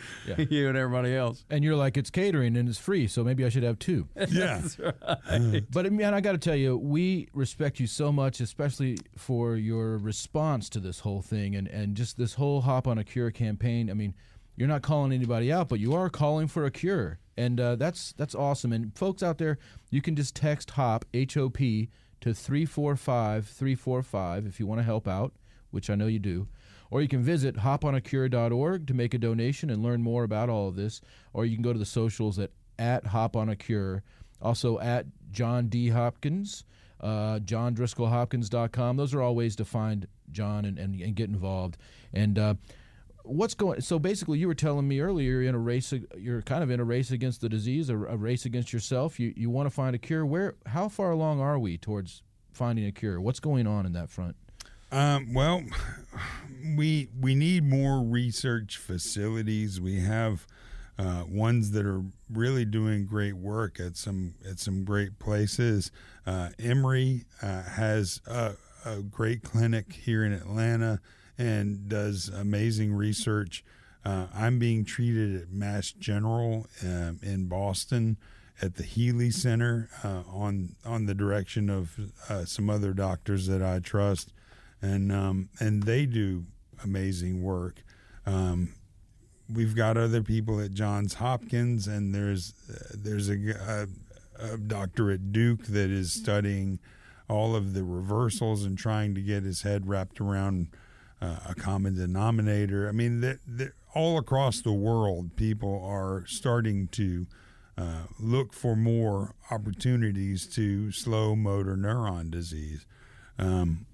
you 0.50 0.68
and 0.68 0.78
everybody 0.78 1.16
else. 1.16 1.46
And 1.50 1.64
you're 1.64 1.76
like, 1.76 1.98
it's 1.98 2.10
catering 2.10 2.58
and 2.58 2.68
it's 2.68 2.80
free, 2.80 3.08
so 3.08 3.24
maybe 3.24 3.46
I 3.46 3.50
should 3.50 3.64
have 3.64 3.78
two. 3.80 4.08
yeah. 4.30 4.62
But 5.72 5.92
man, 5.92 6.14
I 6.14 6.22
got 6.22 6.34
to 6.34 6.38
tell 6.38 6.56
you, 6.56 6.78
we 6.78 7.28
respect 7.34 7.80
you 7.80 7.88
so 7.88 8.12
much, 8.12 8.40
especially 8.40 8.98
for 9.18 9.56
your 9.56 9.98
response 9.98 10.70
to 10.70 10.80
this 10.80 11.00
whole 11.02 11.22
thing 11.22 11.56
and, 11.56 11.68
and 11.68 11.96
just 11.96 12.18
this 12.18 12.34
whole 12.34 12.62
Hop 12.62 12.88
on 12.88 12.98
a 12.98 13.04
Cure 13.04 13.32
campaign. 13.32 13.90
I 13.90 13.94
mean, 13.94 14.14
you're 14.56 14.68
not 14.68 14.82
calling 14.82 15.12
anybody 15.12 15.52
out, 15.52 15.70
but 15.70 15.80
you 15.80 15.94
are 15.94 16.10
calling 16.10 16.48
for 16.48 16.66
a 16.66 16.72
cure, 16.72 17.20
and 17.38 17.60
uh, 17.60 17.76
that's 17.76 18.14
that's 18.14 18.36
awesome. 18.36 18.72
And 18.72 18.96
folks 18.96 19.24
out 19.24 19.38
there, 19.38 19.58
you 19.90 20.02
can 20.02 20.16
just 20.16 20.36
text 20.36 20.72
Hop 20.72 21.06
H 21.14 21.38
O 21.38 21.50
P 21.50 21.90
to 22.22 22.34
three 22.34 22.66
four 22.66 22.96
five 22.96 23.48
three 23.48 23.76
four 23.76 24.02
five 24.02 24.46
if 24.46 24.60
you 24.60 24.68
want 24.68 24.80
to 24.80 24.86
help 24.86 25.08
out, 25.08 25.34
which 25.72 25.90
I 25.90 25.96
know 25.96 26.08
you 26.08 26.20
do. 26.20 26.48
Or 26.92 27.02
you 27.02 27.08
can 27.08 27.24
visit 27.24 27.58
hoponacure.org 27.58 28.88
to 28.88 28.94
make 28.94 29.14
a 29.14 29.18
donation 29.18 29.70
and 29.70 29.84
learn 29.84 30.02
more 30.02 30.24
about 30.24 30.50
all 30.50 30.68
of 30.68 30.76
this. 30.76 31.02
Or 31.34 31.46
you 31.46 31.56
can 31.56 31.64
go 31.64 31.74
to 31.74 31.80
the 31.80 31.86
socials 31.86 32.40
at, 32.40 32.52
at 32.78 33.08
Hop 33.08 33.36
on 33.36 33.50
a 33.50 33.56
Cure, 33.56 34.04
also 34.42 34.80
at 34.80 35.08
John 35.32 35.68
D. 35.68 35.90
Hopkins, 35.90 36.64
uh, 37.02 37.40
johndriscollhopkins.com. 37.40 38.98
Those 38.98 39.14
are 39.14 39.22
all 39.22 39.36
ways 39.36 39.56
to 39.58 39.66
find 39.66 40.08
John 40.32 40.66
and, 40.66 40.78
and, 40.78 41.02
and 41.02 41.16
get 41.16 41.30
involved. 41.30 41.78
And 42.14 42.38
uh, 42.40 42.54
what's 43.26 43.54
going 43.54 43.82
so 43.82 43.98
basically 43.98 44.38
you 44.38 44.48
were 44.48 44.56
telling 44.56 44.88
me 44.88 45.00
earlier 45.00 45.32
you're 45.32 45.44
in 45.44 45.56
a 45.56 45.60
race 45.60 45.94
you're 46.18 46.42
kind 46.44 46.64
of 46.64 46.70
in 46.70 46.80
a 46.80 46.84
race 46.84 47.12
against 47.12 47.42
the 47.42 47.50
disease 47.50 47.90
a, 47.90 47.96
a 47.96 48.18
race 48.18 48.46
against 48.46 48.74
yourself. 48.74 49.20
You 49.20 49.34
you 49.36 49.50
want 49.50 49.68
to 49.68 49.70
find 49.70 49.96
a 49.96 50.00
cure. 50.00 50.26
Where 50.26 50.56
how 50.68 50.90
far 50.90 51.12
along 51.12 51.40
are 51.42 51.60
we 51.60 51.78
towards 51.78 52.22
finding 52.54 52.86
a 52.86 52.92
cure? 52.92 53.20
What's 53.20 53.40
going 53.40 53.68
on 53.68 53.86
in 53.86 53.94
that 53.94 54.10
front? 54.10 54.36
Um, 54.92 55.34
well, 55.34 55.64
we 56.76 57.10
we 57.20 57.36
need 57.36 57.64
more 57.64 58.02
research 58.02 58.78
facilities. 58.78 59.82
We 59.82 60.00
have 60.02 60.48
uh, 60.98 61.24
ones 61.28 61.72
that 61.72 61.86
are 61.86 62.04
really 62.30 62.66
doing 62.66 63.06
great 63.06 63.36
work 63.36 63.80
at 63.80 63.98
some 63.98 64.36
at 64.50 64.60
some 64.60 64.84
great 64.84 65.20
places. 65.20 65.92
Uh, 66.26 66.50
Emory 66.60 67.26
uh, 67.42 67.64
has 67.64 68.22
a, 68.26 68.54
a 68.86 69.02
great 69.02 69.44
clinic 69.44 69.94
here 69.94 70.24
in 70.24 70.32
Atlanta 70.32 71.02
and 71.38 71.88
does 71.90 72.30
amazing 72.30 72.94
research. 72.94 73.64
Uh, 74.04 74.28
I'm 74.34 74.60
being 74.60 74.86
treated 74.86 75.42
at 75.42 75.52
Mass 75.52 75.92
General 75.92 76.68
um, 76.84 77.20
in 77.24 77.48
Boston 77.48 78.18
at 78.62 78.76
the 78.76 78.84
Healey 78.84 79.32
Center 79.32 79.90
uh, 80.04 80.24
on 80.32 80.76
on 80.86 81.06
the 81.08 81.16
direction 81.16 81.70
of 81.70 81.98
uh, 82.30 82.46
some 82.46 82.70
other 82.70 82.94
doctors 82.94 83.48
that 83.48 83.62
I 83.62 83.80
trust, 83.80 84.32
and 84.82 85.12
um, 85.12 85.50
and 85.60 85.84
they 85.84 86.06
do 86.06 86.46
amazing 86.84 87.44
work. 87.44 87.84
Um, 88.26 88.74
we've 89.52 89.76
got 89.76 89.98
other 89.98 90.22
people 90.22 90.60
at 90.60 90.72
Johns 90.72 91.16
Hopkins, 91.16 91.88
and 91.88 92.14
there's 92.14 92.54
uh, 92.70 92.96
there's 92.96 93.30
a, 93.30 93.88
a, 94.40 94.54
a 94.54 94.58
doctor 94.58 95.12
at 95.12 95.32
Duke 95.32 95.66
that 95.66 95.90
is 95.90 96.14
studying 96.14 96.80
all 97.28 97.56
of 97.56 97.74
the 97.74 97.84
reversals 97.84 98.64
and 98.64 98.78
trying 98.78 99.16
to 99.16 99.22
get 99.22 99.44
his 99.44 99.64
head 99.64 99.88
wrapped 99.88 100.22
around 100.22 100.68
uh, 101.22 101.38
a 101.50 101.56
common 101.56 101.96
denominator. 101.96 102.88
I 102.88 102.92
mean, 102.92 103.22
the, 103.22 103.40
the, 103.48 103.72
all 103.94 104.18
across 104.18 104.62
the 104.62 104.74
world, 104.74 105.36
people 105.36 105.82
are 105.84 106.26
starting 106.28 106.88
to 106.90 107.28
uh, 107.78 108.04
look 108.20 108.54
for 108.54 108.76
more 108.76 109.36
opportunities 109.52 110.46
to 110.48 110.92
slow 110.92 111.36
motor 111.36 111.76
neuron 111.76 112.32
disease. 112.32 112.86
Um, 113.38 113.86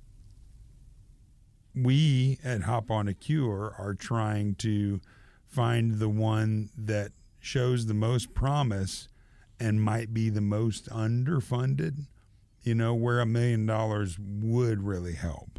we 1.74 2.40
at 2.44 2.64
Hop 2.64 2.92
on 2.92 3.08
a 3.08 3.14
Cure 3.14 3.74
are 3.78 3.94
trying 3.94 4.56
to 4.56 5.00
find 5.48 6.00
the 6.00 6.10
one 6.10 6.70
that 6.78 7.12
shows 7.40 7.86
the 7.86 7.94
most 7.94 8.34
promise 8.34 9.08
and 9.60 9.82
might 9.82 10.14
be 10.14 10.30
the 10.30 10.42
most 10.42 10.90
underfunded, 10.90 12.06
you 12.64 12.76
know, 12.76 12.94
where 12.94 13.20
a 13.20 13.26
million 13.26 13.66
dollars 13.66 14.18
would 14.20 14.84
really 14.84 15.14
help. 15.14 15.51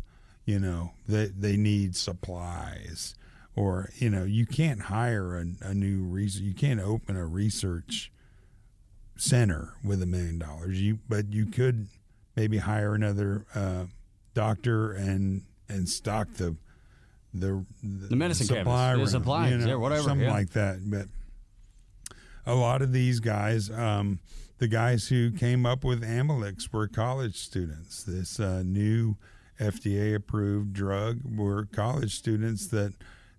You 0.45 0.59
know, 0.59 0.93
they, 1.07 1.27
they 1.27 1.57
need 1.57 1.95
supplies 1.95 3.15
or, 3.55 3.91
you 3.97 4.11
know, 4.11 4.25
you 4.25 4.47
can't 4.47 4.83
hire 4.83 5.37
a, 5.37 5.69
a 5.69 5.75
new 5.75 6.03
research, 6.03 6.43
you 6.43 6.55
can't 6.55 6.81
open 6.81 7.17
a 7.17 7.27
research 7.27 8.11
center 9.17 9.75
with 9.85 10.03
a 10.03 10.07
million 10.07 10.39
dollars. 10.39 10.81
You, 10.81 10.99
but 11.09 11.33
you 11.33 11.47
could 11.47 11.87
maybe 12.35 12.59
hire 12.59 12.95
another 12.95 13.47
uh, 13.55 13.85
doctor 14.35 14.93
and 14.93 15.43
and 15.69 15.89
stock 15.89 16.29
the 16.35 16.57
the 17.35 17.65
The 18.09 18.17
medicine 18.17 18.47
supply 18.47 18.65
cabinets, 18.65 19.13
the 19.13 19.19
room, 19.19 19.23
supplies, 19.23 19.51
you 19.53 19.59
know, 19.59 19.67
yeah, 19.67 19.75
whatever, 19.77 20.03
something 20.03 20.27
yeah. 20.27 20.33
like 20.33 20.51
that. 20.51 20.79
But 20.91 21.07
a 22.45 22.55
lot 22.55 22.83
of 22.83 22.93
these 22.93 23.21
guys, 23.21 23.71
um, 23.71 24.19
the 24.59 24.69
guys 24.69 25.09
who 25.09 25.31
came 25.31 25.65
up 25.65 25.85
with 25.85 26.03
Amylyx 26.03 26.73
were 26.73 26.89
college 26.89 27.37
students. 27.37 28.03
This 28.03 28.41
uh, 28.41 28.63
new 28.65 29.17
FDA 29.63 30.15
approved 30.15 30.73
drug 30.73 31.21
were 31.25 31.67
college 31.67 32.17
students 32.17 32.67
that 32.69 32.95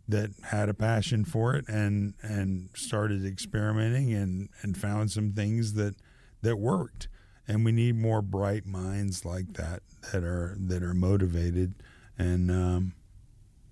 that 0.07 0.31
had 0.43 0.67
a 0.69 0.73
passion 0.73 1.23
for 1.23 1.55
it 1.55 1.67
and 1.67 2.13
and 2.21 2.69
started 2.75 3.25
experimenting 3.25 4.13
and 4.13 4.49
and 4.61 4.77
found 4.77 5.11
some 5.11 5.31
things 5.31 5.73
that 5.73 5.95
that 6.41 6.57
worked. 6.57 7.07
And 7.47 7.65
we 7.65 7.73
need 7.73 7.97
more 7.97 8.21
bright 8.21 8.65
minds 8.65 9.25
like 9.25 9.53
that 9.53 9.81
that 10.11 10.23
are 10.23 10.55
that 10.59 10.81
are 10.83 10.93
motivated 10.93 11.75
and 12.17 12.51
um, 12.51 12.93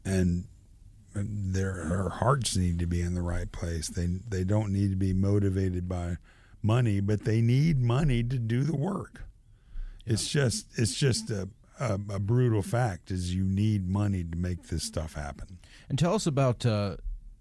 and 0.04 0.46
their 1.14 1.84
our 1.92 2.10
hearts 2.10 2.56
need 2.56 2.80
to 2.80 2.86
be 2.86 3.02
in 3.02 3.14
the 3.14 3.22
right 3.22 3.52
place. 3.52 3.88
They 3.88 4.08
they 4.28 4.44
don't 4.44 4.72
need 4.72 4.90
to 4.92 4.96
be 4.96 5.14
motivated 5.14 5.88
by 5.88 6.18
money, 6.62 7.00
but 7.00 7.26
they 7.26 7.42
need 7.42 7.82
money 7.82 8.24
to 8.24 8.38
do 8.38 8.64
the 8.64 8.76
work. 8.76 9.24
It's 10.06 10.28
just 10.28 10.68
it's 10.78 10.96
just 10.96 11.30
a, 11.30 11.50
a 11.82 12.00
a 12.16 12.20
brutal 12.20 12.62
fact 12.62 13.12
is 13.12 13.34
you 13.36 13.44
need 13.44 13.90
money 13.90 14.24
to 14.24 14.38
make 14.38 14.68
this 14.68 14.84
stuff 14.84 15.14
happen. 15.14 15.58
And 15.90 15.98
tell 16.00 16.14
us 16.16 16.26
about 16.28 16.66
uh, 16.66 16.98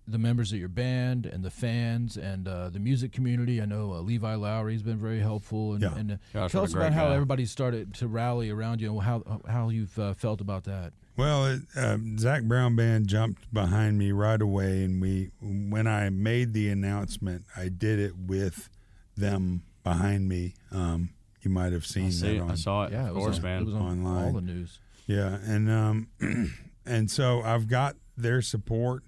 the 0.08 0.18
members 0.18 0.52
of 0.52 0.58
your 0.58 0.68
band 0.68 1.26
and 1.26 1.44
the 1.44 1.50
fans 1.50 2.16
and 2.16 2.48
uh, 2.48 2.68
the 2.70 2.80
music 2.80 3.12
community. 3.12 3.60
I 3.62 3.66
know 3.66 3.92
uh, 3.92 4.00
Levi 4.00 4.34
Lowry 4.34 4.72
has 4.72 4.82
been 4.82 4.98
very 4.98 5.20
helpful. 5.20 5.74
And, 5.74 5.82
Yeah. 5.82 5.94
and 5.96 6.12
uh, 6.12 6.16
Gosh, 6.32 6.52
tell 6.52 6.64
us 6.64 6.72
great 6.72 6.86
about 6.88 6.94
how 6.94 7.08
everybody 7.10 7.46
started 7.46 7.94
to 7.94 8.08
rally 8.08 8.50
around 8.50 8.80
you 8.80 8.92
and 8.92 9.02
how 9.02 9.40
how 9.48 9.68
you've 9.68 9.96
uh, 9.98 10.14
felt 10.14 10.40
about 10.40 10.64
that. 10.64 10.92
Well, 11.16 11.44
it, 11.46 11.60
uh, 11.76 11.98
Zac 12.18 12.44
Brown 12.44 12.76
Band 12.76 13.06
jumped 13.06 13.52
behind 13.52 13.98
me 13.98 14.10
right 14.10 14.40
away, 14.40 14.82
and 14.84 15.02
we 15.02 15.30
when 15.40 15.86
I 15.86 16.08
made 16.10 16.54
the 16.54 16.70
announcement, 16.70 17.44
I 17.56 17.68
did 17.68 17.98
it 17.98 18.16
with 18.16 18.68
them 19.16 19.62
behind 19.84 20.28
me. 20.28 20.54
Um, 20.72 21.10
you 21.44 21.50
might 21.50 21.72
have 21.72 21.86
seen 21.86 22.04
I, 22.04 22.08
that 22.08 22.12
see, 22.12 22.40
on 22.40 22.50
I 22.50 22.54
saw 22.54 22.84
it. 22.84 22.92
Yeah, 22.92 23.02
of 23.02 23.08
it 23.08 23.14
was 23.14 23.24
course, 23.24 23.42
man. 23.42 23.62
It 23.62 23.66
was 23.66 23.74
on 23.74 23.82
Online. 24.04 24.24
all 24.24 24.32
the 24.32 24.40
news. 24.40 24.78
Yeah, 25.06 25.38
and 25.44 25.70
um, 25.70 26.08
and 26.86 27.10
so 27.10 27.42
I've 27.42 27.68
got 27.68 27.96
their 28.16 28.42
support. 28.42 29.02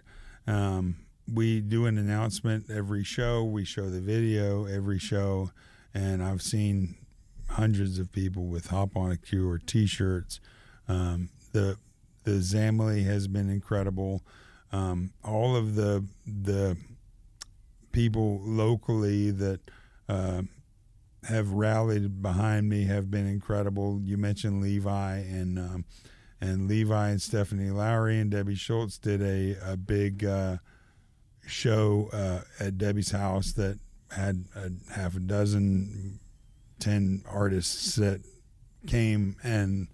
Um, 0.47 0.97
we 1.33 1.61
do 1.61 1.87
an 1.87 1.99
announcement 1.99 2.71
every 2.71 3.05
show. 3.05 3.45
We 3.45 3.65
show 3.65 3.89
the 3.89 4.01
video 4.01 4.67
every 4.67 4.99
show, 4.99 5.51
and 5.95 6.23
I've 6.23 6.43
seen 6.43 6.97
hundreds 7.49 7.99
of 7.99 8.11
people 8.11 8.47
with 8.47 8.69
Hop 8.69 8.97
on 8.97 9.13
a 9.13 9.17
Cure 9.17 9.59
T-shirts. 9.59 10.41
Um, 10.89 11.31
the 11.53 11.77
the 12.25 12.33
Zamily 12.33 13.05
has 13.05 13.29
been 13.29 13.51
incredible. 13.51 14.23
Um, 14.73 15.13
all 15.25 15.55
of 15.55 15.75
the 15.75 16.05
the 16.27 16.77
people 17.93 18.41
locally 18.43 19.31
that 19.31 19.61
uh, 20.09 20.43
have 21.25 21.53
rallied 21.53 22.23
behind 22.23 22.69
me 22.69 22.85
have 22.85 23.11
been 23.11 23.27
incredible. 23.27 24.01
You 24.03 24.17
mentioned 24.17 24.63
Levi 24.63 25.19
and 25.19 25.59
um, 25.59 25.85
and 26.41 26.69
Levi 26.69 27.11
and 27.11 27.23
Stephanie 27.23 27.71
Lowry 27.71 28.19
and 28.19 28.31
Debbie 28.31 28.57
Schultz 28.57 28.99
did 28.99 29.23
a 29.23 29.57
a 29.65 29.77
big 29.77 30.25
uh, 30.25 30.57
show 31.47 32.09
uh, 32.13 32.41
at 32.59 32.79
Debbie's 32.79 33.13
house 33.13 33.53
that 33.53 33.79
had 34.11 34.45
a 34.57 34.71
half 34.93 35.17
a 35.17 35.21
dozen, 35.21 36.19
ten 36.79 37.23
artists 37.29 37.95
that 37.97 38.21
came 38.87 39.37
and 39.43 39.89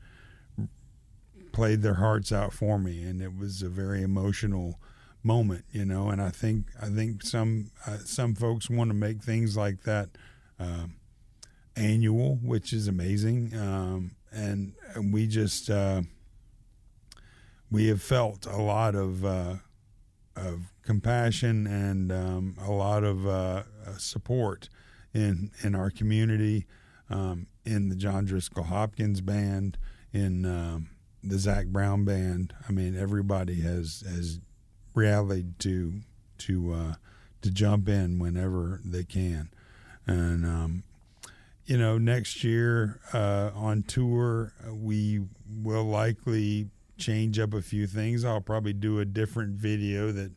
played 1.53 1.83
their 1.83 1.95
hearts 1.95 2.33
out 2.33 2.53
for 2.53 2.79
me, 2.79 3.03
and 3.03 3.21
it 3.21 3.37
was 3.37 3.63
a 3.63 3.69
very 3.69 4.03
emotional 4.03 4.81
moment, 5.23 5.65
you 5.73 5.85
know. 5.85 6.09
And 6.09 6.23
I 6.23 6.31
think 6.31 6.67
I 6.81 6.87
think 6.87 7.23
some 7.23 7.71
uh, 7.87 7.99
some 7.99 8.35
folks 8.35 8.71
want 8.71 8.91
to 8.91 8.95
make 8.95 9.23
things 9.23 9.57
like 9.57 9.83
that 9.83 10.09
um, 10.59 10.95
annual, 11.79 12.37
which 12.43 12.73
is 12.73 12.89
amazing. 12.89 13.53
Um, 13.57 14.17
and, 14.33 14.73
and 14.95 15.13
we 15.13 15.27
just 15.27 15.71
uh, 15.71 16.03
we 17.71 17.89
have 17.89 18.03
felt 18.03 18.47
a 18.47 18.57
lot 18.57 18.95
of 18.95 19.25
uh, 19.25 19.55
of 20.37 20.73
compassion 20.83 21.67
and 21.67 22.13
um, 22.13 22.57
a 22.61 22.71
lot 22.71 23.05
of 23.05 23.27
uh, 23.27 23.63
support 23.99 24.69
in 25.13 25.51
in 25.63 25.75
our 25.75 25.91
community, 25.91 26.67
um, 27.11 27.47
in 27.65 27.89
the 27.89 27.97
John 27.97 28.25
Driscoll 28.25 28.65
Hopkins 28.65 29.21
band, 29.21 29.79
in 30.13 30.45
um, 30.45 30.91
the 31.23 31.39
Zac 31.39 31.67
Brown 31.67 32.05
band. 32.05 32.55
I 32.69 32.73
mean, 32.73 32.97
everybody 32.97 33.61
has 33.63 34.03
has 34.09 34.41
rallied 34.95 35.59
to 35.61 36.01
to 36.39 36.73
uh, 36.73 36.95
to 37.43 37.51
jump 37.51 37.89
in 37.89 38.19
whenever 38.19 38.81
they 38.85 39.05
can, 39.05 39.51
and 40.07 40.45
um, 40.45 40.85
you 41.69 41.77
know, 41.77 41.99
next 41.99 42.43
year 42.43 42.99
uh, 43.13 43.51
on 43.55 43.83
tour 43.83 44.55
we 44.73 45.21
will 45.47 45.85
likely 45.85 46.71
change 46.97 47.39
up 47.39 47.53
a 47.53 47.61
few 47.61 47.87
things. 47.87 48.25
I'll 48.25 48.41
probably 48.41 48.73
do 48.73 48.99
a 49.01 49.05
different 49.05 49.57
video 49.57 50.11
that 50.13 50.33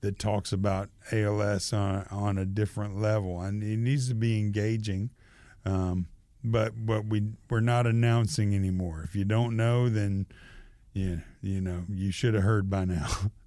that 0.00 0.18
talks 0.18 0.52
about 0.52 0.90
ALS 1.12 1.72
on 1.72 2.04
on 2.10 2.36
a 2.36 2.44
different 2.44 3.00
level, 3.00 3.40
and 3.40 3.62
it 3.62 3.78
needs 3.78 4.08
to 4.08 4.14
be 4.16 4.40
engaging. 4.40 5.10
Um, 5.64 6.08
but 6.42 6.84
but 6.84 7.06
we 7.06 7.28
we're 7.48 7.60
not 7.60 7.86
announcing 7.86 8.52
anymore. 8.52 9.02
If 9.04 9.14
you 9.14 9.24
don't 9.24 9.56
know, 9.56 9.88
then 9.88 10.26
yeah, 10.94 11.18
you 11.40 11.60
know 11.60 11.84
you 11.88 12.10
should 12.10 12.34
have 12.34 12.42
heard 12.42 12.68
by 12.68 12.86
now. 12.86 13.06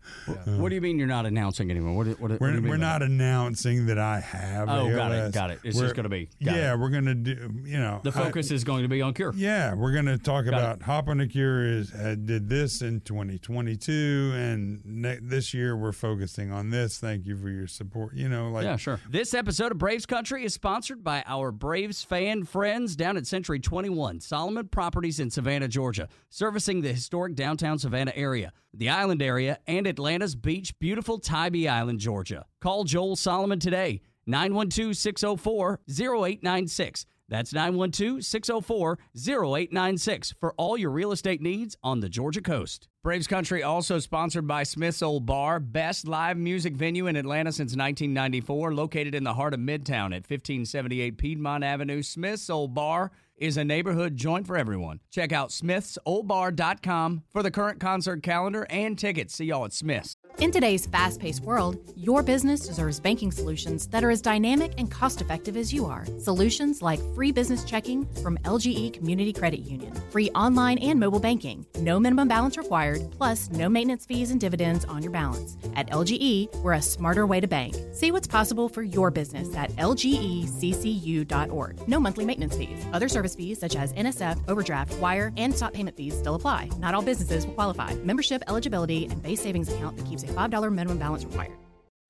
what 0.45 0.69
do 0.69 0.75
you 0.75 0.81
mean 0.81 0.97
you're 0.97 1.07
not 1.07 1.25
announcing 1.25 1.69
anymore? 1.71 1.95
What, 1.95 2.07
what, 2.19 2.31
what 2.31 2.41
We're, 2.41 2.51
mean 2.53 2.67
we're 2.69 2.77
not 2.77 3.01
announcing 3.01 3.85
that 3.87 3.97
I 3.99 4.19
have. 4.19 4.69
Oh, 4.69 4.89
got 4.93 5.11
it, 5.11 5.33
got 5.33 5.51
it. 5.51 5.59
It's 5.63 5.75
We're- 5.75 5.87
just 5.87 5.95
gonna 5.95 6.09
be- 6.09 6.29
got 6.43 6.55
yeah. 6.55 6.75
We're 6.75 6.89
gonna 6.89 7.15
do. 7.15 7.51
You 7.63 7.77
know, 7.79 8.01
The 8.03 8.09
I- 8.09 8.13
focus 8.13 8.51
is 8.51 8.63
going 8.63 8.83
to 8.83 8.89
be 8.89 9.01
on 9.01 9.13
Cure. 9.13 9.33
yeah, 9.35 9.73
we're 9.73 9.91
going 9.93 10.05
to 10.05 10.17
talk 10.17 10.45
Got 10.45 10.53
about 10.53 10.81
Hop 10.83 11.07
on 11.09 11.17
the 11.17 11.27
Cure 11.27 11.65
is 11.65 11.93
uh, 11.93 12.15
did 12.23 12.49
this 12.49 12.81
in 12.81 13.01
2022, 13.01 14.31
and 14.35 14.81
ne- 14.85 15.19
this 15.21 15.53
year 15.53 15.75
we're 15.75 15.91
focusing 15.91 16.51
on 16.51 16.69
this. 16.69 16.97
Thank 16.97 17.25
you 17.25 17.37
for 17.37 17.49
your 17.49 17.67
support. 17.67 18.13
You 18.15 18.29
know, 18.29 18.49
like 18.49 18.63
yeah, 18.63 18.75
sure. 18.77 18.99
This 19.09 19.33
episode 19.33 19.71
of 19.71 19.77
Braves 19.77 20.05
Country 20.05 20.43
is 20.45 20.53
sponsored 20.53 21.03
by 21.03 21.23
our 21.27 21.51
Braves 21.51 22.03
fan 22.03 22.43
friends 22.43 22.95
down 22.95 23.17
at 23.17 23.27
Century 23.27 23.59
21, 23.59 24.19
Solomon 24.21 24.67
Properties 24.67 25.19
in 25.19 25.29
Savannah, 25.29 25.67
Georgia, 25.67 26.07
servicing 26.29 26.81
the 26.81 26.93
historic 26.93 27.35
downtown 27.35 27.77
Savannah 27.79 28.13
area, 28.15 28.51
the 28.73 28.89
island 28.89 29.21
area, 29.21 29.59
and 29.67 29.87
Atlanta's 29.95 30.35
beach, 30.35 30.77
beautiful 30.77 31.19
Tybee 31.19 31.69
Island, 31.69 32.01
Georgia. 32.01 32.45
Call 32.59 32.83
Joel 32.83 33.15
Solomon 33.15 33.59
today, 33.59 34.01
912 34.25 34.97
604 34.97 35.79
0896. 35.89 37.05
That's 37.29 37.53
912 37.53 38.25
604 38.25 38.99
0896 39.15 40.33
for 40.37 40.53
all 40.57 40.77
your 40.77 40.91
real 40.91 41.13
estate 41.13 41.41
needs 41.41 41.77
on 41.81 42.01
the 42.01 42.09
Georgia 42.09 42.41
coast. 42.41 42.89
Braves 43.03 43.25
Country 43.25 43.63
also 43.63 43.99
sponsored 43.99 44.45
by 44.45 44.63
Smith's 44.63 45.01
Old 45.01 45.25
Bar, 45.25 45.61
best 45.61 46.09
live 46.09 46.37
music 46.37 46.73
venue 46.75 47.07
in 47.07 47.15
Atlanta 47.15 47.53
since 47.53 47.71
1994, 47.71 48.73
located 48.73 49.15
in 49.15 49.23
the 49.23 49.35
heart 49.35 49.53
of 49.53 49.61
Midtown 49.61 50.07
at 50.07 50.27
1578 50.29 51.17
Piedmont 51.17 51.63
Avenue. 51.63 52.03
Smith's 52.03 52.49
Old 52.49 52.73
Bar 52.73 53.11
is 53.37 53.57
a 53.57 53.63
neighborhood 53.63 54.15
joint 54.15 54.47
for 54.47 54.57
everyone. 54.57 54.99
Check 55.11 55.31
out 55.31 55.49
smithsoldbar.com 55.49 57.23
for 57.29 57.43
the 57.43 57.51
current 57.51 57.79
concert 57.79 58.23
calendar 58.23 58.65
and 58.69 58.97
tickets. 58.97 59.35
See 59.35 59.45
y'all 59.45 59.65
at 59.65 59.73
Smith's. 59.73 60.15
In 60.39 60.51
today's 60.51 60.85
fast 60.85 61.21
paced 61.21 61.43
world, 61.43 61.77
your 61.95 62.21
business 62.21 62.67
deserves 62.67 62.99
banking 62.99 63.31
solutions 63.31 63.87
that 63.87 64.03
are 64.03 64.11
as 64.11 64.21
dynamic 64.21 64.73
and 64.77 64.91
cost 64.91 65.21
effective 65.21 65.55
as 65.55 65.73
you 65.73 65.85
are. 65.85 66.05
Solutions 66.19 66.81
like 66.81 66.99
free 67.13 67.31
business 67.31 67.63
checking 67.63 68.05
from 68.21 68.37
LGE 68.39 68.91
Community 68.91 69.31
Credit 69.31 69.61
Union, 69.61 69.93
free 70.11 70.29
online 70.31 70.77
and 70.79 70.99
mobile 70.99 71.21
banking, 71.21 71.65
no 71.79 72.01
minimum 72.01 72.27
balance 72.27 72.57
required, 72.57 73.09
plus 73.11 73.49
no 73.51 73.69
maintenance 73.69 74.05
fees 74.05 74.29
and 74.31 74.41
dividends 74.41 74.83
on 74.83 75.01
your 75.01 75.13
balance. 75.13 75.55
At 75.73 75.89
LGE, 75.89 76.53
we're 76.57 76.73
a 76.73 76.81
smarter 76.81 77.25
way 77.25 77.39
to 77.39 77.47
bank. 77.47 77.77
See 77.93 78.11
what's 78.11 78.27
possible 78.27 78.67
for 78.67 78.83
your 78.83 79.11
business 79.11 79.55
at 79.55 79.71
lgeccu.org. 79.77 80.27
No 81.87 81.99
monthly 82.01 82.25
maintenance 82.25 82.57
fees. 82.57 82.85
Other 82.91 83.07
service 83.25 83.35
fees 83.35 83.59
such 83.59 83.75
as 83.75 83.93
NSF, 83.93 84.37
overdraft, 84.47 84.93
wire, 84.99 85.31
and 85.37 85.53
stop 85.53 85.73
payment 85.73 85.97
fees 85.97 86.17
still 86.17 86.35
apply. 86.35 86.69
Not 86.77 86.93
all 86.93 87.01
businesses 87.01 87.45
will 87.45 87.53
qualify. 87.53 87.95
Membership 88.03 88.43
eligibility 88.47 89.05
and 89.05 89.21
base 89.21 89.41
savings 89.41 89.71
account 89.71 89.97
that 89.97 90.05
keeps 90.05 90.23
a 90.23 90.27
$5 90.27 90.71
minimum 90.71 90.99
balance 90.99 91.25
required. 91.25 91.57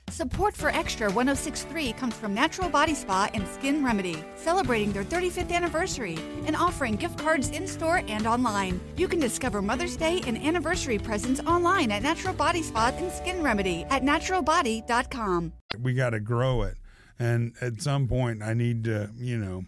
Support 0.09 0.55
for 0.55 0.70
Extra 0.70 1.07
1063 1.11 1.93
comes 1.93 2.13
from 2.13 2.34
Natural 2.34 2.70
Body 2.70 2.93
Spa 2.93 3.28
and 3.34 3.47
Skin 3.47 3.84
Remedy, 3.84 4.18
celebrating 4.36 4.91
their 4.91 5.03
35th 5.03 5.51
anniversary 5.51 6.18
and 6.45 6.55
offering 6.55 6.95
gift 6.95 7.18
cards 7.18 7.49
in 7.49 7.68
store 7.68 8.01
and 8.07 8.28
online. 8.28 8.80
You 8.97 9.07
can 9.07 9.20
discover 9.20 9.61
Mother's 9.61 9.97
Day 9.97 10.22
and 10.28 10.38
anniversary 10.38 10.99
presents 10.99 11.41
online 11.41 11.91
at 11.91 12.03
Natural 12.03 12.36
Body 12.36 12.61
Spa 12.61 12.93
and 12.97 13.11
Skin 13.11 13.41
Remedy 13.41 13.84
at 13.89 14.03
naturalbody.com. 14.03 15.53
we 15.82 15.93
got 15.93 16.11
to 16.11 16.20
grow 16.20 16.61
it, 16.61 16.76
and 17.18 17.53
at 17.61 17.82
some 17.82 18.07
point 18.07 18.43
I 18.43 18.53
need 18.53 18.84
to, 18.84 19.09
you 19.18 19.38
know, 19.38 19.63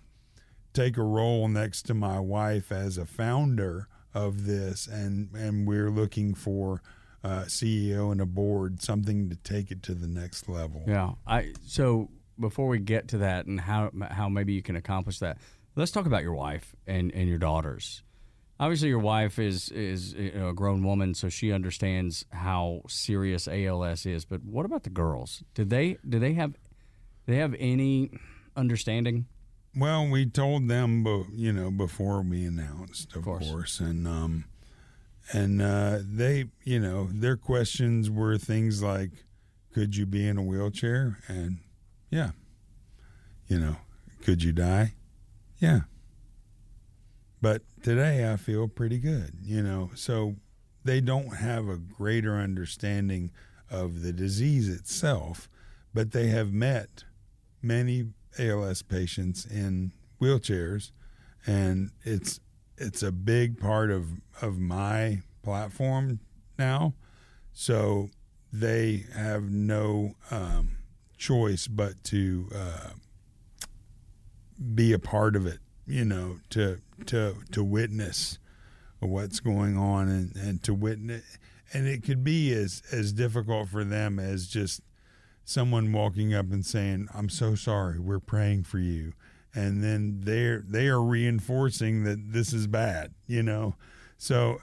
take 0.78 0.98
a 0.98 1.04
role 1.04 1.48
next 1.48 1.84
to 1.84 1.94
my 1.94 2.20
wife 2.20 2.72
as 2.72 2.98
a 2.98 3.06
founder 3.06 3.88
of 4.14 4.46
this, 4.46 4.88
and 4.88 5.34
and 5.34 5.68
we're 5.68 5.90
looking 5.90 6.34
for. 6.34 6.82
Uh, 7.24 7.44
CEO 7.44 8.10
and 8.12 8.22
a 8.22 8.26
board, 8.26 8.82
something 8.82 9.28
to 9.28 9.36
take 9.38 9.70
it 9.70 9.84
to 9.84 9.94
the 9.94 10.08
next 10.08 10.48
level. 10.48 10.84
Yeah. 10.88 11.14
I 11.26 11.52
so 11.66 12.10
before 12.40 12.68
we 12.68 12.80
get 12.80 13.08
to 13.10 13.18
that 13.18 13.48
and 13.48 13.60
how 13.60 13.92
how 14.12 14.30
maybe 14.30 14.54
you 14.54 14.62
can 14.62 14.76
accomplish 14.78 15.20
that, 15.20 15.38
let's 15.76 15.92
talk 15.92 16.06
about 16.06 16.24
your 16.24 16.36
wife 16.36 16.76
and 16.86 17.12
and 17.14 17.28
your 17.28 17.40
daughters. 17.40 18.04
Obviously, 18.60 18.90
your 18.90 19.00
wife 19.00 19.40
is 19.40 19.70
is 19.70 20.14
a 20.14 20.54
grown 20.54 20.84
woman, 20.84 21.14
so 21.14 21.28
she 21.28 21.52
understands 21.52 22.26
how 22.32 22.84
serious 22.88 23.48
ALS 23.48 24.06
is. 24.06 24.24
But 24.24 24.44
what 24.44 24.66
about 24.66 24.84
the 24.84 24.90
girls? 24.90 25.44
Did 25.54 25.70
they 25.70 25.98
did 26.08 26.22
they 26.22 26.34
have 26.34 26.56
they 27.26 27.38
have 27.38 27.56
any 27.60 28.12
understanding? 28.56 29.26
Well, 29.78 30.08
we 30.08 30.26
told 30.26 30.68
them, 30.68 31.06
you 31.32 31.54
know, 31.54 31.70
before 31.70 32.24
we 32.24 32.46
announced, 32.46 33.16
of, 33.16 33.24
course. 33.24 33.48
course. 33.48 33.80
and 33.80 34.08
um, 34.08 34.46
and 35.32 35.62
uh, 35.62 36.00
they, 36.02 36.46
you 36.64 36.80
know, 36.80 37.10
their 37.12 37.38
questions 37.38 38.10
were 38.10 38.40
things 38.40 38.82
like, 38.82 39.12
"Could 39.74 39.96
you 39.96 40.08
be 40.08 40.28
in 40.28 40.38
a 40.38 40.42
wheelchair?" 40.42 41.20
And 41.28 41.60
yeah, 42.10 42.32
you 43.48 43.60
know, 43.60 43.76
could 44.24 44.42
you 44.42 44.52
die? 44.52 44.94
Yeah. 45.60 45.82
But 47.40 47.62
today 47.84 48.32
I 48.32 48.38
feel 48.38 48.68
pretty 48.68 48.98
good, 48.98 49.36
you 49.44 49.62
know. 49.62 49.92
So 49.94 50.38
they 50.84 51.02
don't 51.02 51.36
have 51.36 51.68
a 51.68 51.78
greater 51.78 52.38
understanding 52.38 53.30
of 53.70 54.02
the 54.02 54.12
disease 54.12 54.70
itself, 54.70 55.50
but 55.94 56.14
they 56.14 56.28
have 56.28 56.52
met 56.52 57.04
many 57.62 58.06
ALS 58.40 58.82
patients 58.82 59.46
in 59.46 59.92
wheelchairs, 60.22 60.92
and 61.46 61.92
it's 62.04 62.40
it's 62.78 63.02
a 63.04 63.12
big 63.12 63.60
part 63.60 63.92
of 63.92 64.08
of 64.42 64.58
my 64.58 65.22
platform 65.44 66.20
now. 66.58 66.94
So 67.54 68.10
they 68.52 69.06
have 69.16 69.50
no 69.50 70.16
um, 70.32 70.78
choice 71.18 71.68
but 71.68 72.04
to 72.06 72.50
uh, 72.54 72.90
be 74.74 74.94
a 74.94 75.00
part 75.00 75.36
of 75.36 75.46
it. 75.46 75.60
You 75.86 76.06
know, 76.06 76.40
to 76.52 76.82
to 77.08 77.36
to 77.52 77.64
witness 77.64 78.40
what's 79.00 79.40
going 79.40 79.78
on 79.78 80.10
and, 80.10 80.36
and 80.36 80.64
to 80.64 80.74
witness 80.74 81.38
and 81.74 81.88
it 81.88 82.04
could 82.04 82.24
be 82.24 82.54
as 82.54 82.82
as 82.92 83.14
difficult 83.14 83.70
for 83.70 83.84
them 83.84 84.20
as 84.20 84.48
just 84.48 84.82
someone 85.48 85.93
walking 85.93 86.34
up 86.34 86.52
and 86.52 86.66
saying, 86.66 87.08
"I'm 87.14 87.30
so 87.30 87.56
sorry, 87.56 88.00
we're 88.00 88.20
praying 88.20 88.66
for 88.66 88.80
you," 88.80 89.14
and 89.56 89.82
then 89.82 90.20
they're 90.24 90.60
they 90.68 90.88
are 90.88 91.02
reinforcing 91.02 92.04
that 92.04 92.34
this 92.34 92.52
is 92.52 92.68
bad, 92.68 93.14
you 93.26 93.41
know. 93.41 93.76
So 94.18 94.60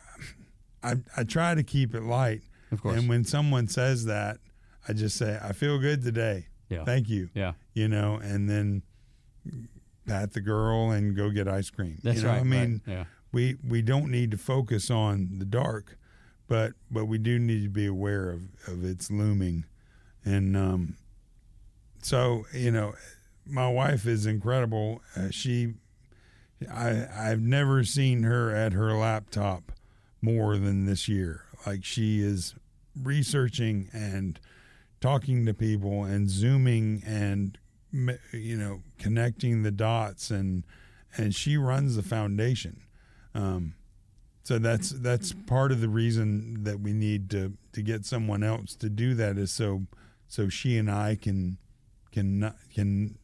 I 0.83 0.97
I 1.17 1.25
try 1.25 1.55
to 1.55 1.63
keep 1.63 1.95
it 1.95 2.03
light. 2.03 2.43
Of 2.71 2.83
course. 2.83 2.99
And 2.99 3.09
when 3.09 3.25
someone 3.25 3.67
says 3.67 4.05
that, 4.05 4.39
I 4.87 4.93
just 4.93 5.17
say, 5.17 5.39
"I 5.43 5.53
feel 5.53 5.79
good 5.79 6.03
today. 6.05 6.49
Yeah. 6.69 6.85
Thank 6.85 7.09
you." 7.09 7.31
Yeah. 7.35 7.53
You 7.73 7.89
know, 7.89 8.17
and 8.23 8.49
then 8.49 8.83
pat 10.07 10.33
the 10.35 10.41
girl 10.43 10.91
and 10.91 11.17
go 11.17 11.31
get 11.31 11.49
ice 11.49 11.71
cream. 11.71 11.99
That's 12.03 12.19
you 12.19 12.25
know? 12.25 12.29
right, 12.29 12.41
I 12.41 12.45
mean, 12.45 12.83
right, 12.87 12.95
yeah. 12.95 13.05
we 13.33 13.57
we 13.67 13.81
don't 13.81 14.11
need 14.11 14.31
to 14.33 14.37
focus 14.37 14.91
on 14.91 15.39
the 15.39 15.47
dark, 15.47 15.97
but 16.47 16.75
but 16.91 17.07
we 17.07 17.17
do 17.17 17.39
need 17.39 17.63
to 17.63 17.71
be 17.71 17.87
aware 17.87 18.29
of 18.31 18.43
of 18.69 18.85
its 18.85 19.11
looming, 19.11 19.65
and 20.25 20.57
um, 20.57 20.97
so 22.03 22.47
you 22.53 22.71
know, 22.71 22.95
my 23.47 23.69
wife 23.69 24.07
is 24.07 24.27
incredible. 24.27 25.01
Uh, 25.17 25.29
she, 25.31 25.75
I 26.71 27.07
I've 27.17 27.41
never 27.41 27.85
seen 27.85 28.23
her 28.23 28.55
at 28.55 28.73
her 28.73 28.95
laptop 28.95 29.73
more 30.21 30.57
than 30.57 30.87
this 30.87 31.09
year. 31.09 31.45
Like 31.67 31.85
she 31.85 32.21
is 32.21 32.55
researching 33.03 33.89
and 33.93 34.39
talking 35.01 35.45
to 35.47 35.53
people 35.53 36.05
and 36.05 36.31
zooming 36.31 37.03
and 37.05 37.59
you 38.33 38.57
know 38.57 38.81
connecting 38.99 39.63
the 39.63 39.71
dots 39.71 40.31
and 40.31 40.65
and 41.17 41.35
she 41.35 41.57
runs 41.57 41.97
the 41.97 42.03
foundation 42.03 42.81
um, 43.35 43.75
so 44.43 44.59
that's 44.59 44.91
that's 44.91 45.33
part 45.47 45.73
of 45.73 45.81
the 45.81 45.89
reason 45.89 46.65
that 46.65 46.81
we 46.81 46.93
need 46.93 47.31
to 47.31 47.53
to 47.73 47.83
get 47.83 48.05
someone 48.05 48.43
else 48.43 48.75
to 48.75 48.89
do 48.89 49.15
that 49.15 49.37
is 49.37 49.51
so 49.51 49.83
so 50.35 50.49
she 50.49 50.77
and 50.79 50.91
I 50.91 51.15
can 51.15 51.59
can 52.11 52.41
not, 52.41 52.57
can 52.75 53.19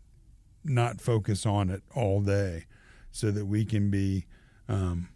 not 0.62 1.00
focus 1.00 1.44
on 1.44 1.68
it 1.68 1.82
all 1.92 2.20
day 2.20 2.66
so 3.10 3.32
that 3.32 3.46
we 3.46 3.64
can 3.64 3.90
be 3.90 4.26
um, 4.68 5.08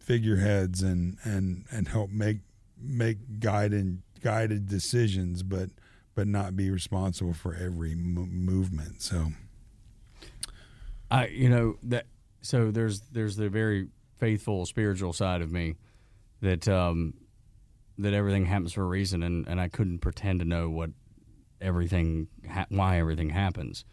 figureheads 0.00 0.82
and 0.82 1.18
and 1.22 1.64
and 1.70 1.86
help 1.86 2.10
make 2.10 2.38
make 2.76 3.38
guided 3.38 4.02
guided 4.20 4.66
decisions 4.66 5.44
but 5.44 5.70
but 6.16 6.26
not 6.26 6.56
be 6.56 6.70
responsible 6.70 7.34
for 7.34 7.54
every 7.54 7.94
mo- 7.94 8.26
movement. 8.26 9.00
So. 9.00 9.28
I 11.08 11.28
you 11.28 11.48
know 11.48 11.76
that 11.84 12.06
so 12.40 12.72
there's 12.72 13.00
there's 13.12 13.36
the 13.36 13.48
very 13.48 13.86
faithful 14.18 14.66
spiritual 14.66 15.12
side 15.12 15.40
of 15.40 15.52
me 15.52 15.76
that 16.40 16.66
um 16.66 17.14
that 17.98 18.12
everything 18.12 18.46
happens 18.46 18.72
for 18.72 18.82
a 18.82 18.86
reason 18.86 19.22
and 19.22 19.46
and 19.46 19.60
I 19.60 19.68
couldn't 19.68 20.00
pretend 20.00 20.40
to 20.40 20.44
know 20.44 20.68
what 20.68 20.90
everything 21.62 22.28
ha- 22.50 22.66
why 22.68 22.98
everything 22.98 23.30
happens. 23.30 23.84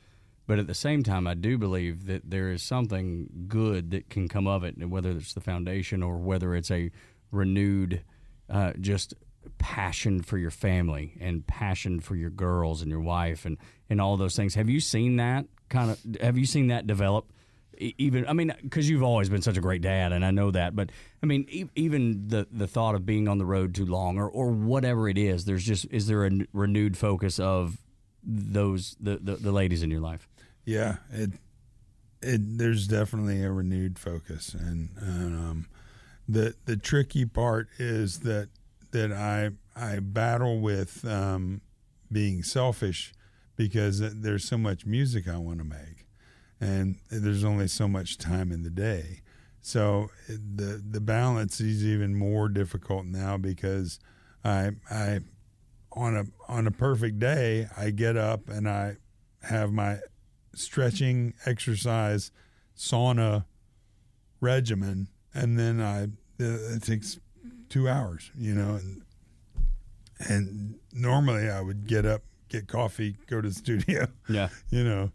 But 0.47 0.59
at 0.59 0.67
the 0.67 0.74
same 0.74 1.03
time 1.03 1.28
I 1.28 1.36
do 1.36 1.57
believe 1.57 2.05
that 2.07 2.30
there 2.30 2.51
is 2.51 2.63
something 2.63 3.45
good 3.47 3.91
that 3.91 4.09
can 4.09 4.28
come 4.28 4.47
of 4.47 4.63
it 4.63 4.76
whether 4.88 5.11
it's 5.11 5.34
the 5.34 5.41
foundation 5.41 6.01
or 6.01 6.17
whether 6.17 6.55
it's 6.55 6.72
a 6.72 6.91
renewed 7.32 8.03
uh, 8.49 8.74
just 8.80 9.13
passion 9.57 10.22
for 10.22 10.38
your 10.38 10.51
family 10.51 11.13
and 11.20 11.45
passion 11.45 11.99
for 11.99 12.15
your 12.15 12.30
girls 12.30 12.82
and 12.82 12.89
your 12.89 12.99
wife 12.99 13.45
and 13.45 13.57
and 13.89 14.01
all 14.01 14.17
those 14.17 14.36
things. 14.36 14.55
Have 14.55 14.70
you 14.70 14.80
seen 14.80 15.17
that 15.17 15.45
kind 15.70 15.91
of 15.91 16.22
have 16.22 16.38
you 16.38 16.45
seen 16.45 16.67
that 16.67 16.88
develop 16.88 17.32
even 17.78 18.28
I 18.28 18.34
mean 18.34 18.53
because 18.61 18.89
you've 18.89 19.03
always 19.03 19.30
been 19.30 19.41
such 19.41 19.57
a 19.57 19.61
great 19.61 19.82
dad 19.82 20.11
and 20.11 20.26
I 20.26 20.32
know 20.32 20.51
that 20.51 20.76
but 20.76 20.89
I 21.24 21.26
mean 21.26 21.45
e- 21.49 21.70
even 21.76 22.28
the 22.28 22.47
the 22.51 22.67
thought 22.67 22.95
of 22.95 23.05
being 23.05 23.28
on 23.28 23.38
the 23.38 23.45
road 23.45 23.74
too 23.74 23.86
long 23.86 24.17
or 24.17 24.30
or 24.30 24.51
whatever 24.51 25.07
it 25.07 25.17
is 25.17 25.45
there's 25.45 25.63
just 25.63 25.86
is 25.89 26.07
there 26.07 26.24
a 26.24 26.28
n- 26.28 26.47
renewed 26.51 26.97
focus 26.97 27.39
of 27.39 27.78
those 28.24 28.95
the, 28.99 29.17
the 29.17 29.36
the 29.36 29.51
ladies 29.51 29.84
in 29.84 29.91
your 29.91 30.01
life? 30.01 30.28
Yeah, 30.65 30.97
it 31.11 31.32
it 32.22 32.57
there's 32.57 32.88
definitely 32.88 33.43
a 33.43 33.51
renewed 33.51 33.97
focus, 33.97 34.53
and, 34.53 34.89
and 34.97 35.36
um, 35.36 35.67
the 36.28 36.55
the 36.65 36.78
tricky 36.78 37.26
part 37.26 37.70
is 37.78 38.20
that 38.20 38.49
that 38.91 39.11
I 39.11 39.51
I 39.76 39.99
battle 39.99 40.59
with 40.59 41.05
um, 41.05 41.61
being 42.11 42.43
selfish 42.43 43.13
because 43.55 43.99
there's 43.99 44.47
so 44.47 44.57
much 44.57 44.86
music 44.86 45.28
I 45.28 45.38
want 45.38 45.59
to 45.59 45.65
make, 45.65 45.98
and 46.62 46.97
there's 47.10 47.43
only 47.43 47.68
so 47.68 47.88
much 47.88 48.18
time 48.18 48.51
in 48.51 48.64
the 48.64 48.70
day. 48.70 49.22
So 49.62 50.10
the 50.28 50.82
the 50.88 51.01
balance 51.01 51.60
is 51.62 51.84
even 51.86 52.16
more 52.16 52.47
difficult 52.49 53.05
now 53.05 53.38
because 53.38 53.99
I 54.43 54.72
I 54.89 55.20
on 55.91 56.16
a 56.16 56.24
on 56.47 56.66
a 56.68 56.72
perfect 56.72 57.20
day 57.20 57.68
I 57.76 57.89
get 57.91 58.16
up 58.18 58.47
and 58.49 58.70
I 58.70 58.97
have 59.43 59.72
my 59.72 59.97
stretching 60.55 61.34
exercise 61.45 62.32
sauna 62.78 63.45
regimen 64.41 65.07
and 65.34 65.57
then 65.60 65.82
I 65.82 66.07
it 66.39 66.84
takes 66.84 67.20
2 67.70 67.88
hours 67.89 68.32
you 68.38 68.53
know 68.55 68.76
and 68.76 69.01
and 70.20 70.76
normally 70.93 71.49
I 71.49 71.62
would 71.62 71.86
get 71.88 72.05
up 72.05 72.22
get 72.49 72.68
coffee 72.68 73.18
go 73.28 73.41
to 73.41 73.49
the 73.49 73.53
studio 73.64 74.07
Yeah. 74.28 74.49
you 74.70 74.84
know 74.84 75.12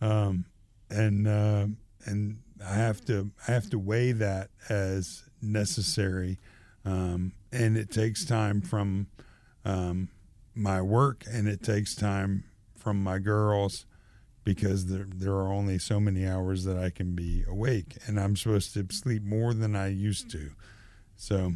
um 0.00 0.44
and 0.90 1.26
uh, 1.26 1.66
and 2.04 2.38
I 2.64 2.74
have 2.74 3.04
to 3.06 3.30
I 3.46 3.52
have 3.52 3.70
to 3.70 3.78
weigh 3.78 4.12
that 4.12 4.50
as 4.68 5.24
necessary 5.40 6.38
um 6.84 7.32
and 7.52 7.76
it 7.76 7.90
takes 7.90 8.24
time 8.24 8.60
from 8.60 9.06
um 9.64 10.08
my 10.54 10.82
work 10.82 11.24
and 11.30 11.46
it 11.46 11.62
takes 11.62 11.94
time 11.94 12.44
from 12.76 13.02
my 13.02 13.18
girls 13.18 13.86
because 14.44 14.86
there 14.86 15.06
there 15.14 15.34
are 15.34 15.52
only 15.52 15.78
so 15.78 16.00
many 16.00 16.26
hours 16.26 16.64
that 16.64 16.78
I 16.78 16.90
can 16.90 17.14
be 17.14 17.44
awake 17.46 17.98
and 18.06 18.18
I'm 18.18 18.34
supposed 18.34 18.72
to 18.74 18.86
sleep 18.90 19.22
more 19.22 19.52
than 19.52 19.76
I 19.76 19.88
used 19.88 20.30
to. 20.30 20.50
So 21.16 21.52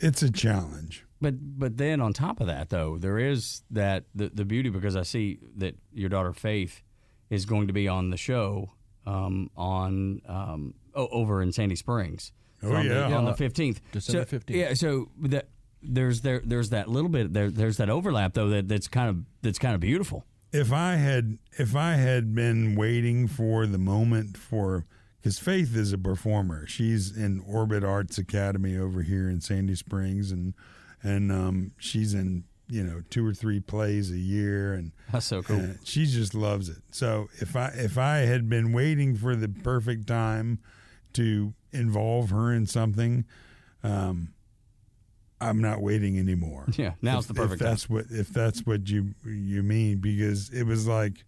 it's 0.00 0.22
a 0.22 0.32
challenge. 0.32 1.04
But 1.20 1.58
but 1.58 1.76
then 1.76 2.00
on 2.00 2.12
top 2.12 2.40
of 2.40 2.46
that 2.46 2.70
though, 2.70 2.96
there 2.96 3.18
is 3.18 3.62
that 3.70 4.04
the 4.14 4.30
the 4.30 4.44
beauty 4.44 4.70
because 4.70 4.96
I 4.96 5.02
see 5.02 5.38
that 5.56 5.74
your 5.92 6.08
daughter 6.08 6.32
Faith 6.32 6.82
is 7.30 7.44
going 7.46 7.66
to 7.68 7.72
be 7.72 7.88
on 7.88 8.10
the 8.10 8.16
show 8.16 8.70
um, 9.06 9.50
on 9.56 10.20
um, 10.26 10.74
o- 10.94 11.08
over 11.08 11.42
in 11.42 11.52
Sandy 11.52 11.76
Springs. 11.76 12.32
Oh, 12.62 12.74
on 12.74 12.86
yeah. 12.86 13.08
the, 13.08 13.14
on 13.14 13.24
the 13.24 13.34
fifteenth, 13.34 13.80
December 13.92 14.26
So- 14.28 14.38
15th. 14.38 14.50
Yeah, 14.50 14.74
so 14.74 15.10
that 15.22 15.48
there's 15.82 16.22
there 16.22 16.42
there's 16.44 16.70
that 16.70 16.88
little 16.88 17.08
bit 17.08 17.32
there 17.32 17.50
there's 17.52 17.76
that 17.76 17.88
overlap 17.88 18.34
though 18.34 18.48
that 18.48 18.66
that's 18.66 18.88
kind 18.88 19.08
of 19.08 19.18
that's 19.42 19.60
kind 19.60 19.74
of 19.76 19.80
beautiful. 19.80 20.24
if 20.52 20.72
I 20.72 20.96
had 20.96 21.38
if 21.56 21.76
I 21.76 21.92
had 21.92 22.34
been 22.34 22.74
waiting 22.74 23.28
for 23.28 23.64
the 23.66 23.78
moment 23.78 24.36
for 24.36 24.86
because 25.20 25.38
Faith 25.38 25.76
is 25.76 25.92
a 25.92 25.98
performer. 25.98 26.66
She's 26.66 27.16
in 27.16 27.40
Orbit 27.46 27.84
Arts 27.84 28.18
Academy 28.18 28.76
over 28.76 29.02
here 29.02 29.28
in 29.28 29.40
Sandy 29.40 29.74
Springs, 29.76 30.32
and 30.32 30.54
and 31.02 31.30
um, 31.30 31.72
she's 31.78 32.12
in 32.14 32.42
you 32.68 32.82
know 32.84 33.02
two 33.10 33.26
or 33.26 33.32
three 33.34 33.60
plays 33.60 34.10
a 34.10 34.18
year, 34.18 34.74
and 34.74 34.92
That's 35.12 35.26
so 35.26 35.42
cool. 35.42 35.60
uh, 35.60 35.74
she 35.84 36.06
just 36.06 36.34
loves 36.34 36.68
it. 36.68 36.78
So 36.90 37.28
if 37.40 37.56
I 37.56 37.68
if 37.74 37.96
I 37.98 38.18
had 38.18 38.48
been 38.48 38.72
waiting 38.72 39.16
for 39.16 39.34
the 39.36 39.48
perfect 39.48 40.06
time 40.06 40.58
to 41.14 41.54
involve 41.72 42.30
her 42.30 42.52
in 42.52 42.66
something, 42.66 43.24
um, 43.82 44.34
I'm 45.40 45.60
not 45.60 45.80
waiting 45.80 46.18
anymore. 46.18 46.66
Yeah, 46.76 46.94
now's 47.00 47.24
If- 47.24 47.28
the 47.28 47.34
perfect 47.34 47.60
If 47.62 47.66
that's 47.66 47.88
what 47.88 48.04
if 48.10 48.28
that's 48.28 48.66
what 48.66 48.88
you 48.88 49.14
you 49.24 49.62
mean, 49.62 49.98
because 49.98 50.50
it 50.50 50.64
was 50.64 50.86
like, 50.86 51.24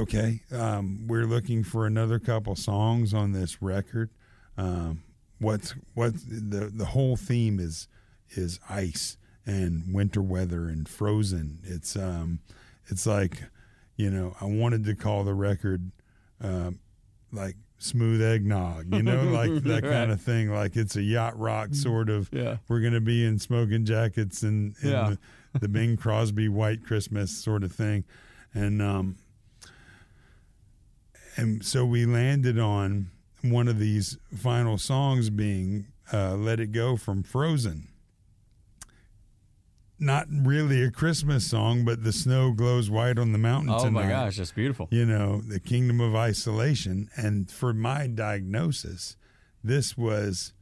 okay, 0.00 0.40
um, 0.52 1.06
we're 1.06 1.26
looking 1.26 1.62
for 1.64 1.86
another 1.86 2.18
couple 2.18 2.54
songs 2.56 3.12
on 3.14 3.32
this 3.32 3.60
record. 3.62 4.10
Um, 4.56 5.02
what's 5.38 5.74
what 5.94 6.14
the 6.26 6.70
the 6.74 6.86
whole 6.86 7.16
theme 7.16 7.60
is 7.60 7.86
is 8.30 8.58
ice 8.68 9.16
and 9.48 9.92
winter 9.94 10.20
weather 10.22 10.68
and 10.68 10.86
frozen. 10.88 11.58
It's 11.64 11.96
um, 11.96 12.40
it's 12.86 13.06
like, 13.06 13.42
you 13.96 14.10
know, 14.10 14.36
I 14.40 14.44
wanted 14.44 14.84
to 14.84 14.94
call 14.94 15.24
the 15.24 15.34
record, 15.34 15.90
um, 16.40 16.78
like 17.32 17.56
smooth 17.78 18.20
eggnog, 18.20 18.94
you 18.94 19.02
know, 19.02 19.22
like 19.32 19.62
that 19.64 19.82
Right. 19.84 19.92
kind 19.92 20.10
of 20.12 20.20
thing. 20.20 20.50
Like 20.50 20.76
it's 20.76 20.96
a 20.96 21.02
yacht 21.02 21.38
rock 21.38 21.70
sort 21.74 22.10
of. 22.10 22.28
Yeah. 22.32 22.58
We're 22.68 22.80
gonna 22.80 23.00
be 23.00 23.24
in 23.24 23.38
smoking 23.38 23.84
jackets 23.86 24.42
and, 24.42 24.74
and 24.82 24.90
Yeah. 24.90 25.14
the, 25.54 25.58
the 25.60 25.68
Bing 25.76 25.96
Crosby 25.96 26.48
White 26.48 26.84
Christmas 26.84 27.30
sort 27.30 27.64
of 27.64 27.72
thing, 27.72 28.04
and 28.52 28.82
um, 28.82 29.16
and 31.36 31.64
so 31.64 31.84
we 31.86 32.04
landed 32.04 32.58
on 32.58 33.10
one 33.42 33.68
of 33.68 33.78
these 33.78 34.18
final 34.36 34.76
songs 34.76 35.30
being 35.30 35.86
uh, 36.12 36.34
"Let 36.34 36.60
It 36.60 36.72
Go" 36.72 36.96
from 36.96 37.22
Frozen. 37.22 37.88
Not 40.00 40.26
really 40.30 40.82
a 40.82 40.90
Christmas 40.90 41.46
song, 41.46 41.84
but 41.84 42.04
the 42.04 42.12
snow 42.12 42.52
glows 42.52 42.88
white 42.88 43.18
on 43.18 43.32
the 43.32 43.38
mountain 43.38 43.70
Oh 43.70 43.78
tonight 43.84 44.04
my 44.04 44.08
gosh, 44.08 44.36
that's 44.36 44.52
beautiful. 44.52 44.86
you 44.90 45.04
know, 45.04 45.40
the 45.40 45.58
kingdom 45.58 46.00
of 46.00 46.14
isolation. 46.14 47.10
And 47.16 47.50
for 47.50 47.72
my 47.74 48.06
diagnosis, 48.06 49.16
this 49.64 49.96
was 49.96 50.52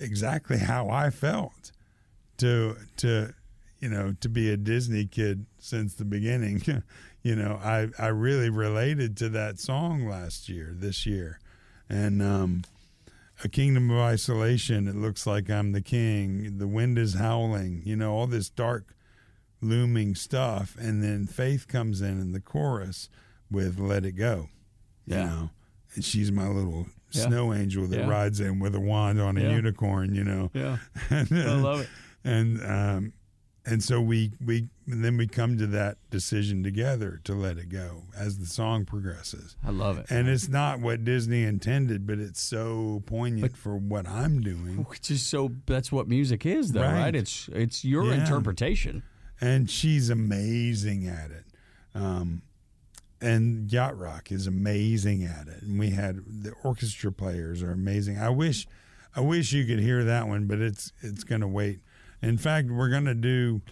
exactly 0.00 0.58
how 0.58 0.88
I 0.88 1.10
felt. 1.10 1.72
To 2.38 2.76
to 2.96 3.34
you 3.78 3.88
know, 3.88 4.14
to 4.20 4.28
be 4.28 4.50
a 4.50 4.56
Disney 4.56 5.04
kid 5.06 5.46
since 5.58 5.94
the 5.94 6.04
beginning, 6.04 6.62
you 7.22 7.36
know, 7.36 7.60
I 7.62 7.88
I 7.98 8.06
really 8.08 8.48
related 8.48 9.16
to 9.18 9.28
that 9.30 9.60
song 9.60 10.08
last 10.08 10.48
year, 10.48 10.72
this 10.74 11.04
year, 11.04 11.38
and 11.88 12.22
um, 12.22 12.62
a 13.44 13.48
kingdom 13.48 13.90
of 13.90 13.98
isolation. 13.98 14.86
It 14.88 14.94
looks 14.96 15.26
like 15.26 15.50
I'm 15.50 15.72
the 15.72 15.82
king. 15.82 16.58
The 16.58 16.66
wind 16.68 16.98
is 16.98 17.14
howling. 17.14 17.82
You 17.84 17.96
know, 17.96 18.12
all 18.14 18.26
this 18.26 18.48
dark, 18.48 18.94
looming 19.60 20.14
stuff, 20.14 20.76
and 20.80 21.02
then 21.02 21.26
Faith 21.26 21.68
comes 21.68 22.00
in 22.00 22.20
in 22.20 22.32
the 22.32 22.40
chorus 22.40 23.08
with 23.50 23.78
"Let 23.78 24.04
It 24.04 24.12
Go." 24.12 24.48
You 25.06 25.16
Yeah. 25.16 25.24
know, 25.26 25.50
and 25.94 26.04
she's 26.04 26.30
my 26.32 26.48
little 26.48 26.86
Yeah. 27.10 27.22
snow 27.26 27.52
angel 27.52 27.86
that 27.88 28.00
Yeah. 28.00 28.08
rides 28.08 28.40
in 28.40 28.58
with 28.58 28.74
a 28.74 28.80
wand 28.80 29.20
on 29.20 29.36
a 29.36 29.40
unicorn. 29.52 30.14
You 30.14 30.24
know. 30.24 30.50
Yeah. 30.54 30.78
and, 31.10 31.28
I 31.32 31.54
love 31.60 31.80
it. 31.80 31.88
And 32.24 32.62
um, 32.64 33.12
and 33.66 33.82
so 33.82 34.00
we 34.00 34.32
we 34.44 34.68
and 34.86 35.04
then 35.04 35.16
we 35.16 35.26
come 35.26 35.56
to 35.58 35.66
that 35.68 35.98
decision 36.10 36.62
together 36.62 37.20
to 37.24 37.34
let 37.34 37.56
it 37.58 37.68
go 37.68 38.04
as 38.16 38.38
the 38.38 38.46
song 38.46 38.84
progresses. 38.84 39.56
I 39.64 39.70
love 39.70 39.98
it. 39.98 40.06
And 40.10 40.28
it's 40.28 40.48
not 40.48 40.80
what 40.80 41.04
Disney 41.04 41.44
intended, 41.44 42.06
but 42.06 42.18
it's 42.18 42.40
so 42.40 43.02
poignant 43.06 43.52
but, 43.52 43.56
for 43.56 43.76
what 43.76 44.08
I'm 44.08 44.40
doing. 44.40 44.84
Which 44.88 45.10
is 45.10 45.22
so 45.22 45.52
that's 45.66 45.92
what 45.92 46.08
music 46.08 46.44
is 46.44 46.72
though, 46.72 46.82
right? 46.82 46.92
Right. 46.94 47.14
It's 47.14 47.48
it's 47.52 47.84
your 47.84 48.06
Yeah. 48.06 48.20
interpretation. 48.22 49.02
And 49.40 49.70
she's 49.70 50.10
amazing 50.10 51.06
at 51.08 51.30
it. 51.30 51.44
Um, 51.94 52.42
and 53.20 53.72
Yacht 53.72 53.96
Rock 53.96 54.32
is 54.32 54.46
amazing 54.46 55.24
at 55.24 55.46
it. 55.48 55.62
And 55.62 55.78
we 55.78 55.90
had 55.90 56.16
the 56.26 56.52
orchestra 56.64 57.12
players 57.12 57.62
are 57.62 57.70
amazing. 57.72 58.18
I 58.18 58.30
wish 58.30 58.66
I 59.14 59.20
wish 59.20 59.52
you 59.52 59.64
could 59.64 59.78
hear 59.80 60.04
that 60.04 60.26
one, 60.26 60.46
but 60.46 60.58
it's 60.58 60.92
it's 61.02 61.22
gonna 61.24 61.48
wait. 61.48 61.80
In 62.20 62.36
fact, 62.38 62.68
we're 62.70 62.88
gonna 62.88 63.14
do 63.14 63.62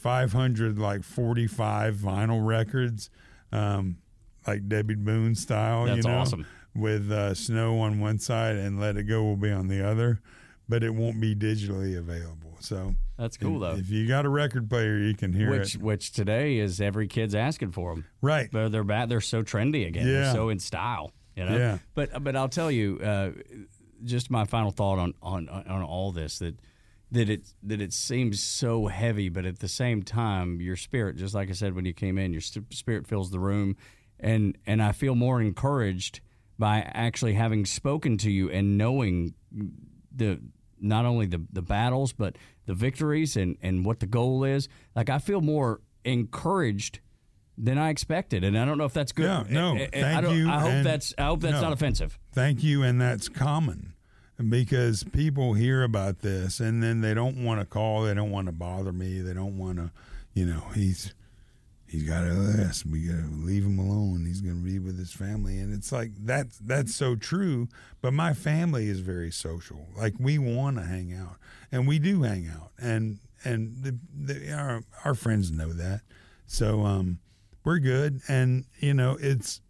500 0.00 0.78
like 0.78 1.04
45 1.04 1.96
vinyl 1.96 2.44
records, 2.46 3.10
um, 3.52 3.98
like 4.46 4.68
Debby 4.68 4.94
Boone 4.94 5.34
style. 5.34 5.84
That's 5.86 6.04
you 6.04 6.10
know, 6.10 6.18
awesome. 6.18 6.46
With 6.74 7.10
uh, 7.10 7.34
Snow 7.34 7.80
on 7.80 8.00
one 8.00 8.18
side 8.18 8.56
and 8.56 8.80
Let 8.80 8.96
It 8.96 9.04
Go 9.04 9.22
will 9.24 9.36
be 9.36 9.50
on 9.50 9.68
the 9.68 9.86
other, 9.86 10.20
but 10.68 10.82
it 10.82 10.94
won't 10.94 11.20
be 11.20 11.34
digitally 11.34 11.98
available. 11.98 12.56
So 12.60 12.94
That's 13.18 13.36
cool 13.36 13.62
if, 13.64 13.72
though. 13.74 13.78
If 13.80 13.90
you 13.90 14.06
got 14.06 14.24
a 14.24 14.28
record 14.28 14.68
player, 14.70 14.96
you 14.98 15.14
can 15.14 15.32
hear 15.32 15.50
Which 15.50 15.74
it. 15.74 15.82
which 15.82 16.12
today 16.12 16.58
is 16.58 16.80
every 16.80 17.08
kid's 17.08 17.34
asking 17.34 17.72
for 17.72 17.94
them. 17.94 18.06
Right. 18.22 18.48
But 18.52 18.68
they're 18.70 18.84
bad. 18.84 19.08
They're 19.08 19.20
so 19.20 19.42
trendy 19.42 19.86
again. 19.86 20.06
They're 20.06 20.22
Yeah. 20.22 20.32
so 20.32 20.48
in 20.48 20.58
style. 20.60 21.12
You 21.36 21.44
know. 21.46 21.56
Yeah. 21.56 21.78
But 21.94 22.22
but 22.22 22.36
I'll 22.36 22.48
tell 22.48 22.70
you, 22.70 22.98
uh, 23.02 23.30
just 24.04 24.30
my 24.30 24.44
final 24.44 24.70
thought 24.70 24.98
on, 24.98 25.14
on 25.22 25.48
on 25.48 25.82
all 25.82 26.12
this 26.12 26.38
that 26.38 26.54
that 27.12 27.28
it 27.28 27.52
that 27.62 27.80
it 27.80 27.92
seems 27.92 28.40
so 28.42 28.86
heavy, 28.86 29.28
but 29.28 29.44
at 29.44 29.58
the 29.58 29.68
same 29.68 30.02
time, 30.02 30.60
your 30.60 30.76
spirit, 30.76 31.16
just 31.16 31.34
like 31.34 31.48
I 31.50 31.52
said 31.52 31.74
when 31.74 31.84
you 31.84 31.92
came 31.92 32.18
in, 32.18 32.32
your 32.32 32.40
spirit 32.40 33.06
fills 33.06 33.30
the 33.30 33.40
room, 33.40 33.76
and 34.18 34.56
and 34.66 34.82
I 34.82 34.92
feel 34.92 35.14
more 35.14 35.40
encouraged 35.40 36.20
by 36.58 36.80
actually 36.94 37.34
having 37.34 37.64
spoken 37.64 38.18
to 38.18 38.30
you 38.30 38.50
and 38.50 38.76
knowing 38.78 39.34
the 40.14 40.40
not 40.80 41.04
only 41.04 41.26
the 41.26 41.42
the 41.52 41.62
battles 41.62 42.12
but 42.12 42.36
the 42.66 42.74
victories 42.74 43.36
and 43.36 43.56
and 43.62 43.84
what 43.84 44.00
the 44.00 44.06
goal 44.06 44.44
is. 44.44 44.68
Like 44.94 45.10
I 45.10 45.18
feel 45.18 45.40
more 45.40 45.80
encouraged 46.04 47.00
than 47.58 47.76
I 47.76 47.90
expected, 47.90 48.44
and 48.44 48.56
I 48.56 48.64
don't 48.64 48.78
know 48.78 48.84
if 48.84 48.94
that's 48.94 49.12
good. 49.12 49.24
Yeah, 49.26 49.44
no, 49.50 49.74
I, 49.74 49.88
thank 49.92 50.22
don't- 50.24 50.36
you, 50.36 50.48
I 50.48 50.60
hope 50.60 50.84
that's 50.84 51.12
I 51.18 51.24
hope 51.24 51.40
that's 51.40 51.54
no. 51.54 51.62
not 51.62 51.72
offensive. 51.72 52.18
Thank 52.32 52.62
you, 52.62 52.82
and 52.84 53.00
that's 53.00 53.28
common 53.28 53.94
because 54.48 55.04
people 55.04 55.54
hear 55.54 55.82
about 55.82 56.20
this 56.20 56.60
and 56.60 56.82
then 56.82 57.00
they 57.00 57.14
don't 57.14 57.44
want 57.44 57.60
to 57.60 57.66
call, 57.66 58.02
they 58.02 58.14
don't 58.14 58.30
want 58.30 58.46
to 58.46 58.52
bother 58.52 58.92
me, 58.92 59.20
they 59.20 59.34
don't 59.34 59.58
want 59.58 59.78
to, 59.78 59.90
you 60.34 60.46
know, 60.46 60.62
he's 60.74 61.12
he's 61.90 62.04
got 62.04 62.24
a 62.24 62.32
list, 62.32 62.86
we 62.86 63.06
got 63.06 63.16
to 63.16 63.30
leave 63.30 63.64
him 63.64 63.78
alone. 63.78 64.24
He's 64.24 64.40
to 64.42 64.54
be 64.54 64.78
with 64.78 64.98
his 64.98 65.12
family, 65.12 65.58
and 65.58 65.74
it's 65.74 65.92
like 65.92 66.12
that's 66.20 66.58
that's 66.58 66.94
so 66.94 67.16
true. 67.16 67.68
But 68.00 68.12
my 68.12 68.32
family 68.32 68.88
is 68.88 69.00
very 69.00 69.30
social. 69.30 69.88
Like 69.96 70.14
we 70.18 70.38
want 70.38 70.76
to 70.76 70.84
hang 70.84 71.12
out, 71.12 71.36
and 71.72 71.86
we 71.86 71.98
do 71.98 72.22
hang 72.22 72.48
out, 72.48 72.70
and 72.80 73.18
and 73.44 73.76
the, 73.82 73.98
the, 74.14 74.52
our 74.52 74.82
our 75.04 75.14
friends 75.14 75.50
know 75.50 75.72
that, 75.72 76.02
so 76.46 76.84
um, 76.84 77.18
we're 77.64 77.78
good, 77.78 78.20
and 78.28 78.64
you 78.78 78.94
know 78.94 79.18
it's 79.20 79.60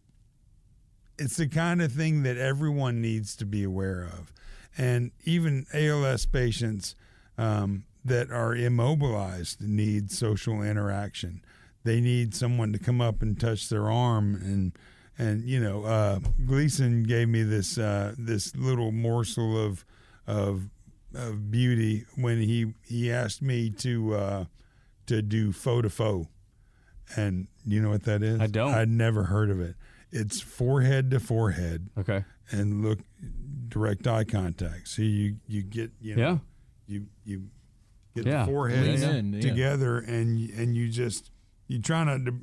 it's 1.18 1.36
the 1.36 1.48
kind 1.48 1.82
of 1.82 1.92
thing 1.92 2.22
that 2.22 2.36
everyone 2.36 3.00
needs 3.00 3.36
to 3.36 3.46
be 3.46 3.62
aware 3.62 4.02
of. 4.02 4.32
And 4.78 5.10
even 5.24 5.66
ALS 5.74 6.26
patients 6.26 6.94
um, 7.36 7.84
that 8.04 8.30
are 8.30 8.54
immobilized 8.54 9.60
need 9.60 10.10
social 10.10 10.62
interaction. 10.62 11.42
They 11.84 12.00
need 12.00 12.34
someone 12.34 12.72
to 12.72 12.78
come 12.78 13.00
up 13.00 13.22
and 13.22 13.38
touch 13.38 13.68
their 13.68 13.90
arm 13.90 14.34
and 14.34 14.72
and 15.18 15.44
you 15.46 15.60
know 15.60 15.84
uh, 15.84 16.20
Gleason 16.46 17.02
gave 17.02 17.28
me 17.28 17.42
this 17.42 17.76
uh, 17.78 18.14
this 18.16 18.54
little 18.56 18.90
morsel 18.92 19.58
of 19.62 19.84
of 20.26 20.68
of 21.14 21.50
beauty 21.50 22.04
when 22.16 22.38
he 22.40 22.72
he 22.86 23.10
asked 23.12 23.42
me 23.42 23.70
to 23.70 24.14
uh, 24.14 24.44
to 25.06 25.20
do 25.22 25.52
faux 25.52 25.82
to 25.82 25.90
faux, 25.90 26.28
and 27.16 27.48
you 27.66 27.82
know 27.82 27.90
what 27.90 28.04
that 28.04 28.22
is? 28.22 28.40
I 28.40 28.46
don't. 28.46 28.72
I'd 28.72 28.88
never 28.88 29.24
heard 29.24 29.50
of 29.50 29.60
it. 29.60 29.74
It's 30.12 30.40
forehead 30.40 31.10
to 31.12 31.20
forehead 31.20 31.88
Okay. 31.98 32.24
and 32.50 32.82
look 32.82 32.98
direct 33.70 34.06
eye 34.06 34.24
contact. 34.24 34.88
So 34.88 35.02
you 35.02 35.36
you 35.46 35.62
get 35.62 35.90
you 36.00 36.16
know 36.16 36.22
Yeah. 36.22 36.38
you 36.86 37.06
you 37.24 37.42
get 38.14 38.26
Yeah. 38.26 38.44
the 38.44 38.50
foreheads 38.52 39.02
in, 39.02 39.32
yeah. 39.34 39.40
together 39.40 39.98
and 39.98 40.50
and 40.50 40.76
you 40.76 40.88
just 40.88 41.30
you 41.68 41.80
try 41.80 42.04
not 42.04 42.24
to 42.26 42.34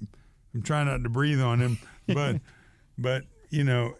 I'm 0.54 0.62
trying 0.64 0.88
not 0.88 1.04
to 1.04 1.10
breathe 1.10 1.42
on 1.42 1.60
him, 1.60 1.78
but 2.08 2.42
but 2.98 3.24
you 3.50 3.64
know 3.64 3.96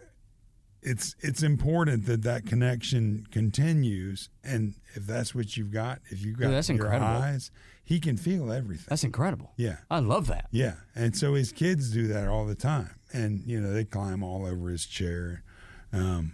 it's 0.82 1.16
it's 1.20 1.42
important 1.42 2.06
that 2.06 2.22
that 2.22 2.46
connection 2.46 3.26
continues 3.32 4.28
and 4.44 4.74
if 4.94 5.04
that's 5.06 5.34
what 5.34 5.56
you've 5.56 5.72
got 5.72 6.00
if 6.10 6.24
you've 6.24 6.38
got 6.38 6.46
Dude, 6.46 6.54
that's 6.54 6.68
your 6.68 6.76
incredible. 6.76 7.06
eyes 7.22 7.50
he 7.84 7.98
can 7.98 8.16
feel 8.16 8.52
everything 8.52 8.86
That's 8.88 9.02
incredible. 9.02 9.52
yeah 9.56 9.78
I 9.90 9.98
love 9.98 10.26
that. 10.28 10.46
yeah, 10.50 10.74
and 10.94 11.16
so 11.16 11.34
his 11.34 11.52
kids 11.52 11.90
do 11.90 12.06
that 12.08 12.28
all 12.28 12.44
the 12.46 12.54
time, 12.54 12.90
and 13.14 13.40
you 13.46 13.60
know 13.60 13.72
they 13.72 13.84
climb 13.84 14.22
all 14.22 14.44
over 14.46 14.68
his 14.68 14.84
chair. 14.86 15.42
Um, 15.90 16.32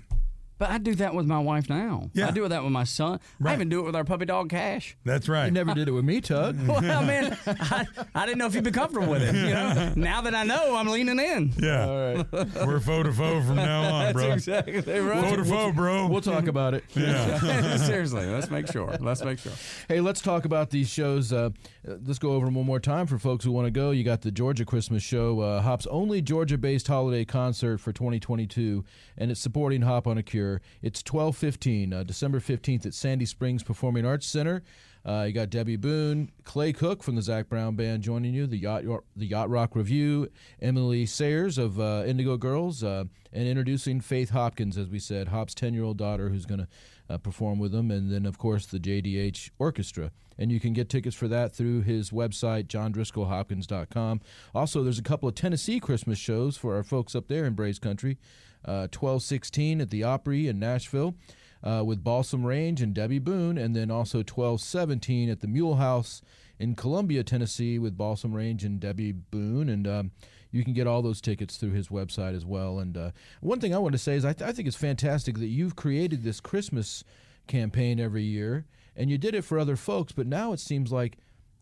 But 0.57 0.71
I 0.71 0.79
do 0.79 0.95
that 0.97 1.15
with 1.15 1.27
my 1.27 1.41
wife 1.41 1.69
now. 1.69 2.11
Yeah. 2.15 2.29
I 2.29 2.31
do 2.31 2.47
that 2.47 2.63
with 2.63 2.71
my 2.73 2.85
son. 2.85 3.19
I 3.45 3.55
even 3.55 3.69
do 3.69 3.81
it 3.81 3.83
with 3.83 3.97
our 3.97 4.05
puppy 4.05 4.25
dog 4.25 4.51
Cash. 4.51 4.97
that's 5.05 5.29
right. 5.29 5.47
You 5.47 5.51
never 5.51 5.75
did 5.75 5.89
it 5.89 5.91
with 5.91 6.05
me, 6.05 6.21
Tug. 6.21 6.57
well, 6.69 6.81
man, 7.03 7.37
I, 7.47 7.87
I 8.15 8.25
didn't 8.25 8.39
know 8.39 8.47
if 8.47 8.55
you'd 8.55 8.63
be 8.63 8.71
comfortable 8.71 9.09
with 9.09 9.23
it. 9.23 9.35
You 9.35 9.53
know, 9.53 9.93
now 9.97 10.21
that 10.21 10.35
I 10.35 10.45
know, 10.45 10.77
I'm 10.77 10.87
leaning 10.87 11.19
in. 11.19 11.53
yeah, 11.59 12.23
we're 12.65 12.79
faux 12.79 13.09
to 13.09 13.13
faux 13.13 13.47
from 13.47 13.57
now 13.57 13.83
on, 13.95 14.03
That's 14.05 14.13
bro. 14.13 14.33
exactly 14.33 15.01
right. 15.01 15.25
Faux 15.25 15.37
to 15.37 15.45
faux, 15.45 15.75
bro. 15.77 16.07
We'll 16.07 16.21
talk 16.21 16.47
about 16.47 16.75
it. 16.75 16.85
yeah, 16.95 17.77
Seriously, 17.77 18.27
let's 18.27 18.51
make 18.51 18.71
sure. 18.71 18.97
Let's 19.01 19.25
make 19.25 19.41
sure. 19.41 19.53
Hey, 19.89 20.01
let's 20.01 20.21
talk 20.21 20.45
about 20.45 20.71
these 20.71 20.89
shows. 20.89 21.33
Uh, 21.33 21.51
uh, 21.87 21.95
let's 22.07 22.21
go 22.21 22.33
over 22.33 22.47
them 22.47 22.55
one 22.55 22.67
more 22.67 22.81
time 22.81 23.07
for 23.07 23.19
folks 23.19 23.45
who 23.45 23.51
want 23.51 23.67
to 23.67 23.73
go. 23.73 23.91
You 23.91 24.05
got 24.05 24.23
the 24.23 24.31
Georgia 24.31 24.65
Christmas 24.65 25.03
Show, 25.03 25.41
uh, 25.41 25.63
Hop's 25.63 25.87
only 25.89 26.23
Georgia-based 26.23 26.87
holiday 26.87 27.25
concert 27.25 27.79
for 27.79 27.93
2022, 27.93 28.85
and 29.19 29.31
it's 29.33 29.41
supporting 29.41 29.83
Hop 29.83 30.07
on 30.07 30.17
a 30.17 30.23
Cure. 30.23 30.44
It's 30.83 31.03
12:15, 31.03 31.93
uh, 31.93 32.03
December 32.03 32.41
15th 32.41 32.87
at 32.87 32.95
Sandy 32.95 33.27
Springs 33.27 33.63
Performing 33.63 34.05
Arts 34.07 34.27
Center. 34.27 34.63
Uh, 35.07 35.25
you 35.27 35.33
got 35.35 35.51
Debby 35.51 35.77
Boone, 35.77 36.31
Clay 36.45 36.73
Cook 36.73 37.03
from 37.03 37.15
the 37.15 37.23
Zac 37.23 37.49
Brown 37.49 37.77
Band 37.77 38.03
joining 38.03 38.33
you, 38.33 38.47
the 38.47 38.57
Yacht 38.57 38.85
the 39.15 39.27
Yacht 39.27 39.51
Rock 39.51 39.77
Review, 39.77 40.31
Emily 40.63 41.05
Saliers 41.05 41.59
of 41.59 41.79
uh, 41.79 42.05
Indigo 42.07 42.39
Girls, 42.39 42.83
uh, 42.83 43.05
and 43.33 43.47
introducing 43.47 44.01
Faith 44.01 44.31
Hopkins, 44.31 44.79
as 44.79 44.89
we 44.89 44.99
said, 44.99 45.29
Hop's 45.29 45.55
10-year-old 45.55 45.99
daughter, 45.99 46.31
who's 46.31 46.47
going 46.47 46.61
to 46.61 46.69
uh, 47.11 47.19
perform 47.19 47.59
with 47.59 47.73
them, 47.73 47.91
and 47.91 48.11
then 48.11 48.25
of 48.25 48.39
course 48.39 48.65
the 48.65 48.79
JDH 48.79 49.51
Orchestra. 49.59 50.11
And 50.39 50.51
you 50.51 50.61
can 50.61 50.73
get 50.73 50.89
tickets 50.89 51.15
for 51.15 51.29
that 51.29 51.55
through 51.55 51.83
his 51.83 52.11
website, 52.11 52.67
johndriscollhopkins.com. 52.67 54.21
Also, 54.55 54.83
there's 54.83 54.99
a 54.99 55.03
couple 55.03 55.29
of 55.29 55.35
Tennessee 55.35 55.81
Christmas 55.81 56.19
shows 56.19 56.57
for 56.57 56.75
our 56.75 56.83
folks 56.83 57.15
up 57.15 57.29
there 57.29 57.45
in 57.45 57.55
Braves 57.55 57.79
Country. 57.79 58.19
Uh, 58.65 58.89
1216 58.91 59.81
at 59.81 59.91
the 59.91 60.03
Opry 60.03 60.49
in 60.49 60.59
Nashville 60.59 61.15
uh, 61.63 61.83
with 61.85 62.03
Balsam 62.03 62.45
Range 62.45 62.81
and 62.81 62.95
Debby 62.95 63.19
Boone, 63.19 63.59
and 63.59 63.77
then 63.77 63.91
also 63.91 64.19
1217 64.19 65.29
at 65.29 65.41
the 65.41 65.47
Mule 65.47 65.77
House 65.77 66.23
in 66.59 66.75
Columbia, 66.75 67.23
Tennessee 67.23 67.79
with 67.79 67.97
Balsam 67.97 68.33
Range 68.33 68.65
and 68.65 68.81
Debby 68.81 69.13
Boone. 69.13 69.69
And 69.69 69.87
um, 69.87 70.11
you 70.51 70.63
can 70.63 70.73
get 70.73 70.87
all 70.87 71.03
those 71.03 71.21
tickets 71.21 71.57
through 71.57 71.73
his 71.73 71.89
website 71.89 72.37
as 72.37 72.45
well. 72.45 72.79
And 72.79 72.97
uh, 72.97 73.11
one 73.41 73.61
thing 73.61 73.75
I 73.75 73.79
want 73.79 73.93
to 73.93 73.99
say 73.99 74.15
is 74.15 74.25
I, 74.25 74.33
th- 74.33 74.49
I 74.49 74.53
think 74.53 74.69
it's 74.69 74.77
fantastic 74.77 75.39
that 75.39 75.47
you've 75.47 75.75
created 75.75 76.23
this 76.23 76.41
Christmas 76.41 77.03
campaign 77.47 77.99
every 77.99 78.23
year, 78.23 78.65
and 78.97 79.11
you 79.11 79.19
did 79.19 79.35
it 79.35 79.43
for 79.43 79.59
other 79.59 79.77
folks, 79.77 80.13
but 80.13 80.27
now 80.27 80.53
it 80.53 80.61
seems 80.61 80.93
like 80.93 81.19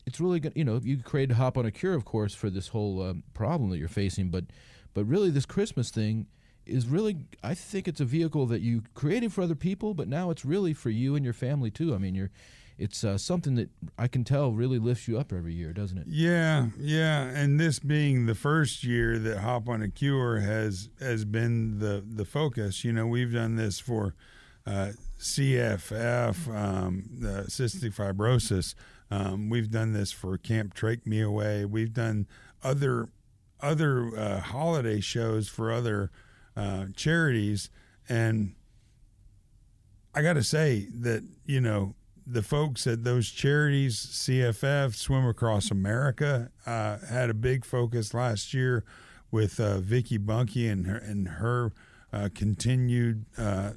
it's 0.07 0.21
really 0.21 0.41
good. 0.41 0.53
You 0.55 0.65
know, 0.65 0.81
you 0.83 0.99
created 0.99 1.35
Hop 1.37 1.57
on 1.57 1.67
a 1.67 1.71
Cure, 1.71 1.95
of 1.95 2.05
course, 2.05 2.35
for 2.35 2.51
this 2.51 2.69
whole 2.69 3.03
um, 3.03 3.23
problem 3.35 3.71
that 3.71 3.79
you're 3.79 3.89
facing, 3.89 4.29
but 4.29 4.45
but 4.95 5.05
really 5.05 5.31
this 5.31 5.47
Christmas 5.47 5.91
thing 5.91 6.27
is 6.67 6.87
really 6.87 7.27
I 7.43 7.55
think 7.55 7.89
it's 7.89 8.01
a 8.01 8.05
vehicle 8.05 8.47
that 8.47 8.61
you 8.61 8.83
created 8.95 9.33
for 9.33 9.43
other 9.43 9.55
people, 9.55 9.95
but 9.95 10.09
now 10.09 10.31
it's 10.31 10.45
really 10.45 10.75
for 10.75 10.91
you 10.91 11.15
and 11.17 11.25
your 11.25 11.35
family 11.35 11.71
too. 11.71 11.95
I 11.95 11.99
mean, 11.99 12.15
you're 12.15 12.31
it's 12.79 13.05
uh, 13.05 13.19
something 13.19 13.55
that 13.57 13.71
I 13.99 14.09
can 14.09 14.25
tell 14.25 14.53
really 14.53 14.79
lifts 14.79 15.07
you 15.07 15.19
up 15.19 15.33
every 15.33 15.55
year, 15.55 15.73
doesn't 15.73 15.99
it? 15.99 16.07
Yeah, 16.09 16.69
yeah, 16.79 17.23
and 17.23 17.61
this 17.61 17.79
being 17.79 18.27
the 18.27 18.35
first 18.35 18.83
year 18.83 19.19
that 19.19 19.39
Hop 19.39 19.69
on 19.69 19.83
a 19.83 19.89
Cure 19.89 20.41
has 20.41 20.89
has 21.01 21.25
been 21.25 21.79
the 21.79 22.05
the 22.05 22.25
focus. 22.25 22.85
You 22.85 22.93
know, 22.93 23.07
we've 23.07 23.33
done 23.33 23.57
this 23.57 23.79
for 23.79 24.15
uh, 24.67 24.93
CFF, 25.23 26.55
um, 26.55 27.05
the 27.13 27.45
cystic 27.47 27.95
fibrosis. 27.95 28.75
Um, 29.11 29.49
we've 29.49 29.71
done 29.71 29.93
this 29.93 30.11
for 30.11 30.37
Camp 30.37 30.75
Trach 30.75 31.07
Me 31.07 31.21
Away. 31.21 31.65
We've 31.65 31.93
done 31.93 32.27
other 32.63 33.09
other 33.61 34.11
uh, 34.17 34.41
holiday 34.41 34.99
shows 35.01 35.49
for 35.49 35.71
other 35.71 36.11
uh, 36.57 36.87
charities, 36.97 37.71
and 38.09 38.55
I 40.13 40.23
got 40.23 40.33
to 40.33 40.43
say 40.43 40.89
that 40.93 41.23
you 41.47 41.61
know 41.61 41.95
the 42.27 42.43
folks 42.43 42.87
at 42.89 43.05
those 43.05 43.31
charities, 43.31 43.97
CFF, 43.97 44.95
Swim 44.95 45.27
Across 45.27 45.71
America, 45.71 46.51
uh, 46.67 46.99
had 47.09 47.31
a 47.31 47.35
big 47.35 47.65
focus 47.65 48.13
last 48.13 48.53
year 48.53 48.85
with 49.31 49.61
uh, 49.61 49.79
Vicky 49.79 50.19
Bunke 50.19 50.71
and 50.71 50.87
her 50.87 50.97
and 50.97 51.29
her 51.29 51.73
uh, 52.13 52.29
continued 52.35 53.25
uh, 53.39 53.73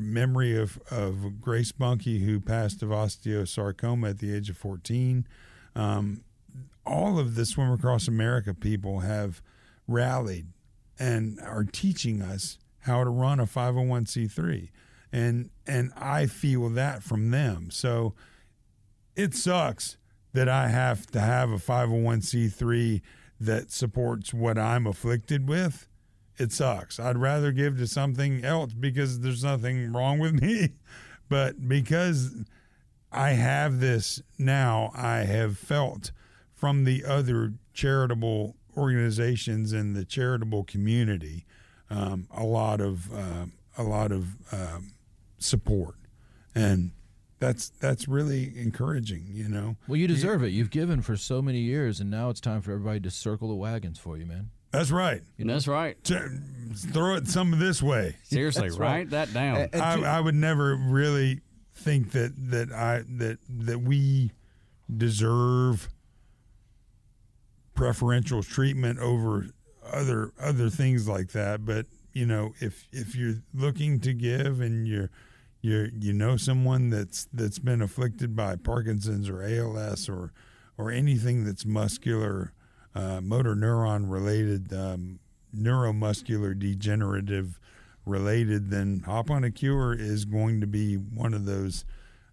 memory 0.00 0.56
of, 0.56 0.80
of 0.90 1.40
Grace 1.40 1.72
Bunke, 1.72 2.24
who 2.24 2.40
passed 2.40 2.82
of 2.82 2.90
osteosarcoma 2.90 4.10
at 4.10 4.18
the 4.18 4.34
age 4.34 4.50
of 4.50 4.56
14. 4.56 5.26
Um, 5.74 6.24
all 6.84 7.18
of 7.18 7.34
the 7.34 7.46
Swim 7.46 7.70
Across 7.72 8.08
America 8.08 8.54
people 8.54 9.00
have 9.00 9.42
rallied 9.86 10.46
and 10.98 11.40
are 11.40 11.64
teaching 11.64 12.22
us 12.22 12.58
how 12.80 13.04
to 13.04 13.10
run 13.10 13.40
a 13.40 13.46
501c3 13.46 14.68
and 15.12 15.50
and 15.66 15.92
I 15.96 16.26
feel 16.26 16.68
that 16.70 17.02
from 17.02 17.30
them. 17.30 17.70
So 17.70 18.14
it 19.14 19.34
sucks 19.34 19.96
that 20.32 20.48
I 20.48 20.68
have 20.68 21.06
to 21.08 21.20
have 21.20 21.50
a 21.50 21.56
501c3 21.56 23.02
that 23.38 23.70
supports 23.70 24.32
what 24.32 24.58
I'm 24.58 24.86
afflicted 24.86 25.48
with. 25.48 25.86
It 26.42 26.52
sucks. 26.52 26.98
I'd 26.98 27.18
rather 27.18 27.52
give 27.52 27.78
to 27.78 27.86
something 27.86 28.44
else 28.44 28.72
because 28.72 29.20
there's 29.20 29.44
nothing 29.44 29.92
wrong 29.92 30.18
with 30.18 30.32
me, 30.42 30.70
but 31.28 31.68
because 31.68 32.34
I 33.12 33.30
have 33.30 33.78
this 33.78 34.20
now, 34.38 34.90
I 34.94 35.18
have 35.18 35.56
felt 35.56 36.10
from 36.52 36.84
the 36.84 37.04
other 37.04 37.52
charitable 37.72 38.56
organizations 38.76 39.72
and 39.72 39.94
the 39.94 40.04
charitable 40.04 40.64
community 40.64 41.46
um, 41.90 42.26
a 42.34 42.44
lot 42.44 42.80
of 42.80 43.12
uh, 43.12 43.46
a 43.76 43.82
lot 43.82 44.12
of 44.12 44.36
um, 44.52 44.94
support, 45.38 45.96
and 46.54 46.92
that's 47.38 47.68
that's 47.68 48.08
really 48.08 48.52
encouraging. 48.56 49.26
You 49.28 49.48
know. 49.48 49.76
Well, 49.86 49.96
you 49.96 50.08
deserve 50.08 50.42
it. 50.42 50.48
You've 50.48 50.70
given 50.70 51.02
for 51.02 51.16
so 51.16 51.42
many 51.42 51.58
years, 51.58 52.00
and 52.00 52.10
now 52.10 52.30
it's 52.30 52.40
time 52.40 52.62
for 52.62 52.72
everybody 52.72 53.00
to 53.00 53.10
circle 53.10 53.48
the 53.48 53.54
wagons 53.54 53.98
for 53.98 54.16
you, 54.16 54.24
man. 54.26 54.50
That's 54.72 54.90
right. 54.90 55.20
That's 55.38 55.68
right. 55.68 56.02
Ch- 56.02 56.12
Throw 56.74 57.16
it 57.16 57.28
some 57.28 57.52
of 57.52 57.58
this 57.58 57.82
way. 57.82 58.16
Seriously, 58.24 58.68
That's 58.68 58.78
right. 58.78 58.88
write 58.88 59.10
that 59.10 59.34
down. 59.34 59.68
I, 59.74 60.02
I 60.16 60.20
would 60.20 60.34
never 60.34 60.74
really 60.74 61.40
think 61.74 62.12
that 62.12 62.32
that 62.50 62.72
I 62.72 63.02
that 63.18 63.38
that 63.48 63.80
we 63.80 64.30
deserve 64.94 65.88
preferential 67.74 68.42
treatment 68.42 68.98
over 68.98 69.46
other 69.92 70.32
other 70.40 70.70
things 70.70 71.08
like 71.08 71.32
that. 71.32 71.64
But 71.64 71.86
you 72.12 72.26
know, 72.26 72.52
if 72.60 72.86
if 72.92 73.14
you're 73.14 73.42
looking 73.54 74.00
to 74.00 74.12
give 74.14 74.60
and 74.60 74.86
you're 74.86 75.10
you 75.60 75.90
you 75.98 76.12
know 76.12 76.36
someone 76.36 76.90
that's 76.90 77.28
that's 77.32 77.58
been 77.58 77.82
afflicted 77.82 78.34
by 78.34 78.56
Parkinson's 78.56 79.28
or 79.28 79.42
ALS 79.42 80.08
or 80.08 80.32
or 80.78 80.90
anything 80.90 81.44
that's 81.44 81.64
muscular, 81.66 82.52
uh, 82.94 83.20
motor 83.20 83.54
neuron 83.54 84.10
related, 84.10 84.72
um, 84.72 85.18
neuromuscular 85.56 86.58
degenerative 86.58 87.58
related, 88.04 88.70
then 88.70 89.02
Hop 89.06 89.30
on 89.30 89.44
a 89.44 89.50
Cure 89.50 89.94
is 89.94 90.24
going 90.24 90.60
to 90.60 90.66
be 90.66 90.94
one 90.96 91.34
of 91.34 91.44
those 91.44 91.84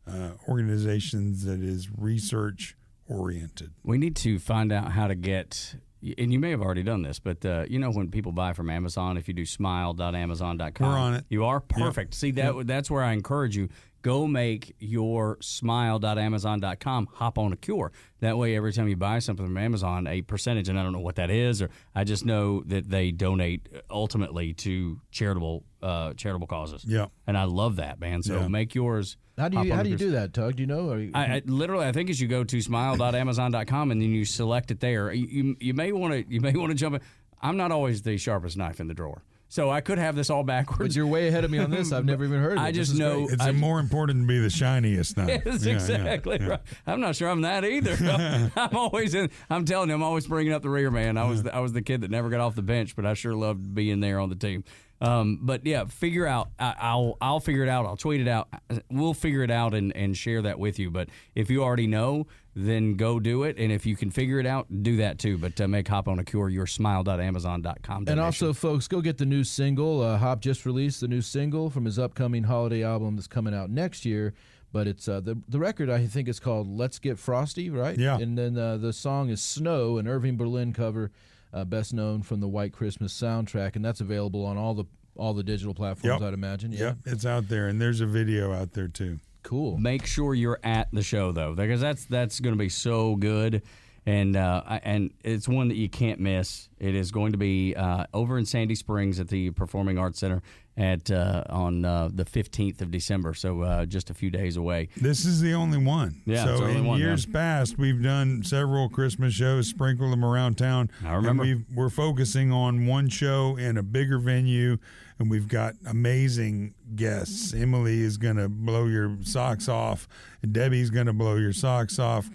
uh, 0.08 0.32
organizations 0.48 1.46
that 1.46 1.62
is 1.62 1.90
research 1.96 2.76
oriented. 3.08 3.72
We 3.84 3.98
need 3.98 4.16
to 4.18 4.40
find 4.40 4.72
out 4.72 4.92
how 4.92 5.08
to 5.08 5.16
get, 5.16 5.76
and 6.18 6.34
you 6.34 6.40
may 6.40 6.52
have 6.52 6.62
already 6.62 6.84
done 6.84 7.02
this, 7.02 7.20
but 7.20 7.46
uh, 7.46 7.66
you 7.68 7.80
know 7.80 7.92
when 7.92 8.10
people 8.10 8.32
buy 8.32 8.54
from 8.54 8.70
Amazon, 8.70 9.18
if 9.18 9.28
you 9.28 9.34
do 9.34 9.46
smile.amazon.com, 9.46 10.88
We're 10.88 10.98
on 10.98 11.16
it. 11.16 11.26
You 11.30 11.46
are 11.46 11.60
perfect. 11.60 12.14
See 12.16 12.32
that 12.32 12.68
that's 12.68 12.90
where 12.90 13.04
I 13.04 13.14
encourage 13.14 13.56
you. 13.56 13.70
Go 14.02 14.28
make 14.28 14.76
your 14.80 15.38
smile.amazon.com 15.42 17.08
hop 17.14 17.38
on 17.38 17.54
a 17.54 17.58
cure. 17.58 17.92
That 18.22 18.38
way, 18.38 18.56
every 18.56 18.74
time 18.74 18.88
you 18.88 18.96
buy 18.96 19.20
something 19.20 19.46
from 19.46 19.58
Amazon, 19.58 20.08
a 20.08 20.22
percentage, 20.22 20.70
and 20.70 20.80
I 20.80 20.84
don't 20.84 20.94
know 20.94 21.00
what 21.00 21.16
that 21.16 21.30
is, 21.30 21.62
or 21.62 21.70
I 21.96 22.04
just 22.04 22.26
know 22.26 22.62
that 22.68 22.90
they 22.90 23.12
donate 23.12 23.68
ultimately 23.90 24.54
to 24.56 25.00
charitable 25.12 25.64
uh, 25.82 26.14
charitable 26.14 26.48
causes. 26.48 26.84
Yeah. 26.86 27.06
and 27.26 27.38
I 27.38 27.46
love 27.46 27.78
that, 27.78 28.00
man. 28.02 28.22
So 28.24 28.42
Yeah. 28.42 28.48
make 28.50 28.76
yours. 28.76 29.18
How 29.38 29.48
do 29.48 29.62
you 29.64 29.74
how 29.74 29.84
do 29.84 29.90
you 29.90 29.96
cure. 29.96 30.10
do 30.10 30.16
that, 30.16 30.34
Tug? 30.34 30.58
Do 30.58 30.64
you 30.64 30.68
know? 30.68 30.90
Or 30.90 31.00
you, 31.00 31.12
I, 31.14 31.36
I 31.36 31.42
literally, 31.46 31.86
I 31.88 31.94
think 31.94 32.10
as 32.10 32.20
you 32.20 32.28
go 32.28 32.44
to 32.44 32.62
smile.amazon.com 32.62 33.92
and 33.92 34.02
then 34.02 34.10
you 34.10 34.26
select 34.26 34.72
it 34.72 34.82
there, 34.82 35.14
you 35.14 35.28
you, 35.28 35.56
you 35.60 35.74
may 35.74 35.92
want 35.94 36.14
to 36.14 36.26
you 36.34 36.42
may 36.42 36.52
want 36.54 36.72
to 36.72 36.76
jump 36.76 36.96
in. 36.96 37.02
I'm 37.42 37.56
not 37.56 37.72
always 37.72 38.02
the 38.02 38.18
sharpest 38.18 38.58
knife 38.58 38.82
in 38.82 38.88
the 38.88 38.94
drawer, 38.94 39.24
so 39.50 39.70
I 39.70 39.82
could 39.82 39.98
have 39.98 40.16
this 40.16 40.30
all 40.30 40.44
but 40.44 40.48
backwards. 40.54 40.96
you're 40.96 41.06
way 41.08 41.28
ahead 41.28 41.44
of 41.44 41.52
me 41.52 41.58
on 41.58 41.70
this. 41.72 41.92
I've 41.92 42.06
never 42.06 42.24
even 42.24 42.40
heard 42.42 42.54
of 42.58 42.60
it. 42.64 42.68
I 42.68 42.72
just 42.72 42.96
know 42.96 43.26
great. 43.26 43.34
It's 43.34 43.44
I- 43.44 43.52
more 43.52 43.80
important 43.80 44.22
to 44.22 44.28
be 44.28 44.40
the 44.40 44.50
shiniest 44.50 45.18
now. 45.18 45.26
Yes, 45.28 45.44
Yeah, 45.46 45.52
yeah, 45.72 45.74
exactly 45.74 46.38
yeah. 46.40 46.48
right. 46.48 46.60
I'm 46.88 47.02
not 47.02 47.16
sure 47.16 47.30
I'm 47.30 47.42
that 47.42 47.66
either. 47.66 48.52
I'm 48.56 48.76
always 48.78 49.14
in. 49.16 49.30
I'm 49.50 49.66
telling 49.66 49.90
you, 49.90 49.96
I'm 49.96 50.04
always 50.04 50.28
bringing 50.28 50.54
up 50.54 50.62
the 50.62 50.70
rear 50.70 50.90
man. 50.92 51.18
I 51.18 51.26
was 51.26 51.44
the, 51.44 51.54
I 51.54 51.60
was 51.60 51.74
the 51.74 51.82
kid 51.82 52.02
that 52.02 52.12
never 52.12 52.30
got 52.30 52.40
off 52.40 52.56
the 52.56 52.62
bench, 52.62 52.96
but 52.96 53.06
I 53.06 53.14
sure 53.16 53.34
loved 53.36 53.74
being 53.76 54.00
there 54.00 54.20
on 54.20 54.30
the 54.30 54.36
team. 54.36 54.64
Um, 55.02 55.40
but 55.42 55.66
yeah, 55.66 55.86
figure 55.86 56.28
out. 56.28 56.50
I, 56.60 56.76
I'll 56.80 57.18
I'll 57.22 57.40
figure 57.40 57.64
it 57.64 57.70
out. 57.70 57.86
I'll 57.86 57.98
tweet 57.98 58.22
it 58.22 58.28
out. 58.28 58.50
We'll 58.92 59.14
figure 59.14 59.44
it 59.44 59.52
out 59.52 59.74
and 59.74 59.96
and 59.96 60.16
share 60.16 60.42
that 60.42 60.60
with 60.60 60.78
you. 60.80 60.92
But 60.92 61.10
if 61.36 61.50
you 61.50 61.64
already 61.64 61.88
know, 61.88 62.28
then 62.56 62.96
go 62.96 63.20
do 63.20 63.44
it. 63.44 63.58
And 63.58 63.72
if 63.72 63.86
you 63.86 63.96
can 63.96 64.12
figure 64.12 64.40
it 64.40 64.46
out, 64.46 64.68
do 64.84 64.98
that 64.98 65.18
too. 65.20 65.38
But 65.38 65.60
uh, 65.62 65.68
make 65.68 65.88
Hop 65.88 66.08
on 66.08 66.20
a 66.20 66.24
Cure 66.24 66.50
your 66.50 66.68
smile.amazon.com. 66.68 68.06
And 68.08 68.20
also, 68.20 68.54
folks, 68.54 68.88
go 68.88 69.02
get 69.02 69.18
the 69.18 69.26
new 69.26 69.44
single. 69.44 70.02
Uh, 70.02 70.18
Hop 70.18 70.42
just 70.42 70.66
released 70.66 71.02
the 71.02 71.08
new 71.08 71.22
single 71.22 71.70
from 71.70 71.86
his 71.86 71.98
upcoming 71.98 72.44
holiday 72.44 72.84
album 72.84 73.16
that's 73.16 73.28
coming 73.28 73.54
out 73.54 73.70
next 73.70 74.06
year. 74.06 74.34
But 74.72 74.88
it's 74.88 75.08
uh, 75.08 75.20
the 75.22 75.42
the 75.48 75.60
record 75.60 75.90
I 75.90 76.06
think 76.06 76.28
is 76.28 76.40
called 76.40 76.68
"Let's 76.68 77.00
Get 77.00 77.18
Frosty," 77.18 77.70
right? 77.70 77.98
Yeah. 77.98 78.20
And 78.20 78.38
then 78.38 78.58
uh, 78.58 78.78
the 78.78 78.94
song 78.94 79.30
is 79.30 79.42
"Snow," 79.42 79.98
an 79.98 80.08
Irving 80.08 80.38
Berlin 80.38 80.74
cover, 80.74 81.12
uh, 81.54 81.64
best 81.66 81.94
known 81.94 82.22
from 82.22 82.40
the 82.40 82.48
White 82.48 82.74
Christmas 82.74 83.14
soundtrack, 83.14 83.76
and 83.76 83.84
that's 83.84 84.02
available 84.02 84.46
on 84.46 84.58
all 84.58 84.74
the 84.74 84.86
all 85.16 85.34
the 85.34 85.44
digital 85.44 85.74
platforms. 85.74 86.22
Yep. 86.22 86.28
I'd 86.28 86.34
imagine. 86.34 86.72
Yeah. 86.72 86.80
Yep, 86.80 86.98
it's 87.06 87.26
out 87.26 87.48
there, 87.50 87.68
and 87.68 87.82
there's 87.82 88.02
a 88.02 88.06
video 88.06 88.54
out 88.54 88.74
there 88.74 88.88
too. 88.88 89.20
Cool. 89.44 89.78
Make 89.78 90.06
sure 90.06 90.34
you're 90.34 90.60
at 90.64 90.90
the 90.92 91.04
show 91.04 91.32
though, 91.32 91.56
because 91.56 91.82
that's 91.82 92.06
that's 92.06 92.40
going 92.40 92.54
to 92.54 92.60
be 92.60 92.70
so 92.70 93.16
good, 93.16 93.64
and 94.06 94.36
uh, 94.36 94.80
and 94.84 95.12
it's 95.24 95.48
one 95.48 95.70
that 95.70 95.78
you 95.78 95.90
can't 95.90 96.20
miss. 96.20 96.70
It 96.80 96.96
is 96.96 97.12
going 97.12 97.32
to 97.32 97.38
be 97.38 97.76
uh, 97.76 98.06
over 98.14 98.38
in 98.38 98.46
Sandy 98.46 98.76
Springs 98.76 99.20
at 99.20 99.30
the 99.30 99.52
Performing 99.52 99.98
Arts 99.98 100.20
Center 100.20 100.42
at 100.80 101.12
uh, 101.12 101.44
on 101.50 101.84
uh, 101.84 102.10
the 102.12 102.24
15th 102.24 102.82
of 102.82 102.90
December, 102.90 103.34
so 103.34 103.62
uh, 103.62 103.86
just 103.86 104.10
a 104.10 104.14
few 104.14 104.30
days 104.30 104.56
away. 104.56 104.88
This 104.96 105.26
is 105.26 105.42
the 105.42 105.54
only 105.54 105.78
one. 105.78 106.22
Yeah, 106.26 106.46
So 106.46 106.52
it's 106.52 106.60
the 106.62 106.66
only 106.68 106.78
in 106.78 106.86
one, 106.86 107.00
years 107.00 107.26
past, 107.26 107.78
we've 107.78 108.02
done 108.02 108.44
several 108.44 108.88
Christmas 108.88 109.34
shows, 109.34 109.68
sprinkle 109.68 110.10
them 110.10 110.24
around 110.24 110.58
town. 110.58 110.90
I 111.06 111.14
remember. 111.16 111.44
And 111.44 111.66
we've, 111.68 111.78
we're 111.78 111.90
focusing 111.90 112.54
on 112.54 112.88
one 112.88 113.10
show 113.10 113.58
in 113.58 113.78
a 113.78 113.84
bigger 113.84 114.20
venue, 114.20 114.78
and 115.20 115.30
we've 115.30 115.50
got 115.50 115.76
amazing 115.86 116.74
guests. 116.96 117.54
Emily 117.54 118.00
is 118.00 118.18
going 118.18 118.38
to 118.38 118.48
blow 118.48 118.86
your 118.86 119.18
socks 119.24 119.68
off. 119.68 120.08
Debbie's 120.50 120.90
going 120.90 121.08
to 121.08 121.14
blow 121.14 121.36
your 121.36 121.54
socks 121.54 122.00
off. 122.00 122.30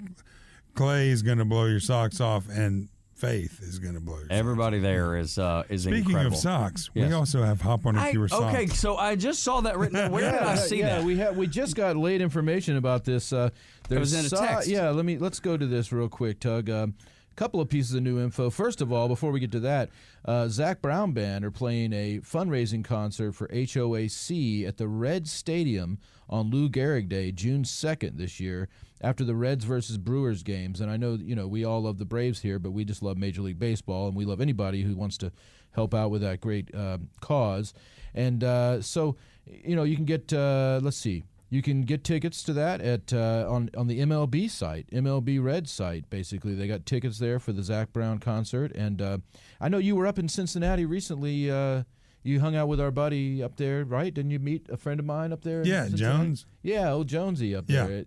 Clay 0.74 1.08
is 1.08 1.22
going 1.22 1.38
to 1.38 1.44
blow 1.46 1.64
your 1.64 1.80
socks 1.80 2.20
off, 2.20 2.46
and 2.50 2.88
Faith 3.14 3.60
is 3.62 3.78
going 3.78 3.94
to 3.94 4.00
blow 4.00 4.18
your. 4.18 4.26
Everybody 4.30 4.80
there 4.80 5.16
is 5.16 5.38
uh, 5.38 5.62
is 5.68 5.82
Speaking 5.84 6.00
incredible. 6.10 6.36
of 6.36 6.40
socks, 6.42 6.90
Yes. 6.94 7.08
we 7.08 7.14
also 7.14 7.42
have 7.42 7.60
Hop 7.60 7.86
on 7.86 7.96
a 7.96 8.00
I- 8.00 8.10
Cure 8.10 8.26
socks. 8.28 8.54
okay, 8.54 8.66
so 8.66 8.96
I 8.96 9.14
just 9.14 9.42
saw 9.42 9.60
that 9.62 9.78
written. 9.78 9.94
there. 9.94 10.10
Where 10.10 10.32
did 10.32 10.40
I 10.40 10.54
see 10.56 10.80
yeah, 10.80 10.96
that? 10.96 11.04
we 11.04 11.16
have 11.18 11.36
we 11.36 11.46
just 11.46 11.76
got 11.76 11.96
late 11.96 12.20
information 12.20 12.76
about 12.76 13.04
this. 13.04 13.32
Uh, 13.32 13.50
there's 13.88 14.00
was 14.00 14.14
in 14.14 14.26
a 14.26 14.28
so- 14.28 14.38
text. 14.44 14.68
Yeah, 14.68 14.90
let 14.90 15.04
me 15.04 15.16
let's 15.18 15.38
go 15.40 15.56
to 15.56 15.66
this 15.66 15.92
real 15.92 16.08
quick, 16.08 16.40
Tug. 16.40 16.68
Um, 16.68 16.94
couple 17.36 17.60
of 17.60 17.68
pieces 17.68 17.92
of 17.94 18.02
new 18.04 18.20
info. 18.20 18.48
First 18.48 18.80
of 18.80 18.92
all, 18.92 19.08
before 19.08 19.32
we 19.32 19.40
get 19.40 19.50
to 19.50 19.60
that, 19.60 19.90
uh, 20.24 20.46
Zac 20.46 20.80
Brown 20.80 21.10
Band 21.10 21.44
are 21.44 21.50
playing 21.50 21.92
a 21.92 22.20
fundraising 22.20 22.84
concert 22.84 23.32
for 23.32 23.48
HOAC 23.48 24.66
at 24.68 24.76
the 24.76 24.86
Red 24.86 25.26
Stadium 25.26 25.98
on 26.28 26.50
Lou 26.50 26.68
Gehrig 26.68 27.08
Day, 27.08 27.32
June 27.32 27.64
second 27.64 28.18
this 28.18 28.38
year, 28.38 28.68
after 29.04 29.22
the 29.24 29.34
Reds 29.34 29.64
versus 29.64 29.98
Brewers 29.98 30.42
games. 30.42 30.80
And 30.80 30.90
I 30.90 30.96
know 30.96 31.14
you 31.14 31.34
know 31.36 31.46
we 31.46 31.64
all 31.64 31.82
love 31.82 31.98
the 31.98 32.04
Braves 32.04 32.40
here, 32.40 32.58
but 32.58 32.72
we 32.72 32.84
just 32.84 33.02
love 33.02 33.16
Major 33.16 33.42
League 33.42 33.58
Baseball, 33.58 34.08
and 34.08 34.16
we 34.16 34.24
love 34.24 34.40
anybody 34.40 34.82
who 34.82 34.96
wants 34.96 35.16
to 35.18 35.30
help 35.72 35.92
out 35.94 36.10
with 36.10 36.22
that 36.22 36.40
great 36.40 36.74
um, 36.74 37.08
cause. 37.20 37.74
And 38.14 38.44
uh, 38.44 38.80
so, 38.80 39.16
you 39.46 39.74
know, 39.74 39.82
you 39.82 39.96
can 39.96 40.04
get 40.04 40.32
uh, 40.32 40.80
let's 40.82 40.96
see. 40.96 41.24
You 41.50 41.62
can 41.62 41.82
get 41.82 42.02
tickets 42.02 42.42
to 42.44 42.52
that 42.54 42.80
at 42.80 43.12
uh, 43.12 43.46
on 43.48 43.70
on 43.76 43.86
the 43.86 44.00
MLB 44.00 44.50
site, 44.50 44.88
MLB 44.90 45.42
Red 45.42 45.68
site. 45.68 46.08
Basically, 46.10 46.54
they 46.54 46.66
got 46.66 46.84
tickets 46.86 47.18
there 47.18 47.38
for 47.38 47.52
the 47.52 47.62
Zac 47.62 47.92
Brown 47.92 48.18
concert. 48.18 48.72
And 48.74 49.00
uh, 49.02 49.18
I 49.60 49.68
know 49.68 49.78
you 49.78 49.94
were 49.94 50.06
up 50.06 50.18
in 50.18 50.28
Cincinnati 50.28 50.84
recently. 50.84 51.50
Uh, 51.50 51.84
you 52.24 52.40
hung 52.40 52.56
out 52.56 52.68
with 52.68 52.80
our 52.80 52.90
buddy 52.90 53.42
up 53.42 53.56
there, 53.56 53.84
right? 53.84 54.12
Didn't 54.12 54.30
you 54.30 54.38
meet 54.38 54.66
a 54.70 54.78
friend 54.78 54.98
of 54.98 55.04
mine 55.06 55.30
up 55.32 55.42
there? 55.42 55.62
Yeah? 55.64 55.88
Jones. 55.92 56.46
Yeah, 56.62 56.90
old 56.90 57.06
Jonesy 57.06 57.54
up 57.54 57.66
Yeah. 57.68 57.86
there. 57.86 58.04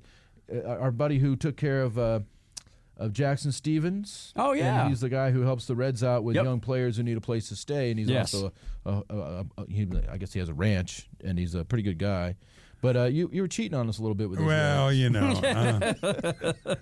Our 0.65 0.91
buddy 0.91 1.19
who 1.19 1.35
took 1.35 1.57
care 1.57 1.81
of. 1.81 1.97
Uh, 1.97 2.19
of 2.99 3.13
Jackson 3.13 3.51
Stephens. 3.51 4.33
Oh, 4.35 4.53
yeah. 4.53 4.79
and 4.81 4.89
he's 4.89 5.01
the 5.01 5.09
guy 5.09 5.29
who 5.29 5.41
helps 5.41 5.67
the 5.67 5.75
Reds 5.75 6.03
out 6.03 6.23
with 6.23 6.35
Yep. 6.35 6.45
young 6.45 6.59
players 6.59 6.97
who 6.97 7.03
need 7.03 7.15
a 7.15 7.21
place 7.21 7.47
to 7.49 7.55
stay, 7.55 7.91
and 7.91 7.99
he's 7.99 8.09
Yes. 8.09 8.33
also 8.33 8.51
a, 8.87 8.89
a, 8.89 9.15
a, 9.15 9.45
a, 9.59 9.65
he, 9.69 9.87
I 10.11 10.17
guess 10.17 10.33
he 10.33 10.39
has 10.39 10.49
a 10.49 10.53
ranch, 10.55 11.07
and 11.23 11.37
he's 11.37 11.53
a 11.53 11.63
pretty 11.63 11.83
good 11.83 11.99
guy. 11.99 12.37
But 12.81 12.97
uh, 12.97 13.03
you 13.03 13.29
you 13.31 13.43
were 13.43 13.47
cheating 13.47 13.77
on 13.77 13.87
us 13.87 13.99
a 13.99 14.01
little 14.01 14.15
bit 14.15 14.31
with 14.31 14.39
those 14.39 14.47
Well, 14.47 14.87
Reds. 14.87 14.97
you 14.97 15.11
know, 15.11 15.27
uh, 15.29 15.93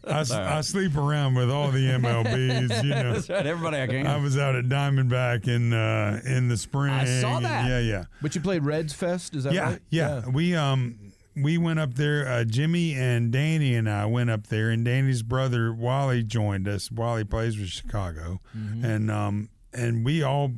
I, 0.07 0.19
s- 0.21 0.31
I 0.31 0.61
sleep 0.61 0.95
around 0.95 1.35
with 1.35 1.51
all 1.51 1.69
the 1.71 1.79
MLBs. 1.85 2.81
You 2.83 2.89
know, 2.91 3.13
That's 3.13 3.29
right. 3.29 3.45
Everybody 3.45 3.81
I 3.81 3.87
can. 3.87 4.07
I 4.07 4.15
was 4.15 4.37
out 4.37 4.55
at 4.55 4.65
Diamondback 4.65 5.49
in 5.49 5.73
uh, 5.73 6.21
in 6.25 6.47
the 6.47 6.55
spring. 6.55 6.93
I 6.93 7.03
saw 7.21 7.41
that. 7.41 7.67
Yeah, 7.67 7.79
yeah, 7.79 8.03
But 8.21 8.35
you 8.35 8.39
played 8.41 8.63
Reds 8.63 8.93
Fest, 8.93 9.35
is 9.35 9.43
that 9.43 9.53
yeah, 9.53 9.63
right? 9.71 9.81
yeah. 9.89 10.25
We 10.29 10.55
um 10.55 10.97
we 11.35 11.57
went 11.57 11.79
up 11.79 11.95
there. 11.95 12.27
Uh, 12.27 12.43
Jimmy 12.43 12.93
and 12.93 13.31
Danny 13.31 13.75
and 13.75 13.89
I 13.89 14.05
went 14.05 14.29
up 14.29 14.47
there, 14.47 14.69
and 14.69 14.85
Danny's 14.85 15.21
brother 15.23 15.73
Wally 15.73 16.23
joined 16.23 16.67
us. 16.67 16.91
Wally 16.91 17.23
plays 17.23 17.57
with 17.57 17.69
Chicago, 17.69 18.41
and 18.53 19.11
um 19.11 19.49
and 19.73 20.05
we 20.05 20.23
all 20.23 20.51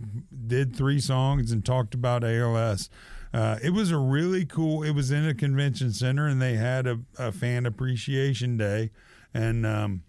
did 0.47 0.75
three 0.75 0.99
songs 0.99 1.51
and 1.51 1.65
talked 1.65 1.93
about 1.95 2.23
ALS. 2.23 2.89
Uh, 3.33 3.57
it 3.61 3.71
was 3.71 3.91
a 3.91 3.97
really 3.97 4.45
cool. 4.45 4.83
It 4.83 4.91
was 4.91 5.11
in 5.11 5.25
a 5.27 5.33
convention 5.33 5.91
center, 5.91 6.27
and 6.27 6.41
they 6.41 6.55
had 6.55 6.87
a, 6.87 6.99
a 7.17 7.31
fan 7.31 7.65
appreciation 7.65 8.57
day, 8.57 8.91
and 9.33 9.65
um, 9.65 10.03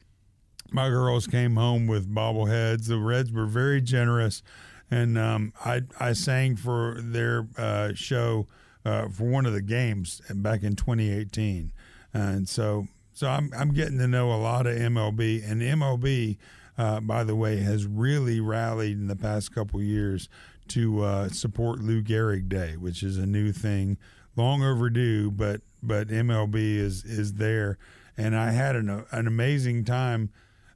my 0.70 0.88
girls 0.88 1.26
came 1.26 1.56
home 1.56 1.86
with 1.86 2.12
bobbleheads. 2.14 2.86
The 2.86 2.98
Reds 2.98 3.32
were 3.32 3.46
very 3.46 3.80
generous, 3.80 4.42
and 4.90 5.18
um, 5.18 5.52
I 5.64 5.82
I 5.98 6.12
sang 6.12 6.56
for 6.56 6.98
their 7.00 7.48
uh, 7.56 7.92
show 7.94 8.46
uh, 8.84 9.08
for 9.08 9.24
one 9.24 9.46
of 9.46 9.52
the 9.52 9.62
games 9.62 10.20
back 10.34 10.62
in 10.62 10.76
2018, 10.76 11.72
and 12.12 12.48
so 12.48 12.86
so 13.12 13.26
I'm 13.26 13.50
I'm 13.56 13.72
getting 13.72 13.98
to 13.98 14.06
know 14.06 14.32
a 14.32 14.38
lot 14.38 14.66
of 14.66 14.76
MLB, 14.76 15.48
and 15.50 15.60
MLB, 15.60 16.36
uh, 16.76 17.00
by 17.00 17.24
the 17.24 17.34
way, 17.34 17.56
has 17.58 17.84
really 17.86 18.40
rallied 18.40 18.96
in 18.96 19.08
the 19.08 19.16
past 19.16 19.52
couple 19.52 19.82
years 19.82 20.28
to 20.68 21.02
uh, 21.02 21.28
support 21.28 21.80
Lou 21.80 22.02
Gehrig 22.02 22.48
Day, 22.48 22.76
which 22.76 23.02
is 23.02 23.18
a 23.18 23.26
new 23.26 23.52
thing, 23.52 23.98
long 24.36 24.62
overdue, 24.62 25.30
but 25.30 25.62
but 25.82 26.08
MLB 26.08 26.76
is 26.76 27.04
is 27.04 27.34
there, 27.34 27.78
and 28.16 28.36
I 28.36 28.52
had 28.52 28.76
an 28.76 29.04
an 29.10 29.26
amazing 29.26 29.84
time 29.84 30.30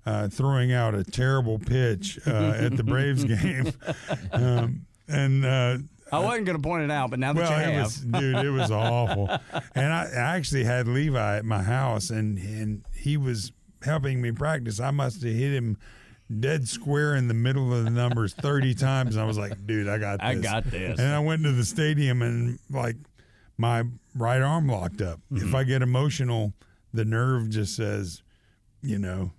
uh, 0.04 0.28
throwing 0.28 0.72
out 0.72 0.94
a 0.94 1.04
terrible 1.04 1.58
pitch 1.58 2.18
uh, 2.26 2.54
at 2.56 2.76
the 2.76 2.84
Braves 2.84 3.24
game, 3.42 3.72
um, 4.32 4.86
and 5.06 5.44
uh, 5.44 5.78
I 6.12 6.18
wasn't 6.18 6.46
going 6.46 6.58
to 6.58 6.62
point 6.62 6.84
it 6.84 6.90
out, 6.90 7.10
but 7.10 7.18
now 7.18 7.32
that 7.32 7.42
well, 7.42 7.50
you 7.50 7.68
it 7.68 7.72
have, 7.74 7.84
was, 7.84 7.96
dude, 7.96 8.36
it 8.36 8.50
was 8.50 8.70
awful. 8.70 9.30
And 9.74 9.92
I, 9.92 10.10
I 10.14 10.36
actually 10.36 10.64
had 10.64 10.86
Levi 10.86 11.38
at 11.38 11.44
my 11.44 11.62
house, 11.62 12.10
and 12.10 12.38
and 12.38 12.84
he 12.94 13.16
was 13.16 13.52
helping 13.82 14.20
me 14.20 14.32
practice. 14.32 14.80
I 14.80 14.90
must 14.90 15.22
have 15.22 15.32
hit 15.32 15.52
him 15.52 15.78
dead 16.40 16.68
square 16.68 17.14
in 17.14 17.28
the 17.28 17.34
middle 17.34 17.72
of 17.72 17.84
the 17.84 17.90
numbers 17.90 18.34
30 18.34 18.74
times. 18.76 19.16
And 19.16 19.22
I 19.22 19.26
was 19.26 19.38
like, 19.38 19.66
dude, 19.66 19.88
I 19.88 19.98
got 19.98 20.20
this. 20.20 20.28
I 20.28 20.34
got 20.34 20.64
this. 20.70 20.98
And 20.98 21.08
I 21.14 21.18
went 21.18 21.42
to 21.44 21.52
the 21.52 21.64
stadium 21.64 22.22
and 22.22 22.58
like 22.70 22.96
my 23.58 23.84
right 24.14 24.40
arm 24.40 24.68
locked 24.68 25.02
up. 25.02 25.20
Mm-hmm. 25.32 25.48
If 25.48 25.54
I 25.54 25.64
get 25.64 25.82
emotional, 25.82 26.52
the 26.92 27.04
nerve 27.04 27.50
just 27.50 27.76
says, 27.76 28.22
you 28.82 28.98
know, 28.98 29.32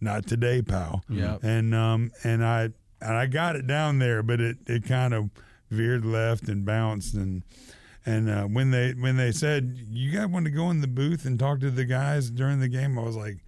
not 0.00 0.26
today, 0.26 0.62
pal. 0.62 1.02
Yeah. 1.08 1.38
And 1.42 1.74
um 1.74 2.10
and 2.22 2.44
I 2.44 2.70
and 3.00 3.16
I 3.16 3.26
got 3.26 3.56
it 3.56 3.66
down 3.66 3.98
there, 3.98 4.22
but 4.22 4.40
it 4.40 4.58
it 4.66 4.84
kind 4.84 5.14
of 5.14 5.30
veered 5.70 6.04
left 6.04 6.48
and 6.48 6.64
bounced 6.64 7.14
and 7.14 7.42
and 8.06 8.30
uh, 8.30 8.44
when 8.44 8.70
they 8.70 8.92
when 8.92 9.16
they 9.16 9.32
said 9.32 9.76
you 9.90 10.12
guys 10.12 10.28
want 10.28 10.44
to 10.46 10.50
go 10.52 10.70
in 10.70 10.80
the 10.80 10.86
booth 10.86 11.24
and 11.24 11.38
talk 11.38 11.58
to 11.60 11.70
the 11.70 11.84
guys 11.84 12.30
during 12.30 12.60
the 12.60 12.68
game, 12.68 12.96
I 12.96 13.02
was 13.02 13.16
like, 13.16 13.38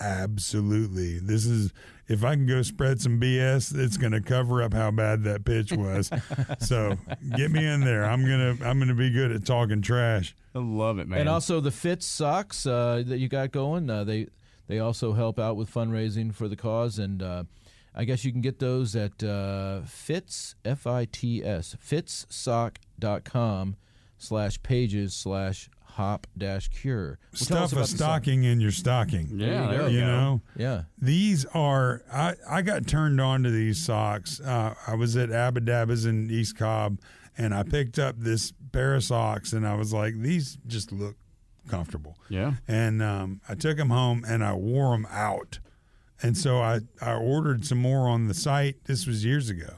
absolutely. 0.00 1.18
This 1.18 1.44
is 1.44 1.70
if 2.08 2.24
I 2.24 2.34
can 2.34 2.46
go 2.46 2.62
spread 2.62 3.00
some 3.00 3.20
BS, 3.20 3.76
it's 3.76 3.98
going 3.98 4.12
to 4.12 4.22
cover 4.22 4.62
up 4.62 4.72
how 4.72 4.90
bad 4.90 5.24
that 5.24 5.44
pitch 5.44 5.72
was. 5.72 6.10
so 6.60 6.96
get 7.36 7.50
me 7.50 7.66
in 7.66 7.80
there. 7.80 8.04
I'm 8.04 8.22
gonna 8.22 8.56
I'm 8.64 8.78
gonna 8.78 8.94
be 8.94 9.10
good 9.10 9.32
at 9.32 9.44
talking 9.44 9.82
trash. 9.82 10.34
I 10.54 10.60
love 10.60 10.98
it, 10.98 11.08
man. 11.08 11.20
And 11.20 11.28
also 11.28 11.60
the 11.60 11.70
Fits 11.70 12.06
socks 12.06 12.66
uh, 12.66 13.02
that 13.06 13.18
you 13.18 13.28
got 13.28 13.52
going, 13.52 13.90
uh, 13.90 14.04
they 14.04 14.28
they 14.66 14.78
also 14.78 15.12
help 15.12 15.38
out 15.38 15.56
with 15.56 15.72
fundraising 15.72 16.34
for 16.34 16.48
the 16.48 16.56
cause, 16.56 16.98
and 16.98 17.22
uh, 17.22 17.44
I 17.96 18.04
guess 18.04 18.24
you 18.24 18.32
can 18.32 18.42
get 18.42 18.58
those 18.58 18.94
at 18.94 19.22
uh, 19.24 19.80
Fits 19.82 20.54
F 20.64 20.86
I 20.86 21.06
T 21.06 21.42
S 21.44 21.74
fitssock.com 21.82 23.76
slash 24.18 24.62
pages 24.62 25.14
slash 25.14 25.68
hop 25.82 26.26
dash 26.36 26.68
cure. 26.68 27.18
Well, 27.32 27.38
Stuff 27.66 27.72
a 27.72 27.86
stocking 27.86 28.44
in 28.44 28.60
your 28.60 28.70
stocking. 28.70 29.28
yeah, 29.32 29.66
there 29.68 29.88
you 29.88 29.94
you 29.96 30.00
go. 30.00 30.06
know. 30.06 30.40
Yeah, 30.56 30.82
These 31.00 31.46
are 31.46 32.02
I, 32.12 32.34
I 32.48 32.62
got 32.62 32.86
turned 32.86 33.20
on 33.20 33.42
to 33.44 33.50
these 33.50 33.82
socks. 33.84 34.40
Uh, 34.40 34.74
I 34.86 34.94
was 34.94 35.16
at 35.16 35.30
Abadabas 35.30 36.06
in 36.06 36.30
East 36.30 36.56
Cobb, 36.58 36.98
and 37.38 37.54
I 37.54 37.62
picked 37.62 37.98
up 37.98 38.16
this 38.18 38.52
pair 38.72 38.94
of 38.94 39.04
socks, 39.04 39.54
and 39.54 39.66
I 39.66 39.74
was 39.74 39.92
like, 39.94 40.20
these 40.20 40.58
just 40.66 40.92
look 40.92 41.16
comfortable. 41.68 42.18
Yeah. 42.28 42.54
And 42.68 43.02
um, 43.02 43.40
I 43.48 43.54
took 43.54 43.76
them 43.78 43.90
home 43.90 44.24
and 44.28 44.44
I 44.44 44.52
wore 44.52 44.90
them 44.92 45.06
out, 45.10 45.58
and 46.22 46.36
so 46.36 46.58
I 46.58 46.80
I 47.00 47.14
ordered 47.14 47.64
some 47.64 47.78
more 47.78 48.08
on 48.08 48.28
the 48.28 48.34
site. 48.34 48.84
This 48.84 49.06
was 49.06 49.24
years 49.24 49.50
ago. 49.50 49.74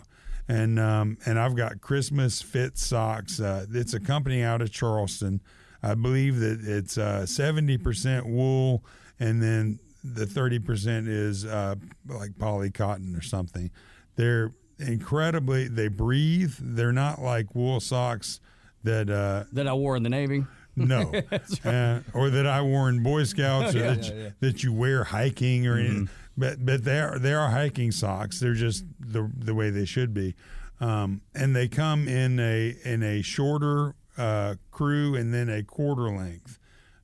And 0.50 0.78
um, 0.80 1.18
and 1.26 1.38
I've 1.38 1.54
got 1.54 1.82
Christmas 1.82 2.40
fit 2.40 2.78
socks. 2.78 3.38
Uh, 3.38 3.66
it's 3.70 3.92
a 3.92 4.00
company 4.00 4.42
out 4.42 4.62
of 4.62 4.72
Charleston. 4.72 5.42
I 5.82 5.94
believe 5.94 6.40
that 6.40 6.60
it's 6.64 6.96
uh, 6.96 7.26
seventy 7.26 7.76
percent 7.76 8.26
wool, 8.26 8.82
and 9.20 9.42
then 9.42 9.78
the 10.02 10.24
thirty 10.24 10.58
percent 10.58 11.06
is 11.06 11.44
uh, 11.44 11.74
like 12.06 12.38
poly 12.38 12.70
cotton 12.70 13.14
or 13.14 13.20
something. 13.20 13.70
They're 14.16 14.52
incredibly. 14.78 15.68
They 15.68 15.88
breathe. 15.88 16.54
They're 16.58 16.92
not 16.92 17.20
like 17.20 17.54
wool 17.54 17.80
socks 17.80 18.40
that 18.84 19.10
uh, 19.10 19.44
that 19.52 19.66
I 19.66 19.74
wore 19.74 19.96
in 19.96 20.02
the 20.02 20.08
Navy. 20.08 20.44
no, 20.76 21.12
uh, 21.64 22.00
or 22.14 22.30
that 22.30 22.46
I 22.46 22.62
wore 22.62 22.88
in 22.88 23.02
Boy 23.02 23.24
Scouts, 23.24 23.74
or 23.76 23.80
that, 23.80 24.04
you, 24.06 24.32
that 24.40 24.62
you 24.62 24.72
wear 24.72 25.04
hiking, 25.04 25.66
or 25.66 25.76
anything. 25.76 26.08
But 26.38 26.64
but 26.64 26.84
they 26.84 27.00
are 27.00 27.18
they 27.18 27.34
are 27.34 27.50
hiking 27.50 27.90
socks. 27.90 28.38
They're 28.38 28.54
just 28.54 28.84
the 29.00 29.28
the 29.36 29.54
way 29.54 29.70
they 29.70 29.84
should 29.84 30.14
be, 30.14 30.36
um, 30.80 31.20
and 31.34 31.54
they 31.54 31.66
come 31.66 32.06
in 32.06 32.38
a 32.38 32.76
in 32.84 33.02
a 33.02 33.22
shorter 33.22 33.96
uh, 34.16 34.54
crew 34.70 35.16
and 35.16 35.34
then 35.34 35.48
a 35.48 35.64
quarter 35.64 36.08
length. 36.10 36.58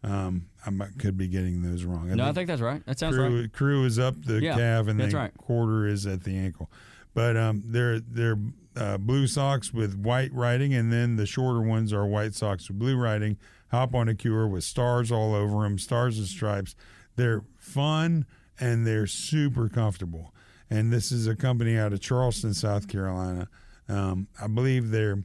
Um, 0.04 0.46
I 0.64 0.70
might, 0.70 0.98
could 0.98 1.16
be 1.16 1.28
getting 1.28 1.62
those 1.62 1.84
wrong. 1.84 2.14
No, 2.14 2.28
I 2.28 2.32
think 2.32 2.46
that's 2.46 2.60
right. 2.62 2.84
That 2.86 2.98
sounds 2.98 3.16
crew 3.16 3.40
right. 3.40 3.52
crew 3.52 3.84
is 3.84 3.98
up 3.98 4.14
the 4.24 4.40
Yeah, 4.40 4.54
calf 4.54 4.86
and 4.86 5.00
then 5.00 5.10
right. 5.10 5.36
quarter 5.36 5.86
is 5.86 6.06
at 6.06 6.22
the 6.22 6.36
ankle. 6.36 6.70
But 7.12 7.36
um, 7.36 7.62
they're 7.66 7.98
they're 7.98 8.38
uh, 8.76 8.98
blue 8.98 9.26
socks 9.26 9.72
with 9.72 9.96
white 9.98 10.32
writing, 10.32 10.74
and 10.74 10.92
then 10.92 11.16
the 11.16 11.26
shorter 11.26 11.60
ones 11.60 11.92
are 11.92 12.06
white 12.06 12.34
socks 12.34 12.68
with 12.68 12.78
blue 12.78 12.96
writing. 12.96 13.36
Hop 13.70 13.94
on 13.94 14.08
a 14.08 14.14
cure 14.14 14.46
with 14.46 14.62
stars 14.62 15.10
all 15.10 15.34
over 15.34 15.62
them, 15.62 15.78
stars 15.78 16.18
and 16.18 16.28
stripes. 16.28 16.76
They're 17.16 17.42
fun 17.58 18.26
and 18.60 18.86
they're 18.86 19.06
super 19.06 19.68
comfortable. 19.68 20.34
And 20.70 20.92
this 20.92 21.12
is 21.12 21.26
a 21.26 21.36
company 21.36 21.76
out 21.76 21.92
of 21.92 22.00
Charleston, 22.00 22.54
South 22.54 22.88
Carolina. 22.88 23.48
Um, 23.88 24.28
I 24.40 24.46
believe 24.46 24.90
their 24.90 25.22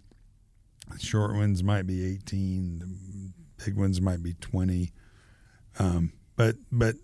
short 0.99 1.34
ones 1.34 1.63
might 1.63 1.88
be 1.88 2.05
18, 2.05 2.80
the 2.80 3.65
big 3.65 3.77
ones 3.77 4.01
might 4.01 4.21
be 4.21 4.34
20. 4.34 4.91
Um, 5.77 6.13
but 6.36 6.55
but 6.71 6.95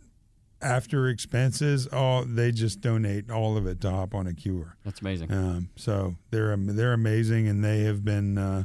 after 0.61 1.07
expenses, 1.07 1.87
all 1.87 2.23
they 2.25 2.51
just 2.51 2.81
donate 2.81 3.29
all 3.29 3.57
of 3.57 3.67
it 3.67 3.81
to 3.81 3.91
Hop 3.91 4.15
on 4.15 4.27
a 4.27 4.33
Cure. 4.33 4.77
That's 4.83 5.01
amazing. 5.01 5.31
Um, 5.31 5.69
so 5.75 6.15
they're 6.31 6.55
they're 6.57 6.93
amazing, 6.93 7.47
and 7.47 7.63
they 7.63 7.81
have 7.81 8.03
been 8.03 8.37
uh, 8.37 8.63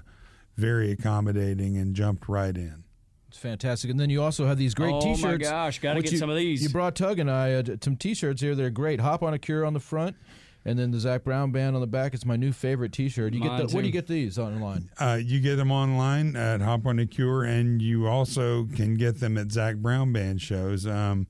very 0.56 0.90
accommodating 0.90 1.76
and 1.76 1.94
jumped 1.94 2.28
right 2.28 2.56
in. 2.56 2.84
It's 3.30 3.38
fantastic. 3.38 3.92
And 3.92 4.00
then 4.00 4.10
you 4.10 4.20
also 4.24 4.44
have 4.46 4.58
these 4.58 4.74
great 4.74 4.92
Oh, 4.92 5.00
T-shirts. 5.00 5.22
Oh 5.24 5.28
my 5.28 5.36
gosh, 5.36 5.78
gotta 5.78 6.02
get 6.02 6.10
you- 6.10 6.18
some 6.18 6.30
of 6.30 6.36
these. 6.36 6.64
You 6.64 6.68
brought 6.68 6.96
Tug 6.96 7.20
and 7.20 7.30
I 7.30 7.52
uh, 7.54 7.62
some 7.80 7.96
T-shirts 7.96 8.42
here. 8.42 8.56
They're 8.56 8.70
great. 8.70 8.98
Hop 9.00 9.22
on 9.22 9.32
a 9.32 9.38
cure 9.38 9.64
on 9.64 9.72
the 9.72 9.78
front. 9.78 10.16
And 10.64 10.76
then 10.76 10.90
the 10.90 10.98
Zac 10.98 11.22
Brown 11.22 11.52
band 11.52 11.76
on 11.76 11.80
the 11.80 11.86
back. 11.86 12.12
It's 12.12 12.26
my 12.26 12.34
new 12.34 12.50
favorite 12.50 12.92
T-shirt. 12.92 13.32
You 13.32 13.38
Mine 13.40 13.60
get 13.60 13.68
the, 13.68 13.74
where 13.74 13.82
do 13.82 13.86
you 13.86 13.92
get 13.92 14.08
these 14.08 14.36
online? 14.36 14.90
Uh, 14.98 15.18
you 15.22 15.38
get 15.40 15.56
them 15.56 15.70
online 15.70 16.34
at 16.34 16.60
Hop 16.60 16.86
on 16.86 16.98
a 16.98 17.06
Cure, 17.06 17.44
and 17.44 17.80
you 17.80 18.08
also 18.08 18.64
can 18.74 18.96
get 18.96 19.20
them 19.20 19.38
at 19.38 19.52
Zac 19.52 19.76
Brown 19.76 20.12
Band 20.12 20.42
shows. 20.42 20.86
Um, 20.88 21.28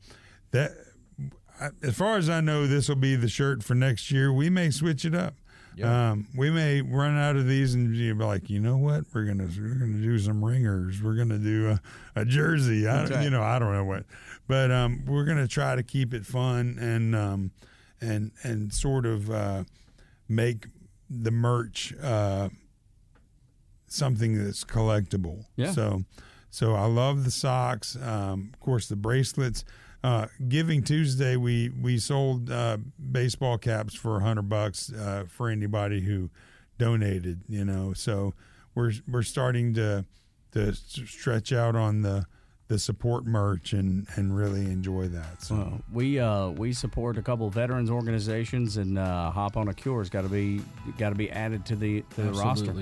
that, 0.53 0.73
as 1.83 1.95
far 1.95 2.17
as 2.17 2.31
I 2.31 2.41
know, 2.41 2.67
this 2.67 2.89
will 2.89 2.97
be 2.97 3.15
the 3.15 3.29
shirt 3.29 3.63
for 3.63 3.75
next 3.75 4.11
year. 4.11 4.33
We 4.33 4.49
may 4.51 4.71
switch 4.71 5.05
it 5.05 5.15
up. 5.15 5.35
Yeah. 5.81 6.11
Um, 6.11 6.29
we 6.37 6.51
may 6.51 6.83
run 6.83 7.17
out 7.17 7.37
of 7.37 7.47
these 7.47 7.75
and 7.75 7.91
be 7.93 8.13
like, 8.13 8.51
you 8.51 8.61
know 8.61 8.77
what? 8.77 9.05
We're 9.13 9.25
gonna 9.25 9.49
we're 9.59 9.75
gonna 9.75 10.01
do 10.01 10.19
some 10.19 10.45
ringers. 10.45 11.03
We're 11.03 11.15
gonna 11.15 11.39
do 11.39 11.71
a, 11.71 12.21
a 12.21 12.25
jersey. 12.25 12.87
I. 12.87 13.23
You 13.23 13.31
know, 13.31 13.43
I 13.43 13.59
don't 13.59 13.73
know 13.73 13.85
what, 13.85 14.05
but 14.47 14.71
um, 14.71 15.05
we're 15.07 15.25
gonna 15.25 15.49
try 15.49 15.75
to 15.75 15.83
keep 15.83 16.13
it 16.15 16.27
fun 16.27 16.79
and 16.81 17.15
um, 17.17 17.51
and 18.01 18.33
and 18.43 18.73
sort 18.73 19.07
of 19.07 19.31
uh, 19.31 19.65
make 20.29 20.67
the 21.09 21.31
merch 21.31 21.95
uh, 22.03 22.49
something 23.87 24.43
that's 24.43 24.65
collectible. 24.65 25.45
Yeah. 25.57 25.73
So 25.73 26.05
so 26.51 26.75
I 26.75 26.87
love 26.87 27.25
the 27.25 27.31
socks. 27.31 27.97
Um, 27.97 28.51
of 28.53 28.61
course, 28.61 28.89
the 28.89 28.97
bracelets. 28.97 29.65
Uh, 30.03 30.27
Giving 30.49 30.83
Tuesday, 30.83 31.37
we 31.37 31.69
we 31.69 31.99
sold 31.99 32.51
uh, 32.51 32.79
baseball 33.13 33.59
caps 33.59 33.95
for 33.95 34.17
a 34.19 34.21
hundred 34.21 34.49
bucks 34.49 34.93
uh, 34.93 35.25
for 35.29 35.49
anybody 35.49 36.01
who 36.01 36.31
donated. 36.79 37.43
You 37.49 37.65
know, 37.65 37.93
so 37.93 38.35
we're 38.75 38.93
we're 39.07 39.23
starting 39.23 39.75
to 39.75 40.05
to 40.53 40.75
stretch 40.75 41.53
out 41.53 41.77
on 41.77 42.03
the 42.03 42.25
the 42.69 42.79
support 42.79 43.27
merch 43.27 43.73
and 43.73 44.07
and 44.15 44.35
really 44.35 44.65
enjoy 44.65 45.09
that. 45.09 45.43
So 45.43 45.55
Well, 45.57 45.81
we 45.93 46.19
uh, 46.19 46.49
we 46.51 46.73
support 46.73 47.19
a 47.19 47.23
couple 47.23 47.49
of 47.49 47.53
veterans 47.53 47.91
organizations, 47.91 48.77
and 48.79 48.97
uh, 48.97 49.31
Hop 49.33 49.57
on 49.57 49.69
a 49.69 49.75
Cure's 49.75 50.09
got 50.09 50.23
to 50.23 50.29
be 50.29 50.63
got 50.97 51.11
to 51.11 51.17
be 51.17 51.31
added 51.31 51.67
to 51.67 51.77
the 51.77 52.03
to 52.15 52.23
the 52.23 52.33
roster. 52.33 52.73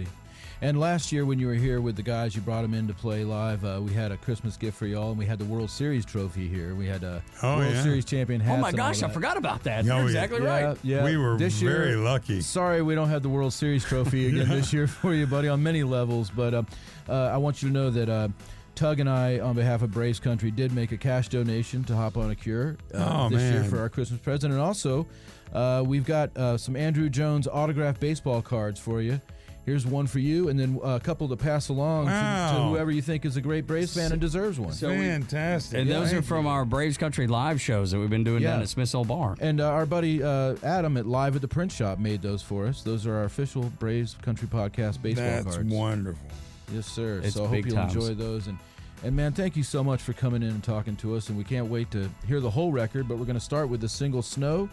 Absolutely. 0.60 0.68
And 0.68 0.80
last 0.80 1.12
year, 1.12 1.24
when 1.24 1.38
you 1.38 1.46
were 1.46 1.54
here 1.54 1.80
with 1.80 1.96
the 1.96 2.02
guys, 2.02 2.34
you 2.34 2.42
brought 2.42 2.62
them 2.62 2.74
in 2.74 2.86
to 2.88 2.94
play 2.94 3.24
live. 3.24 3.64
Uh, 3.64 3.80
we 3.82 3.92
had 3.92 4.10
a 4.12 4.16
Christmas 4.16 4.56
gift 4.56 4.76
for 4.76 4.86
y'all, 4.86 5.10
and 5.10 5.18
we 5.18 5.24
had 5.26 5.38
the 5.38 5.44
World 5.44 5.70
Series 5.70 6.04
trophy 6.04 6.48
here. 6.48 6.74
We 6.74 6.86
had 6.86 7.04
a 7.04 7.22
Oh, 7.42 7.58
World 7.58 7.72
yeah. 7.74 7.82
Series 7.82 8.04
champion 8.04 8.42
Oh 8.46 8.56
my 8.56 8.72
gosh, 8.72 9.02
I 9.02 9.08
forgot 9.08 9.36
about 9.36 9.62
that. 9.64 9.84
Oh, 9.84 9.86
You're 9.86 9.96
yeah. 9.98 10.04
exactly 10.24 10.42
Yeah, 10.42 10.64
right. 10.66 10.78
yeah. 10.82 11.04
we 11.04 11.16
were 11.16 11.36
this 11.38 11.62
year, 11.62 11.76
very 11.78 11.96
lucky. 11.96 12.40
Sorry, 12.40 12.82
we 12.82 12.94
don't 12.94 13.08
have 13.08 13.22
the 13.22 13.28
World 13.28 13.52
Series 13.52 13.84
trophy 13.84 14.26
again 14.28 14.48
this 14.56 14.72
year 14.72 14.86
for 14.86 15.14
you, 15.14 15.26
buddy, 15.26 15.48
on 15.48 15.62
many 15.62 15.82
levels. 15.84 16.30
But 16.30 16.54
uh, 16.54 16.62
uh, 17.08 17.12
I 17.32 17.36
want 17.36 17.62
you 17.62 17.68
to 17.68 17.74
know 17.74 17.90
that 17.90 18.08
uh, 18.08 18.28
Tug 18.74 19.00
and 19.00 19.08
I, 19.08 19.38
on 19.40 19.54
behalf 19.54 19.82
of 19.82 19.90
Braves 19.92 20.18
Country, 20.20 20.50
did 20.50 20.72
make 20.72 20.92
a 20.92 20.96
cash 20.96 21.28
donation 21.28 21.84
to 21.84 21.94
Hop 21.96 22.16
on 22.16 22.30
a 22.30 22.34
Cure 22.34 22.76
uh, 22.94 23.26
Oh, 23.26 23.28
this 23.28 23.52
year 23.52 23.64
for 23.64 23.78
our 23.78 23.88
Christmas 23.88 24.20
present. 24.20 24.52
And 24.52 24.60
also, 24.62 25.06
uh, 25.52 25.82
we've 25.86 26.04
got 26.04 26.36
uh, 26.36 26.56
some 26.58 26.74
Andruw 26.74 27.10
Jones 27.10 27.46
autographed 27.46 28.00
baseball 28.00 28.42
cards 28.42 28.78
for 28.80 29.00
you. 29.00 29.20
Here's 29.68 29.86
one 29.86 30.06
for 30.06 30.18
you, 30.18 30.48
and 30.48 30.58
then 30.58 30.80
uh, 30.82 30.88
a 30.96 31.00
couple 31.00 31.28
to 31.28 31.36
pass 31.36 31.68
along 31.68 32.06
to, 32.06 32.10
to 32.12 32.62
whoever 32.70 32.90
you 32.90 33.02
think 33.02 33.26
is 33.26 33.36
a 33.36 33.42
great 33.42 33.66
Braves 33.66 33.94
fan 33.94 34.12
and 34.12 34.18
deserves 34.20 34.58
one. 34.58 34.72
So 34.72 34.88
we- 34.88 34.96
Fantastic. 34.96 35.78
And 35.80 35.90
those 35.90 36.10
are 36.14 36.22
from 36.22 36.46
you. 36.46 36.50
our 36.50 36.64
Braves 36.64 36.96
Country 36.96 37.26
live 37.26 37.60
shows 37.60 37.90
that 37.90 37.98
we've 37.98 38.08
been 38.08 38.24
doing 38.24 38.42
down 38.42 38.62
at 38.62 38.68
Smith's 38.70 38.94
Old 38.94 39.08
Bar. 39.08 39.36
And 39.40 39.60
uh, 39.60 39.68
our 39.68 39.84
buddy 39.84 40.22
uh, 40.22 40.56
Adam 40.62 40.96
at 40.96 41.04
Live 41.04 41.36
at 41.36 41.42
the 41.42 41.48
Print 41.48 41.70
Shop 41.70 41.98
made 41.98 42.22
those 42.22 42.40
for 42.42 42.66
us. 42.66 42.80
Those 42.82 43.06
are 43.06 43.14
our 43.14 43.24
official 43.24 43.64
Braves 43.78 44.16
Country 44.22 44.48
Podcast 44.48 45.02
baseball 45.02 45.26
That's 45.26 45.56
cards. 45.56 45.70
wonderful. 45.70 46.28
Yes, 46.72 46.86
sir. 46.86 47.20
It's 47.22 47.34
so 47.34 47.44
I 47.44 47.48
hope 47.48 47.66
you'll 47.66 47.74
times. 47.76 47.94
enjoy 47.94 48.14
those. 48.14 48.46
And 48.46 48.56
and 49.04 49.14
man, 49.14 49.32
thank 49.32 49.54
you 49.54 49.62
so 49.62 49.84
much 49.84 50.00
for 50.00 50.14
coming 50.14 50.42
in 50.42 50.48
and 50.48 50.64
talking 50.64 50.96
to 50.96 51.14
us. 51.14 51.28
And 51.28 51.36
we 51.36 51.44
can't 51.44 51.66
wait 51.66 51.90
to 51.90 52.08
hear 52.26 52.40
the 52.40 52.50
whole 52.50 52.72
record. 52.72 53.06
But 53.06 53.18
we're 53.18 53.26
going 53.26 53.34
to 53.38 53.40
start 53.44 53.68
with 53.68 53.82
the 53.82 53.88
single 53.88 54.22
"Snow," 54.22 54.68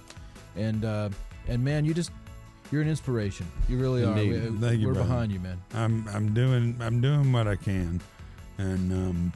and 0.55 0.85
uh, 0.85 1.09
and 1.49 1.63
man, 1.63 1.83
you 1.85 1.93
just 1.93 2.11
you're 2.72 2.82
an 2.82 2.89
inspiration. 2.89 3.45
You 3.70 3.78
really 3.78 4.03
Indeed. 4.03 4.34
are. 4.47 4.51
We, 4.51 4.57
Thank 4.59 4.80
you, 4.82 4.88
We're 4.88 4.93
brother. 4.93 5.09
behind 5.09 5.32
you, 5.32 5.39
man. 5.39 5.61
I'm 5.74 6.07
I'm 6.09 6.34
doing 6.34 6.76
I'm 6.82 7.01
doing 7.01 7.32
what 7.32 7.47
I 7.47 7.55
can, 7.55 8.01
and 8.57 8.91
um, 8.91 9.34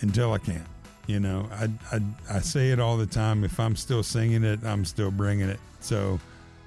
until 0.00 0.32
I 0.32 0.38
can't, 0.38 0.66
you 1.06 1.20
know, 1.20 1.48
I, 1.52 1.68
I 1.92 2.00
I 2.30 2.38
say 2.40 2.70
it 2.70 2.80
all 2.80 2.96
the 2.96 3.06
time. 3.06 3.44
If 3.44 3.58
I'm 3.58 3.76
still 3.76 4.02
singing 4.02 4.44
it, 4.44 4.62
I'm 4.64 4.84
still 4.84 5.10
bringing 5.10 5.48
it. 5.48 5.60
So 5.80 6.18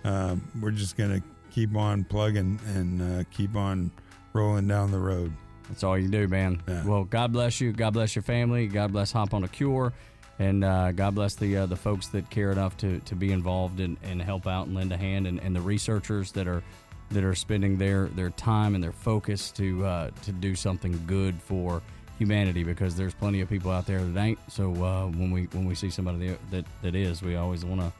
um, 0.03 0.41
we're 0.61 0.71
just 0.71 0.97
gonna 0.97 1.21
keep 1.51 1.75
on 1.75 2.03
plugging 2.03 2.59
and 2.75 3.01
uh, 3.01 3.23
keep 3.31 3.55
on 3.55 3.91
rolling 4.33 4.67
down 4.67 4.91
the 4.91 4.99
road. 4.99 5.31
That's 5.69 5.83
all 5.83 5.97
you 5.97 6.07
do, 6.07 6.27
man. 6.27 6.61
Yeah. 6.67 6.85
Well, 6.85 7.03
God 7.03 7.33
bless 7.33 7.59
you. 7.59 7.73
God 7.73 7.91
bless 7.93 8.15
your 8.15 8.23
family. 8.23 8.67
God 8.67 8.91
bless 8.93 9.11
Hop 9.11 9.33
on 9.33 9.43
a 9.43 9.47
Cure. 9.49 9.91
And 10.39 10.63
uh, 10.63 10.91
God 10.91 11.15
bless 11.15 11.35
the 11.35 11.57
uh, 11.57 11.65
the 11.65 11.75
folks 11.75 12.07
that 12.09 12.29
care 12.29 12.51
enough 12.51 12.77
to, 12.77 12.99
to 12.99 13.15
be 13.15 13.31
involved 13.31 13.79
and, 13.79 13.97
and 14.03 14.21
help 14.21 14.45
out 14.45 14.67
and 14.67 14.75
lend 14.75 14.91
a 14.91 14.97
hand, 14.97 15.25
and, 15.25 15.39
and 15.39 15.55
the 15.55 15.61
researchers 15.61 16.31
that 16.33 16.47
are 16.47 16.61
that 17.09 17.23
are 17.23 17.33
spending 17.35 17.77
their, 17.77 18.07
their 18.09 18.29
time 18.31 18.75
and 18.75 18.83
their 18.83 18.91
focus 18.91 19.49
to 19.51 19.83
uh, 19.85 20.11
to 20.23 20.31
do 20.31 20.53
something 20.53 20.99
good 21.07 21.41
for 21.41 21.81
humanity. 22.19 22.63
Because 22.63 22.95
there's 22.95 23.15
plenty 23.15 23.41
of 23.41 23.49
people 23.49 23.71
out 23.71 23.87
there 23.87 23.99
that 23.99 24.19
ain't. 24.21 24.39
So 24.51 24.71
uh, 24.83 25.05
when 25.07 25.31
we 25.31 25.43
when 25.53 25.65
we 25.65 25.73
see 25.73 25.89
somebody 25.89 26.27
that 26.27 26.51
that, 26.51 26.65
that 26.83 26.95
is, 26.95 27.23
we 27.23 27.35
always 27.35 27.65
want 27.65 27.81
to 27.81 27.91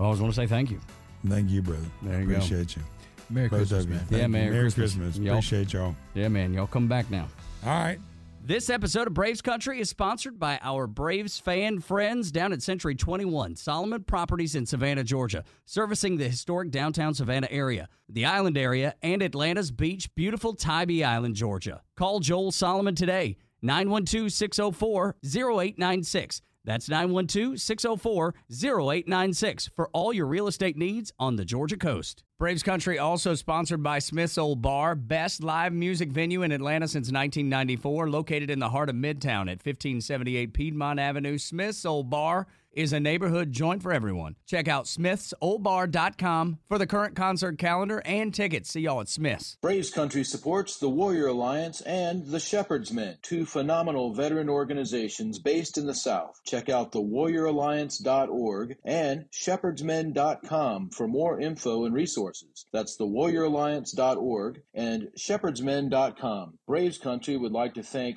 always 0.00 0.20
want 0.20 0.32
to 0.32 0.40
say 0.40 0.46
thank 0.46 0.70
you. 0.70 0.80
Thank 1.26 1.50
you, 1.50 1.60
brother. 1.60 1.84
There 2.02 2.20
you 2.20 2.26
go. 2.26 2.34
Appreciate 2.36 2.74
you. 2.74 2.82
Merry 3.28 3.48
Both 3.48 3.58
Christmas, 3.68 3.84
of 3.84 3.90
man. 3.90 3.98
Thank 4.00 4.10
Yeah. 4.12 4.26
Merry 4.28 4.50
Merry 4.50 4.62
Christmas. 4.62 4.94
Christmas. 4.94 5.18
Y'all- 5.18 5.34
Appreciate 5.34 5.72
y'all. 5.72 5.94
Yeah, 6.14 6.28
man. 6.28 6.52
Y'all 6.54 6.66
come 6.66 6.88
back 6.88 7.10
now. 7.10 7.28
All 7.64 7.70
right. 7.70 7.98
This 8.44 8.70
episode 8.70 9.06
of 9.06 9.14
Braves 9.14 9.40
Country 9.40 9.78
is 9.78 9.88
sponsored 9.88 10.40
by 10.40 10.58
our 10.62 10.88
Braves 10.88 11.38
fan 11.38 11.78
friends 11.78 12.32
down 12.32 12.52
at 12.52 12.60
Century 12.60 12.96
21, 12.96 13.54
Solomon 13.54 14.02
Properties 14.02 14.56
in 14.56 14.66
Savannah, 14.66 15.04
Georgia, 15.04 15.44
servicing 15.64 16.16
the 16.16 16.28
historic 16.28 16.72
downtown 16.72 17.14
Savannah 17.14 17.46
area, 17.52 17.88
the 18.08 18.24
island 18.24 18.58
area, 18.58 18.96
and 19.00 19.22
Atlanta's 19.22 19.70
beach, 19.70 20.12
beautiful 20.16 20.54
Tybee 20.54 21.04
Island, 21.04 21.36
Georgia. 21.36 21.82
Call 21.96 22.18
Joel 22.18 22.50
Solomon 22.50 22.96
today, 22.96 23.36
912 23.62 24.32
604 24.32 25.14
0896. 25.24 26.42
That's 26.64 26.88
912 26.88 27.60
604 27.60 28.34
0896 28.50 29.68
for 29.68 29.88
all 29.92 30.12
your 30.12 30.26
real 30.26 30.48
estate 30.48 30.76
needs 30.76 31.12
on 31.16 31.36
the 31.36 31.44
Georgia 31.44 31.76
coast. 31.76 32.24
Braves 32.42 32.64
Country 32.64 32.98
also 32.98 33.36
sponsored 33.36 33.84
by 33.84 34.00
Smith's 34.00 34.36
Old 34.36 34.60
Bar, 34.60 34.96
best 34.96 35.44
live 35.44 35.72
music 35.72 36.10
venue 36.10 36.42
in 36.42 36.50
Atlanta 36.50 36.88
since 36.88 37.06
1994, 37.12 38.10
located 38.10 38.50
in 38.50 38.58
the 38.58 38.70
heart 38.70 38.88
of 38.88 38.96
Midtown 38.96 39.42
at 39.42 39.64
1578 39.64 40.52
Piedmont 40.52 40.98
Avenue. 40.98 41.38
Smith's 41.38 41.86
Old 41.86 42.10
Bar 42.10 42.48
is 42.72 42.92
a 42.92 43.00
neighborhood 43.00 43.52
joint 43.52 43.82
for 43.82 43.92
everyone. 43.92 44.36
Check 44.46 44.68
out 44.68 44.86
smithsoldbar.com 44.86 46.58
for 46.68 46.78
the 46.78 46.86
current 46.86 47.16
concert 47.16 47.58
calendar 47.58 48.02
and 48.04 48.34
tickets. 48.34 48.70
See 48.70 48.80
y'all 48.80 49.00
at 49.00 49.08
Smith's. 49.08 49.56
Braves 49.62 49.90
Country 49.90 50.24
supports 50.24 50.78
the 50.78 50.88
Warrior 50.88 51.28
Alliance 51.28 51.80
and 51.82 52.26
the 52.26 52.40
Shepherd's 52.40 52.92
Men, 52.92 53.18
two 53.22 53.44
phenomenal 53.44 54.14
veteran 54.14 54.48
organizations 54.48 55.38
based 55.38 55.78
in 55.78 55.86
the 55.86 55.94
South. 55.94 56.40
Check 56.44 56.68
out 56.68 56.92
thewarrioralliance.org 56.92 58.76
and 58.84 59.24
shepherdsmen.com 59.32 60.90
for 60.90 61.08
more 61.08 61.40
info 61.40 61.84
and 61.84 61.94
resources. 61.94 62.66
That's 62.72 62.96
thewarrioralliance.org 62.96 64.62
and 64.74 65.08
shepherdsmen.com. 65.18 66.58
Braves 66.66 66.98
Country 66.98 67.36
would 67.36 67.52
like 67.52 67.74
to 67.74 67.82
thank 67.82 68.16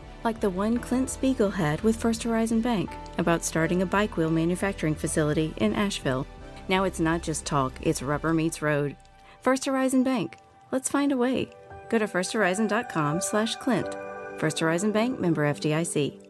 like 0.23 0.39
the 0.39 0.49
one 0.49 0.77
Clint 0.77 1.09
Spiegel 1.09 1.49
had 1.49 1.81
with 1.81 1.95
First 1.95 2.23
Horizon 2.23 2.61
Bank 2.61 2.91
about 3.17 3.43
starting 3.43 3.81
a 3.81 3.85
bike 3.85 4.17
wheel 4.17 4.29
manufacturing 4.29 4.95
facility 4.95 5.53
in 5.57 5.73
Asheville. 5.73 6.27
Now 6.67 6.83
it's 6.83 6.99
not 6.99 7.21
just 7.21 7.45
talk, 7.45 7.73
it's 7.81 8.01
rubber 8.01 8.33
meets 8.33 8.61
road. 8.61 8.95
First 9.41 9.65
Horizon 9.65 10.03
Bank. 10.03 10.37
Let's 10.71 10.89
find 10.89 11.11
a 11.11 11.17
way. 11.17 11.49
Go 11.89 11.97
to 11.97 12.07
firsthorizon.com 12.07 13.21
slash 13.21 13.55
Clint. 13.55 13.95
First 14.37 14.59
Horizon 14.59 14.91
Bank 14.91 15.19
member 15.19 15.43
FDIC. 15.43 16.27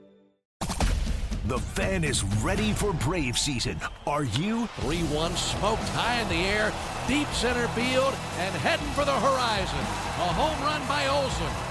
The 1.47 1.59
fan 1.59 2.03
is 2.03 2.23
ready 2.43 2.71
for 2.71 2.93
Brave 2.93 3.37
season. 3.37 3.79
Are 4.05 4.23
you? 4.23 4.67
3 4.81 4.99
1 4.99 5.35
smoked 5.35 5.81
high 5.89 6.21
in 6.21 6.29
the 6.29 6.35
air, 6.35 6.71
deep 7.07 7.27
center 7.29 7.67
field, 7.69 8.13
and 8.37 8.55
heading 8.55 8.87
for 8.89 9.05
the 9.05 9.11
horizon. 9.11 9.79
A 9.79 10.33
home 10.33 10.63
run 10.63 10.87
by 10.87 11.07
Olson. 11.07 11.70